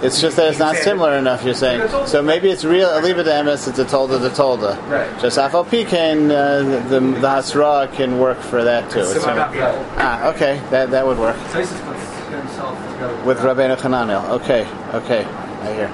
It's 0.04 0.20
just 0.20 0.36
that 0.36 0.50
it's 0.50 0.60
not 0.60 0.76
similar 0.76 1.14
enough. 1.14 1.46
You're 1.46 1.54
saying 1.54 1.88
so 2.06 2.22
maybe 2.22 2.50
it's 2.50 2.66
real. 2.66 2.90
I'll 2.90 3.02
leave 3.02 3.18
it 3.18 3.24
to 3.24 3.44
MS. 3.44 3.70
It's 3.70 3.80
a 3.80 3.86
Tolda 3.86 4.20
the 4.22 4.30
Tolda. 4.30 4.76
Right. 4.90 5.20
Just 5.22 5.38
Afal 5.38 5.68
Pekin, 5.70 6.30
uh, 6.32 6.64
the 6.90 7.00
the 7.00 7.28
Hasra 7.28 7.92
can 7.94 8.20
work 8.20 8.40
for 8.40 8.62
that 8.66 8.92
too. 8.92 9.00
It's 9.00 9.14
Similar. 9.24 9.50
similar. 9.54 9.86
Ah, 9.98 10.28
okay, 10.34 10.62
that 10.72 10.92
that 10.92 11.06
would 11.08 11.18
work 11.18 11.38
Taisus 11.54 11.80
puts 11.86 12.04
himself 12.30 12.78
together 12.92 13.24
with 13.24 13.40
Rabbeinu 13.40 13.78
Hananel. 13.78 14.30
Okay, 14.32 14.68
okay, 14.94 15.26
I 15.66 15.74
hear. 15.74 15.88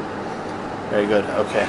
Very 0.89 1.07
good. 1.07 1.23
Okay. 1.25 1.65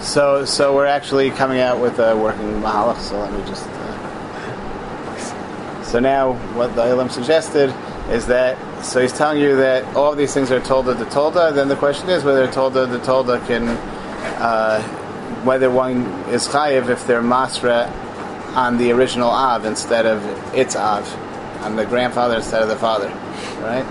So, 0.00 0.44
so 0.44 0.74
we're 0.74 0.86
actually 0.86 1.30
coming 1.30 1.58
out 1.58 1.80
with 1.80 1.98
a 1.98 2.16
working 2.16 2.62
mahalach. 2.62 2.98
So 3.00 3.18
let 3.18 3.32
me 3.32 3.40
just. 3.40 3.66
Uh, 3.66 3.94
so 5.82 5.98
now, 5.98 6.34
what 6.54 6.76
the 6.76 6.82
Ilam 6.82 7.10
suggested 7.10 7.74
is 8.10 8.26
that. 8.28 8.56
So 8.84 9.00
he's 9.00 9.12
telling 9.12 9.40
you 9.40 9.56
that 9.56 9.84
all 9.96 10.12
of 10.12 10.18
these 10.18 10.32
things 10.32 10.52
are 10.52 10.60
tolda 10.60 10.96
the 10.96 11.06
tolda. 11.06 11.52
Then 11.52 11.66
the 11.66 11.74
question 11.74 12.08
is 12.10 12.22
whether 12.22 12.46
tolda 12.46 12.88
the 12.88 13.00
tolda 13.00 13.44
can, 13.48 13.66
uh, 14.40 14.80
whether 15.42 15.68
one 15.68 16.06
is 16.30 16.46
chayiv 16.46 16.88
if 16.88 17.04
they're 17.08 17.20
masra 17.20 17.90
on 18.54 18.78
the 18.78 18.92
original 18.92 19.28
av 19.28 19.64
instead 19.64 20.06
of 20.06 20.24
its 20.54 20.76
av, 20.76 21.12
on 21.64 21.74
the 21.74 21.84
grandfather 21.84 22.36
instead 22.36 22.62
of 22.62 22.68
the 22.68 22.76
father, 22.76 23.08
right? 23.60 23.84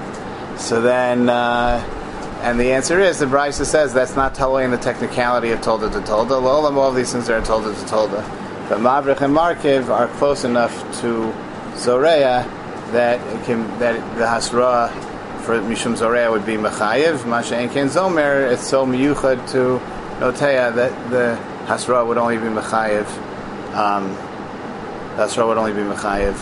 So 0.57 0.81
then. 0.81 1.29
Uh, 1.29 1.93
and 2.41 2.59
the 2.59 2.71
answer 2.71 2.99
is 2.99 3.17
the 3.17 3.25
Brisa 3.25 3.65
says 3.65 3.93
that's 3.93 4.15
not 4.15 4.35
telling 4.35 4.69
the 4.69 4.77
technicality 4.77 5.51
of 5.51 5.59
Tolda 5.61 5.91
to 5.91 5.99
Tolda. 5.99 6.41
All 6.41 6.87
of 6.87 6.95
these 6.95 7.11
things 7.11 7.29
are 7.29 7.41
Tolda 7.41 7.73
to 7.73 7.85
Tolda. 7.93 8.69
But 8.69 8.79
Mavrich 8.79 9.21
and 9.21 9.35
Markiv 9.35 9.89
are 9.89 10.07
close 10.07 10.43
enough 10.43 10.71
to 11.01 11.33
Zoreya 11.75 12.45
that 12.91 13.19
it 13.35 13.45
can 13.45 13.67
that 13.79 13.95
the 14.17 14.25
Hasra 14.25 14.91
for 15.41 15.59
Mishum 15.61 15.97
Zoreya 15.97 16.29
would 16.29 16.45
be 16.45 16.57
Mechayiv. 16.57 17.25
Masha 17.25 17.55
Enken 17.55 17.87
Zomer, 17.87 18.51
it's 18.51 18.67
so 18.67 18.85
miyuchad 18.85 19.49
to 19.51 19.79
Noteya 20.19 20.75
that 20.75 21.09
the 21.09 21.39
Hasra 21.65 22.05
would 22.05 22.17
only 22.17 22.37
be 22.37 22.43
Mechayiv. 22.43 23.07
Um, 23.73 24.15
Hasra 25.17 25.47
would 25.47 25.57
only 25.57 25.73
be 25.73 25.81
Mechayiv 25.81 26.35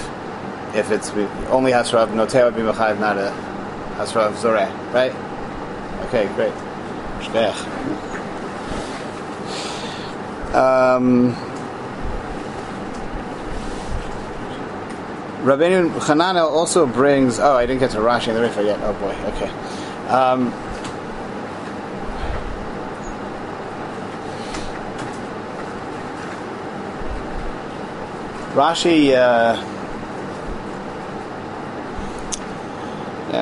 if 0.76 0.92
it's 0.92 1.10
only 1.50 1.72
Hasra 1.72 2.08
Noteya 2.10 2.46
would 2.46 2.56
be 2.56 2.64
Mechayiv, 2.64 3.00
not 3.00 3.18
a 3.18 3.55
Hasra 3.96 4.28
of 4.28 4.38
Zoreya, 4.38 4.70
right? 4.94 5.14
Okay, 6.08 6.28
great. 6.36 6.54
Um, 10.54 11.34
Rabbeinu 15.44 15.92
Hananel 16.00 16.50
also 16.50 16.86
brings. 16.86 17.40
Oh, 17.40 17.56
I 17.56 17.66
didn't 17.66 17.80
get 17.80 17.92
to 17.92 17.98
Rashi 17.98 18.28
and 18.28 18.38
the 18.38 18.48
Ritva 18.48 18.66
yet. 18.66 18.80
Oh 18.82 18.94
boy. 18.94 19.16
Okay. 19.34 19.50
Um, 20.10 20.52
Rashi. 28.54 29.14
Uh, 29.14 29.75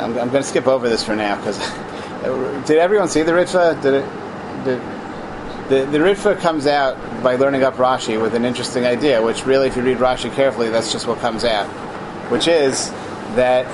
I'm, 0.02 0.12
I'm 0.18 0.30
going 0.30 0.44
to 0.44 0.50
skip 0.50 0.68
over 0.68 0.90
this 0.90 1.04
for 1.04 1.16
now 1.16 1.38
because. 1.38 1.58
Did 2.68 2.78
everyone 2.78 3.10
see 3.10 3.24
the 3.24 3.34
Ritva? 3.34 3.82
Did 3.82 3.94
it? 3.96 4.64
Did, 4.64 4.82
the 5.70 5.86
the 5.86 5.98
Ritva 5.98 6.40
comes 6.40 6.68
out 6.68 6.98
by 7.24 7.36
learning 7.36 7.64
up 7.64 7.76
Rashi 7.76 8.22
with 8.22 8.34
an 8.36 8.46
interesting 8.46 8.86
idea, 8.86 9.22
which 9.22 9.46
really, 9.46 9.68
if 9.68 9.76
you 9.76 9.84
read 9.84 9.98
Rashi 9.98 10.34
carefully, 10.34 10.70
that's 10.70 10.92
just 10.92 11.08
what 11.08 11.20
comes 11.20 11.44
out, 11.44 11.68
which 12.32 12.48
is 12.48 12.92
that 13.36 13.66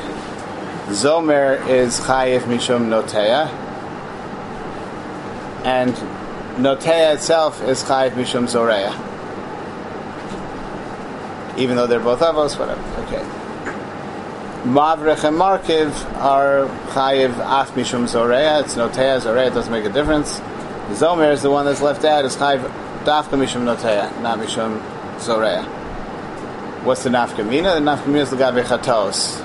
Zomer 0.88 1.68
is 1.68 2.00
Chayiv 2.00 2.42
Mishum 2.42 2.88
Noteya, 2.90 3.48
and 5.66 5.94
Noteya 6.58 7.16
itself 7.16 7.62
is 7.64 7.84
Chayiv 7.84 8.12
Mishum 8.12 8.48
Zoreya. 8.48 8.94
Even 11.58 11.76
though 11.76 11.88
they're 11.88 12.00
both 12.00 12.22
avos, 12.22 12.58
whatever. 12.58 12.82
Okay. 13.04 13.39
Mavrech 14.64 15.24
and 15.24 15.38
Markiv 15.38 15.90
are 16.16 16.68
Chayiv 16.90 17.30
Af 17.40 17.74
Mishum 17.76 18.10
Zoreya. 18.10 18.60
It's 18.60 18.76
Noteya, 18.76 19.22
Zoreya, 19.22 19.48
it 19.48 19.54
doesn't 19.54 19.72
make 19.72 19.86
a 19.86 19.90
difference. 19.90 20.42
Zomer 20.90 21.32
is 21.32 21.42
the 21.42 21.50
one 21.50 21.66
that's 21.66 21.82
left 21.82 22.04
out, 22.04 22.26
is 22.26 22.36
Chayiv 22.36 22.70
Dafka 23.06 23.40
Mishum 23.40 23.64
Noteya, 23.64 24.22
not 24.22 24.38
Mishum 24.38 24.82
Zoreya. 25.18 25.64
What's 26.84 27.04
the 27.04 27.10
Nafka 27.10 27.48
Mina? 27.48 27.76
The 27.76 27.80
Nafka 27.80 28.08
Mina 28.08 28.20
is 28.20 28.32
the 28.32 28.36
Gabi 28.36 28.62
Chatos. 28.66 29.38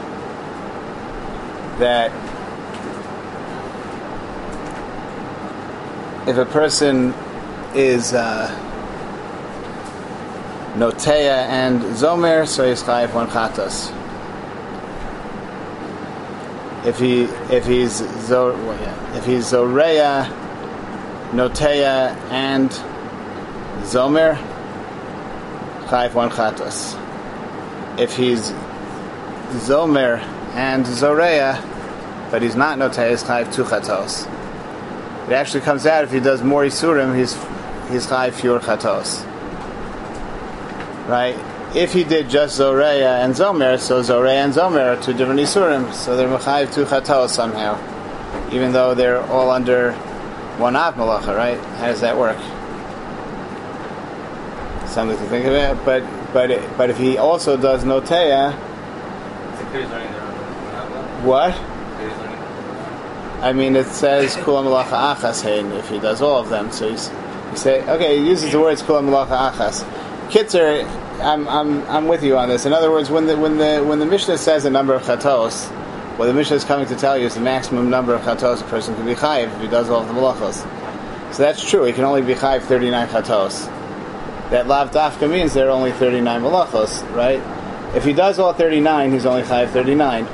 That 1.78 2.10
if 6.28 6.36
a 6.36 6.44
person 6.44 7.14
is 7.76 8.14
uh, 8.14 8.48
Noteya 10.74 11.46
and 11.46 11.82
Zomer, 11.82 12.48
so 12.48 12.68
he's 12.68 12.82
Chayiv 12.82 13.14
one 13.14 13.28
Chatos 13.28 13.92
if 16.85 16.99
he 16.99 17.22
if 17.55 17.64
he's 17.66 17.97
Zor, 18.26 18.53
well, 18.53 18.80
yeah, 18.80 19.16
if 19.16 19.24
he's 19.24 19.47
Zoreya, 19.47 20.26
Noteya, 21.32 22.14
and 22.30 22.70
Zomer, 23.82 24.37
Chayv 25.87 26.14
one 26.14 26.30
chatos. 26.30 27.01
If 27.99 28.16
he's 28.16 28.51
Zomer 29.66 30.18
and 30.55 30.87
Zoreya, 30.87 31.62
but 32.30 32.43
he's 32.43 32.57
not 32.57 32.78
Noteya, 32.78 33.11
he's 33.11 33.24
Chayv 33.24 33.53
two 33.53 33.64
chatos. 33.64 34.30
It 35.28 35.32
actually 35.32 35.62
comes 35.62 35.87
out 35.87 36.05
if 36.05 36.12
he 36.12 36.20
does 36.20 36.43
more 36.43 36.64
Isurim, 36.64 37.16
he's 37.16 37.35
he's 37.91 38.07
Chayv 38.07 38.35
fewer 38.35 38.61
chatos. 38.61 39.24
Right? 41.09 41.37
If 41.74 41.92
he 41.92 42.04
did 42.04 42.28
just 42.28 42.56
Zoreya 42.56 43.16
and 43.16 43.34
Zomer, 43.34 43.78
so 43.78 44.02
Zoreya 44.02 44.44
and 44.44 44.52
Zomer 44.52 44.96
are 44.96 45.02
two 45.02 45.12
different 45.12 45.40
Isurim, 45.40 45.92
so 45.92 46.16
they're 46.16 46.28
Mechayiv 46.28 46.72
two 46.72 46.84
Chatos 46.84 47.30
somehow, 47.30 47.78
even 48.52 48.72
though 48.72 48.94
they're 48.94 49.22
all 49.22 49.50
under 49.50 49.92
one 50.58 50.76
Av 50.76 50.94
Malacha, 50.94 51.36
right? 51.36 51.58
How 51.58 51.86
does 51.86 52.00
that 52.00 52.16
work? 52.16 52.38
Something 54.88 55.18
to 55.18 55.24
think 55.24 55.46
about, 55.46 55.84
but 55.84 56.04
but 56.32 56.76
but 56.76 56.90
if 56.90 56.98
he 56.98 57.18
also 57.18 57.56
does 57.56 57.82
Noteya, 57.84 58.52
what? 61.24 61.54
I 63.42 63.52
mean, 63.52 63.76
it 63.76 63.86
says 63.86 64.36
Kula 64.36 64.64
Malacha 64.64 65.16
Achas 65.16 65.42
Hein 65.42 65.72
if 65.72 65.88
he 65.90 65.98
does 65.98 66.22
all 66.22 66.40
of 66.40 66.48
them. 66.48 66.70
So 66.70 66.88
he's, 66.88 67.08
he 67.50 67.56
say, 67.56 67.82
okay, 67.90 68.18
he 68.18 68.28
uses 68.28 68.52
the 68.52 68.60
words 68.60 68.82
Kula 68.82 69.02
Malacha 69.02 69.52
Achas. 69.52 69.82
Kitzer, 70.30 70.84
I'm, 71.20 71.48
I'm, 71.48 71.82
I'm 71.88 72.08
with 72.08 72.22
you 72.22 72.36
on 72.36 72.48
this. 72.48 72.66
In 72.66 72.72
other 72.72 72.90
words, 72.90 73.10
when 73.10 73.26
the 73.26 73.36
when 73.36 73.56
the 73.56 73.82
when 73.84 73.98
the 73.98 74.06
Mishnah 74.06 74.38
says 74.38 74.64
a 74.64 74.70
number 74.70 74.94
of 74.94 75.02
chatos, 75.02 75.70
what 76.16 76.26
the 76.26 76.34
Mishnah 76.34 76.56
is 76.56 76.64
coming 76.64 76.86
to 76.86 76.96
tell 76.96 77.18
you 77.18 77.26
is 77.26 77.34
the 77.34 77.40
maximum 77.40 77.90
number 77.90 78.14
of 78.14 78.22
chatos 78.22 78.60
a 78.60 78.64
person 78.64 78.94
can 78.94 79.04
be 79.04 79.14
chayiv 79.14 79.54
if 79.54 79.60
he 79.60 79.68
does 79.68 79.90
all 79.90 80.02
of 80.02 80.08
the 80.08 80.14
malachos. 80.14 80.62
So 81.34 81.42
that's 81.42 81.68
true. 81.68 81.84
He 81.84 81.92
can 81.92 82.04
only 82.04 82.22
be 82.22 82.34
chayiv 82.34 82.62
39 82.62 83.08
chatos. 83.08 83.66
That 84.50 84.68
lav 84.68 84.92
dafka 84.92 85.28
means 85.28 85.54
there 85.54 85.68
are 85.68 85.70
only 85.70 85.92
39 85.92 86.42
malachos, 86.42 87.02
right? 87.14 87.42
If 87.96 88.04
he 88.04 88.12
does 88.12 88.38
all 88.38 88.52
39, 88.52 89.12
he's 89.12 89.26
only 89.26 89.42
chayiv 89.42 89.70
39. 89.70 90.26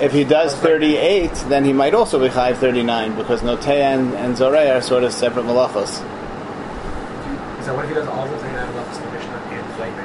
If 0.00 0.12
he 0.12 0.24
does 0.24 0.54
38, 0.54 1.32
then 1.48 1.64
he 1.64 1.72
might 1.72 1.94
also 1.94 2.18
be 2.18 2.28
chayiv 2.28 2.56
39 2.56 3.16
because 3.16 3.42
noteya 3.42 3.98
and, 3.98 4.14
and 4.14 4.36
zoreh 4.36 4.74
are 4.76 4.80
sort 4.80 5.04
of 5.04 5.12
separate 5.12 5.44
malachos. 5.44 6.02
So 7.66 7.74
what 7.74 7.84
if 7.84 7.90
he 7.90 7.94
does 7.94 8.06
all 8.08 8.28
the 8.28 8.38
39 8.38 8.74
levels 8.76 8.98
the 8.98 9.10
Mishnah 9.10 9.36
and 9.50 9.74
flavor? 9.74 10.02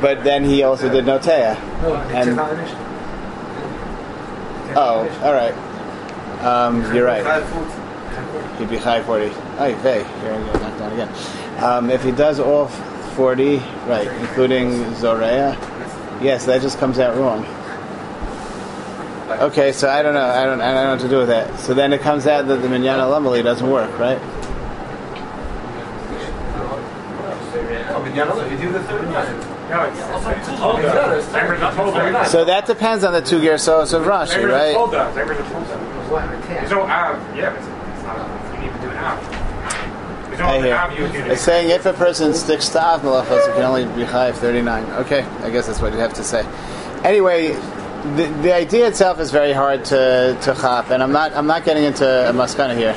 But 0.00 0.24
then 0.24 0.44
he 0.44 0.62
also 0.62 0.88
did 0.88 1.04
Notea. 1.04 1.56
No, 1.82 1.94
it's 2.02 2.12
And- 2.12 2.36
not 2.36 2.52
a 2.52 2.88
Oh, 4.76 5.08
all 5.24 5.32
right. 5.32 5.54
Um, 6.44 6.94
you're 6.94 7.06
right. 7.06 7.24
He'd 8.58 8.70
be 8.70 8.76
high 8.76 9.02
40. 9.02 9.32
Ay, 9.58 9.72
vey. 9.74 10.04
Here 10.22 10.32
I 10.32 10.36
go, 10.52 10.58
knocked 10.60 10.78
down 10.78 10.92
again. 10.92 11.08
Um, 11.62 11.90
if 11.90 12.02
he 12.04 12.12
does 12.12 12.38
all 12.38 12.66
40, 13.16 13.62
right, 13.88 14.06
including 14.20 14.84
Zorea, 14.94 15.56
yes, 16.22 16.44
that 16.46 16.62
just 16.62 16.78
comes 16.78 16.98
out 16.98 17.16
wrong. 17.16 17.44
Okay, 19.40 19.72
so 19.72 19.88
I 19.88 20.02
don't 20.02 20.14
know. 20.14 20.24
I 20.24 20.44
don't. 20.44 20.60
I 20.60 20.72
don't 20.74 20.84
know 20.84 20.90
what 20.92 21.00
to 21.00 21.08
do 21.08 21.18
with 21.18 21.28
that. 21.28 21.58
So 21.60 21.74
then 21.74 21.92
it 21.92 22.00
comes 22.00 22.26
out 22.26 22.46
that 22.48 22.56
the 22.62 22.68
Minyan 22.68 22.98
Lamali 22.98 23.42
doesn't 23.42 23.68
work, 23.70 23.96
right? 23.98 24.18
Oh, 27.90 28.02
but 28.04 28.14
yeah, 28.14 28.50
you 28.50 28.56
do 28.58 28.72
the 28.72 28.80
39. 28.80 29.47
No, 29.68 29.84
it's 29.84 30.00
also 30.02 30.56
toldos. 30.56 31.24
it's 31.24 31.26
Remember 31.34 31.58
the 31.58 31.70
told. 31.70 32.26
So 32.26 32.44
that 32.46 32.66
depends 32.66 33.04
on 33.04 33.12
the 33.12 33.20
two 33.20 33.38
gersos 33.40 33.92
of 33.92 34.04
Rashi, 34.04 34.48
right? 34.48 34.74
toldos. 34.74 35.14
Remember 35.14 35.34
the 35.34 35.48
toldos. 35.50 36.48
There's 36.48 36.70
no 36.70 36.82
av. 36.82 37.36
Yeah, 37.36 37.52
it's, 37.52 37.66
it's 37.66 38.04
not. 38.04 38.54
You 38.54 38.60
need 38.62 38.72
to 38.72 38.80
do 38.80 38.90
an 38.90 38.96
av. 38.96 40.28
There's 40.28 40.38
no 40.38 40.46
I 40.46 40.94
hear. 40.94 41.32
It's 41.32 41.42
saying 41.42 41.70
if 41.70 41.84
a 41.84 41.92
person 41.92 42.32
sticks 42.32 42.70
to 42.70 42.82
Av 42.82 43.02
Malachos, 43.02 43.46
it 43.46 43.54
can 43.54 43.62
only 43.62 43.84
be 43.94 44.04
high 44.04 44.28
of 44.28 44.38
39. 44.38 44.84
Okay, 45.02 45.22
I 45.42 45.50
guess 45.50 45.66
that's 45.66 45.82
what 45.82 45.92
you 45.92 45.98
have 45.98 46.14
to 46.14 46.24
say. 46.24 46.46
Anyway, 47.04 47.48
the, 48.16 48.26
the 48.42 48.54
idea 48.54 48.88
itself 48.88 49.20
is 49.20 49.30
very 49.30 49.52
hard 49.52 49.84
to, 49.86 50.38
to 50.40 50.54
chop, 50.54 50.90
and 50.90 51.02
I'm 51.02 51.12
not, 51.12 51.32
I'm 51.32 51.46
not 51.46 51.64
getting 51.64 51.84
into 51.84 52.06
a 52.06 52.32
maskana 52.32 52.76
here. 52.76 52.94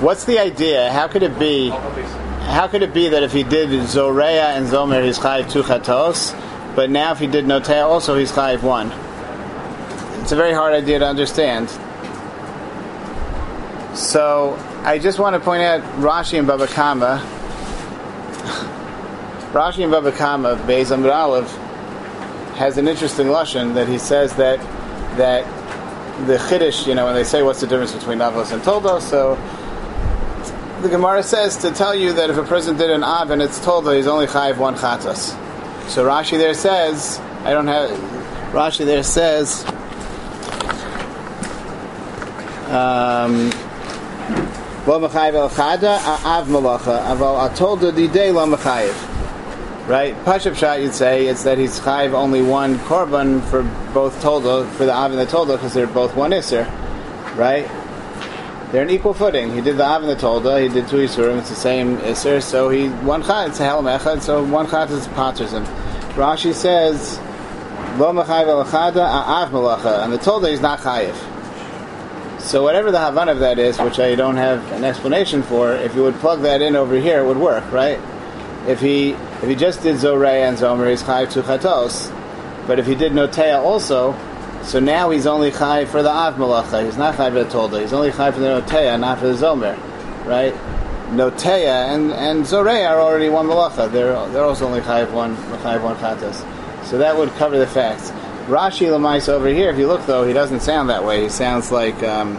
What's 0.00 0.24
the 0.24 0.38
idea? 0.38 0.90
How 0.92 1.08
could 1.08 1.22
it 1.22 1.38
be? 1.38 1.70
How 2.48 2.66
could 2.66 2.82
it 2.82 2.94
be 2.94 3.10
that 3.10 3.22
if 3.22 3.32
he 3.32 3.42
did 3.42 3.70
Zoreya 3.88 4.56
and 4.56 4.66
Zomer, 4.66 5.04
he's 5.04 5.18
chayiv 5.18 5.52
two 5.52 5.62
chatos, 5.62 6.34
but 6.74 6.88
now 6.88 7.12
if 7.12 7.18
he 7.18 7.26
did 7.26 7.44
Notea 7.44 7.84
also, 7.84 8.16
he's 8.16 8.32
chayiv 8.32 8.62
one? 8.62 8.90
It's 10.22 10.32
a 10.32 10.36
very 10.36 10.54
hard 10.54 10.72
idea 10.72 10.98
to 10.98 11.06
understand. 11.06 11.68
So 13.96 14.56
I 14.82 14.98
just 14.98 15.18
want 15.18 15.34
to 15.34 15.40
point 15.40 15.62
out 15.62 15.82
Rashi 16.00 16.38
and 16.38 16.46
Baba 16.46 16.66
Kama. 16.66 17.22
Rashi 19.52 19.82
and 19.82 19.92
Baba 19.92 20.10
Kama, 20.10 20.56
Beis 20.66 20.90
Aleph, 20.90 21.54
has 22.56 22.78
an 22.78 22.88
interesting 22.88 23.26
lashon 23.26 23.74
that 23.74 23.88
he 23.88 23.98
says 23.98 24.34
that 24.36 24.58
that 25.18 25.44
the 26.26 26.38
chiddush, 26.38 26.86
you 26.86 26.94
know, 26.94 27.04
when 27.04 27.14
they 27.14 27.24
say 27.24 27.42
what's 27.42 27.60
the 27.60 27.66
difference 27.66 27.92
between 27.92 28.18
Avos 28.18 28.52
and 28.52 28.62
Toldos, 28.62 29.02
so 29.02 29.36
the 30.82 30.88
Gemara 30.88 31.22
says 31.22 31.56
to 31.58 31.70
tell 31.72 31.94
you 31.94 32.12
that 32.12 32.30
if 32.30 32.36
a 32.36 32.44
person 32.44 32.76
did 32.76 32.90
an 32.90 33.02
Av 33.02 33.30
and 33.30 33.42
it's 33.42 33.58
Toldo, 33.58 33.96
he's 33.96 34.06
only 34.06 34.26
chayiv 34.26 34.58
one 34.58 34.76
chatas. 34.76 35.36
So 35.88 36.04
Rashi 36.06 36.38
there 36.38 36.54
says, 36.54 37.18
I 37.44 37.50
don't 37.50 37.66
have, 37.66 37.90
Rashi 38.52 38.84
there 38.84 39.02
says, 39.02 39.64
um. 42.70 43.50
Right? 49.88 50.14
Pashup 50.24 50.80
you'd 50.80 50.94
say, 50.94 51.26
it's 51.26 51.42
that 51.42 51.58
he's 51.58 51.80
chayiv 51.80 52.12
only 52.12 52.42
one 52.42 52.78
korban 52.80 53.42
for 53.50 53.62
both 53.92 54.22
tolda, 54.22 54.70
for 54.72 54.84
the 54.86 54.92
av 54.92 55.10
and 55.10 55.20
the 55.20 55.26
tolda, 55.26 55.56
because 55.56 55.74
they're 55.74 55.86
both 55.86 56.14
one 56.14 56.30
isser. 56.30 56.66
Right? 57.36 57.66
They're 58.70 58.82
an 58.82 58.90
equal 58.90 59.14
footing. 59.14 59.54
He 59.54 59.62
did 59.62 59.78
the 59.78 59.86
av 59.86 60.02
and 60.02 60.10
the 60.10 60.16
tolda, 60.16 60.62
he 60.62 60.68
did 60.68 60.88
two 60.88 60.98
isurim, 60.98 61.38
it's 61.38 61.48
the 61.48 61.54
same 61.54 61.96
isser, 61.98 62.42
so 62.42 62.68
he, 62.68 62.88
one 62.88 63.22
chat, 63.22 63.48
it's 63.48 63.60
a 63.60 63.64
hel 63.64 64.20
so 64.20 64.44
one 64.44 64.68
chat 64.68 64.90
is 64.90 65.08
patters 65.08 65.52
him. 65.52 65.64
Rashi 66.14 66.52
says, 66.52 67.18
Lo 67.98 68.12
mechayiv 68.12 68.46
el 68.46 68.64
chada, 68.66 68.98
av 68.98 69.50
malacha, 69.50 70.04
and 70.04 70.12
the 70.12 70.18
tolda 70.18 70.50
is 70.50 70.60
not 70.60 70.80
chayiv. 70.80 71.16
So 72.40 72.62
whatever 72.62 72.90
the 72.90 72.98
Havan 72.98 73.30
of 73.30 73.40
that 73.40 73.58
is, 73.58 73.78
which 73.80 73.98
I 73.98 74.14
don't 74.14 74.36
have 74.36 74.70
an 74.72 74.84
explanation 74.84 75.42
for, 75.42 75.72
if 75.72 75.94
you 75.94 76.02
would 76.02 76.14
plug 76.16 76.42
that 76.42 76.62
in 76.62 76.76
over 76.76 76.96
here, 76.96 77.20
it 77.20 77.26
would 77.26 77.38
work, 77.38 77.70
right? 77.72 77.98
If 78.66 78.80
he 78.80 79.10
if 79.10 79.48
he 79.48 79.54
just 79.54 79.82
did 79.82 79.96
Zorei 79.96 80.46
and 80.46 80.56
Zomer, 80.56 80.90
he's 80.90 81.02
Chayiv 81.02 81.30
to 81.32 81.42
Chatos. 81.42 82.14
But 82.66 82.78
if 82.78 82.86
he 82.86 82.94
did 82.94 83.12
Notea 83.12 83.58
also, 83.58 84.12
so 84.68 84.78
now 84.80 85.08
he's 85.08 85.26
only 85.26 85.50
Chayiv 85.50 85.88
for 85.88 86.02
the 86.02 86.10
Av 86.10 86.34
Malacha. 86.34 86.84
He's 86.84 86.98
not 86.98 87.14
Chayiv 87.14 87.32
for 87.32 87.44
the 87.44 87.50
Tolda. 87.50 87.80
He's 87.80 87.94
only 87.94 88.10
Chayiv 88.10 88.34
for 88.34 88.40
the 88.40 88.60
Notea, 88.60 89.00
not 89.00 89.18
for 89.18 89.28
the 89.28 89.32
Zomer, 89.32 89.76
right? 90.26 90.52
Notea 91.10 91.94
and, 91.94 92.12
and 92.12 92.44
Zorei 92.44 92.86
are 92.86 93.00
already 93.00 93.30
one 93.30 93.46
Malacha. 93.46 93.90
They're, 93.90 94.12
they're 94.28 94.44
also 94.44 94.66
only 94.66 94.80
Chayiv 94.80 95.10
one, 95.10 95.36
Chayiv 95.36 95.82
one 95.82 95.96
Chatos. 95.96 96.44
So 96.84 96.98
that 96.98 97.16
would 97.16 97.30
cover 97.36 97.58
the 97.58 97.66
facts. 97.66 98.10
Rashi 98.46 98.88
Lamais 98.88 99.28
over 99.28 99.48
here, 99.48 99.70
if 99.70 99.78
you 99.78 99.86
look 99.86 100.04
though, 100.04 100.24
he 100.24 100.34
doesn't 100.34 100.60
sound 100.60 100.90
that 100.90 101.02
way. 101.02 101.22
He 101.22 101.28
sounds 101.30 101.70
like 101.72 102.02
um, 102.02 102.34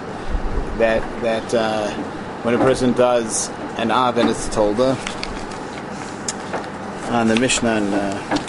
that 0.77 1.01
that 1.21 1.53
uh, 1.53 1.89
when 2.43 2.53
a 2.53 2.57
person 2.57 2.93
does 2.93 3.49
an 3.77 3.91
av 3.91 4.17
and 4.17 4.30
it's 4.30 4.49
tolda 4.49 4.95
on 7.11 7.27
the 7.27 7.39
Mishnah. 7.39 7.69
And, 7.69 7.93
uh, 7.93 8.49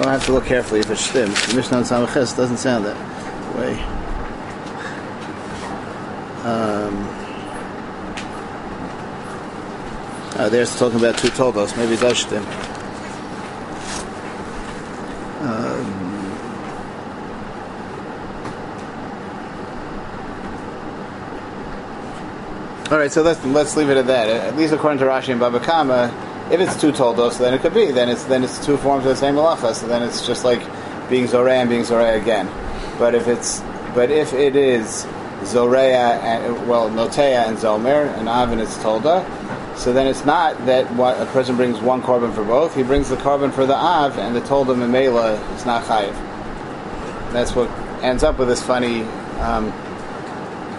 I'll 0.00 0.08
have 0.08 0.24
to 0.26 0.32
look 0.32 0.46
carefully 0.46 0.80
if 0.80 0.90
it's 0.90 1.00
stim. 1.00 1.30
The 1.30 1.52
Mishnah 1.56 1.78
on 1.78 1.82
Samaches 1.82 2.36
doesn't 2.36 2.58
sound 2.58 2.84
that 2.84 2.96
way. 3.56 3.78
Um, 6.44 7.08
oh, 10.38 10.48
there's 10.50 10.78
talking 10.78 10.98
about 10.98 11.18
two 11.18 11.30
toldos. 11.30 11.76
Maybe 11.76 11.94
it 11.94 12.00
does 12.00 12.18
stim. 12.18 12.46
All 22.90 22.96
right, 22.96 23.12
so 23.12 23.20
let's 23.20 23.44
let's 23.44 23.76
leave 23.76 23.90
it 23.90 23.98
at 23.98 24.06
that. 24.06 24.30
At 24.30 24.56
least 24.56 24.72
according 24.72 24.98
to 25.00 25.04
Rashi 25.04 25.28
and 25.28 25.38
Baba 25.38 25.60
Kama, 25.60 26.10
if 26.50 26.60
it's 26.60 26.80
two 26.80 26.92
toldos, 26.92 27.38
then 27.38 27.54
it 27.54 27.60
could 27.60 27.74
be. 27.74 27.90
Then 27.90 28.08
it's 28.08 28.24
then 28.24 28.42
it's 28.42 28.64
two 28.64 28.76
forms 28.78 29.04
of 29.04 29.10
the 29.10 29.16
same 29.16 29.34
malacha. 29.34 29.74
So 29.74 29.86
then 29.86 30.02
it's 30.02 30.26
just 30.26 30.44
like 30.44 30.60
being 31.08 31.26
zoreh 31.26 31.52
and 31.52 31.68
being 31.68 31.82
zoreh 31.82 32.20
again. 32.20 32.46
But 32.98 33.14
if 33.14 33.28
it's 33.28 33.60
but 33.94 34.10
if 34.10 34.32
it 34.32 34.56
is 34.56 35.06
zoreya 35.44 36.20
and 36.20 36.68
well 36.68 36.90
notea 36.90 37.46
and 37.46 37.56
zomer 37.56 38.06
and 38.18 38.28
avin 38.28 38.58
it's 38.58 38.76
tolda, 38.78 39.24
so 39.76 39.92
then 39.92 40.06
it's 40.06 40.24
not 40.24 40.56
that 40.66 40.90
what 40.94 41.20
a 41.20 41.26
person 41.26 41.56
brings 41.56 41.78
one 41.80 42.02
korban 42.02 42.34
for 42.34 42.44
both. 42.44 42.74
He 42.74 42.82
brings 42.82 43.08
the 43.08 43.16
korban 43.16 43.52
for 43.52 43.66
the 43.66 43.76
av 43.76 44.18
and 44.18 44.34
the 44.34 44.40
tolda 44.40 44.74
memela 44.74 45.38
is 45.56 45.66
not 45.66 45.84
chayiv. 45.84 46.12
That's 47.32 47.54
what 47.54 47.70
ends 48.02 48.22
up 48.22 48.38
with 48.38 48.48
this 48.48 48.62
funny, 48.62 49.02
um, 49.40 49.68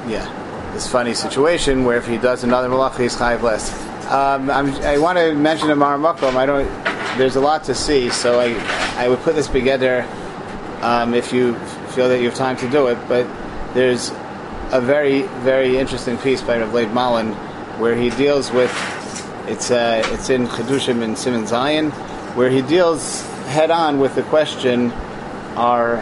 yeah 0.09 0.35
this 0.73 0.87
funny 0.87 1.13
situation 1.13 1.83
where 1.83 1.97
if 1.97 2.07
he 2.07 2.17
does 2.17 2.43
another 2.43 2.69
malacha, 2.69 2.99
he's 2.99 3.15
chayiv 3.15 3.41
less. 3.41 3.88
Um, 4.09 4.49
I 4.49 4.97
want 4.97 5.19
to 5.19 5.35
mention 5.35 5.69
Amar 5.69 5.95
Maramakom. 5.95 6.35
I 6.35 6.47
don't. 6.47 6.65
There's 7.19 7.35
a 7.35 7.39
lot 7.39 7.65
to 7.65 7.75
see, 7.75 8.09
so 8.09 8.39
I 8.39 8.55
I 8.97 9.07
would 9.07 9.19
put 9.19 9.35
this 9.35 9.45
together 9.45 10.03
um, 10.81 11.13
if 11.13 11.31
you 11.31 11.53
feel 11.93 12.09
that 12.09 12.17
you 12.17 12.25
have 12.25 12.33
time 12.33 12.57
to 12.57 12.69
do 12.71 12.87
it. 12.87 12.97
But 13.07 13.27
there's 13.75 14.09
a 14.71 14.81
very 14.81 15.21
very 15.43 15.77
interesting 15.77 16.17
piece 16.17 16.41
by 16.41 16.57
Rav 16.57 16.73
Leib 16.73 16.91
Malin 16.91 17.33
where 17.77 17.95
he 17.95 18.09
deals 18.09 18.51
with 18.51 18.71
it's 19.47 19.69
uh, 19.69 20.01
it's 20.07 20.31
in 20.31 20.47
Chedushim 20.47 21.03
in 21.03 21.15
Simon 21.15 21.45
Zion 21.45 21.91
where 22.33 22.49
he 22.49 22.63
deals 22.63 23.21
head 23.45 23.69
on 23.69 23.99
with 23.99 24.15
the 24.15 24.23
question: 24.23 24.91
Are 25.55 25.97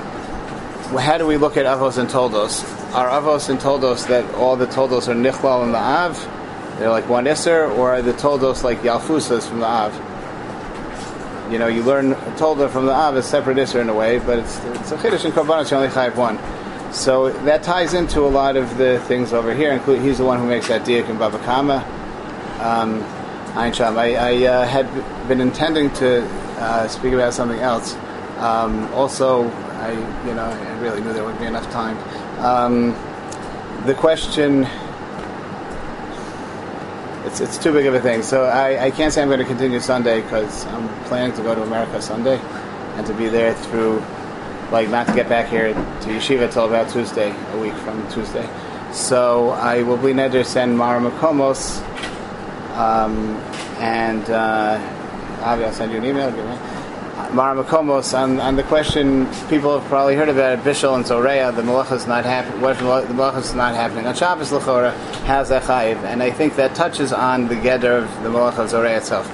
how 0.97 1.17
do 1.17 1.27
we 1.27 1.35
look 1.35 1.57
at 1.57 1.65
avos 1.65 1.97
and 1.97 2.09
toldos? 2.09 2.63
Are 2.93 3.09
avos 3.09 3.49
and 3.49 3.59
toldos 3.59 4.07
that 4.07 4.33
all 4.35 4.55
the 4.55 4.67
toldos 4.67 5.09
are 5.09 5.13
nichlal 5.13 5.65
in 5.65 5.73
the 5.73 5.77
av? 5.77 6.36
They're 6.79 6.89
like 6.89 7.09
one 7.09 7.25
isser, 7.25 7.75
or 7.77 8.01
the 8.01 8.13
toldos 8.13 8.63
like 8.63 8.81
yalfusas 8.81 9.47
from 9.47 9.59
the 9.59 9.65
av? 9.65 9.93
You 11.51 11.57
know, 11.57 11.67
you 11.67 11.81
learn 11.81 12.13
tolda 12.35 12.69
from 12.69 12.85
the 12.85 12.93
av 12.93 13.17
is 13.17 13.25
separate 13.25 13.57
isser 13.57 13.81
in 13.81 13.89
a 13.89 13.93
way, 13.93 14.19
but 14.19 14.39
it's 14.39 14.59
it's 14.63 14.91
a 14.91 14.97
chiddush 14.97 15.25
and 15.25 15.33
korbanos. 15.33 15.71
You 15.71 15.77
only 15.77 15.89
chayiv 15.89 16.15
one. 16.15 16.37
So 16.93 17.31
that 17.45 17.63
ties 17.63 17.93
into 17.93 18.21
a 18.21 18.29
lot 18.29 18.57
of 18.57 18.77
the 18.77 18.99
things 19.07 19.33
over 19.33 19.53
here. 19.53 19.71
Including 19.71 20.03
he's 20.03 20.19
the 20.19 20.25
one 20.25 20.39
who 20.39 20.45
makes 20.45 20.67
that 20.67 20.83
diak 20.85 21.09
in 21.09 21.17
Baba 21.17 21.39
Kama. 21.39 21.83
Um, 22.59 23.03
I, 23.55 23.71
I 24.15 24.45
uh, 24.45 24.65
had 24.67 24.87
been 25.27 25.41
intending 25.41 25.91
to 25.95 26.23
uh, 26.59 26.87
speak 26.87 27.13
about 27.13 27.33
something 27.33 27.59
else. 27.59 27.95
Um, 28.37 28.91
also, 28.93 29.49
I 29.49 29.91
you 30.27 30.33
know 30.35 30.45
I 30.45 30.79
really 30.79 31.01
knew 31.01 31.11
there 31.11 31.23
wouldn't 31.23 31.41
be 31.41 31.47
enough 31.47 31.69
time. 31.71 31.97
Um, 32.39 32.91
the 33.85 33.95
question 33.95 34.67
it's 37.27 37.41
it's 37.41 37.57
too 37.57 37.73
big 37.73 37.85
of 37.85 37.93
a 37.93 37.99
thing. 37.99 38.23
So 38.23 38.45
I, 38.45 38.85
I 38.85 38.91
can't 38.91 39.13
say 39.13 39.21
I'm 39.21 39.27
going 39.27 39.39
to 39.39 39.45
continue 39.45 39.79
Sunday 39.79 40.21
because 40.21 40.65
I'm 40.67 40.87
planning 41.05 41.35
to 41.35 41.43
go 41.43 41.53
to 41.53 41.61
America 41.61 42.01
Sunday 42.01 42.39
and 42.95 43.05
to 43.05 43.13
be 43.13 43.27
there 43.27 43.53
through 43.53 44.01
like 44.71 44.89
not 44.89 45.07
to 45.07 45.13
get 45.13 45.29
back 45.29 45.47
here 45.47 45.73
to 45.73 46.07
yeshiva 46.09 46.51
till 46.51 46.65
about 46.65 46.89
Tuesday, 46.89 47.35
a 47.53 47.59
week 47.59 47.73
from 47.75 48.05
Tuesday. 48.09 48.47
So 48.91 49.49
I 49.49 49.83
will 49.83 49.97
be 49.97 50.13
neder 50.13 50.45
send 50.45 50.77
Mara 50.77 50.99
Makomos 50.99 51.81
um, 52.75 53.35
and 53.79 54.29
uh, 54.29 54.79
Avi, 55.41 55.65
I'll 55.65 55.73
send 55.73 55.91
you 55.91 55.97
an 55.99 56.05
email. 56.05 56.31
Give 57.27 57.35
me- 57.35 57.37
Mara 57.37 57.63
Makomos, 57.63 58.13
and, 58.17 58.39
and 58.41 58.57
the 58.57 58.63
question 58.63 59.27
people 59.49 59.77
have 59.77 59.87
probably 59.89 60.15
heard 60.15 60.29
about 60.29 60.59
it, 60.59 60.63
Bishul 60.63 60.95
and 60.95 61.05
Zoreya, 61.05 61.51
the 61.51 61.61
malacha 61.61 61.93
is 61.93 62.07
not 62.07 62.25
happening. 62.25 62.61
The 62.61 62.67
malacha 63.13 63.37
is 63.39 63.53
not 63.53 63.75
happening? 63.75 64.07
On 64.07 64.15
Shabbos 64.15 64.51
Lachora 64.51 64.93
has 65.25 65.51
a 65.51 65.59
chayiv, 65.59 65.97
and 66.03 66.23
I 66.23 66.31
think 66.31 66.55
that 66.55 66.73
touches 66.75 67.11
on 67.13 67.47
the 67.47 67.55
geder 67.55 68.03
of 68.03 68.23
the 68.23 68.29
malacha 68.29 68.67
Zoreya 68.67 68.97
itself. 68.97 69.27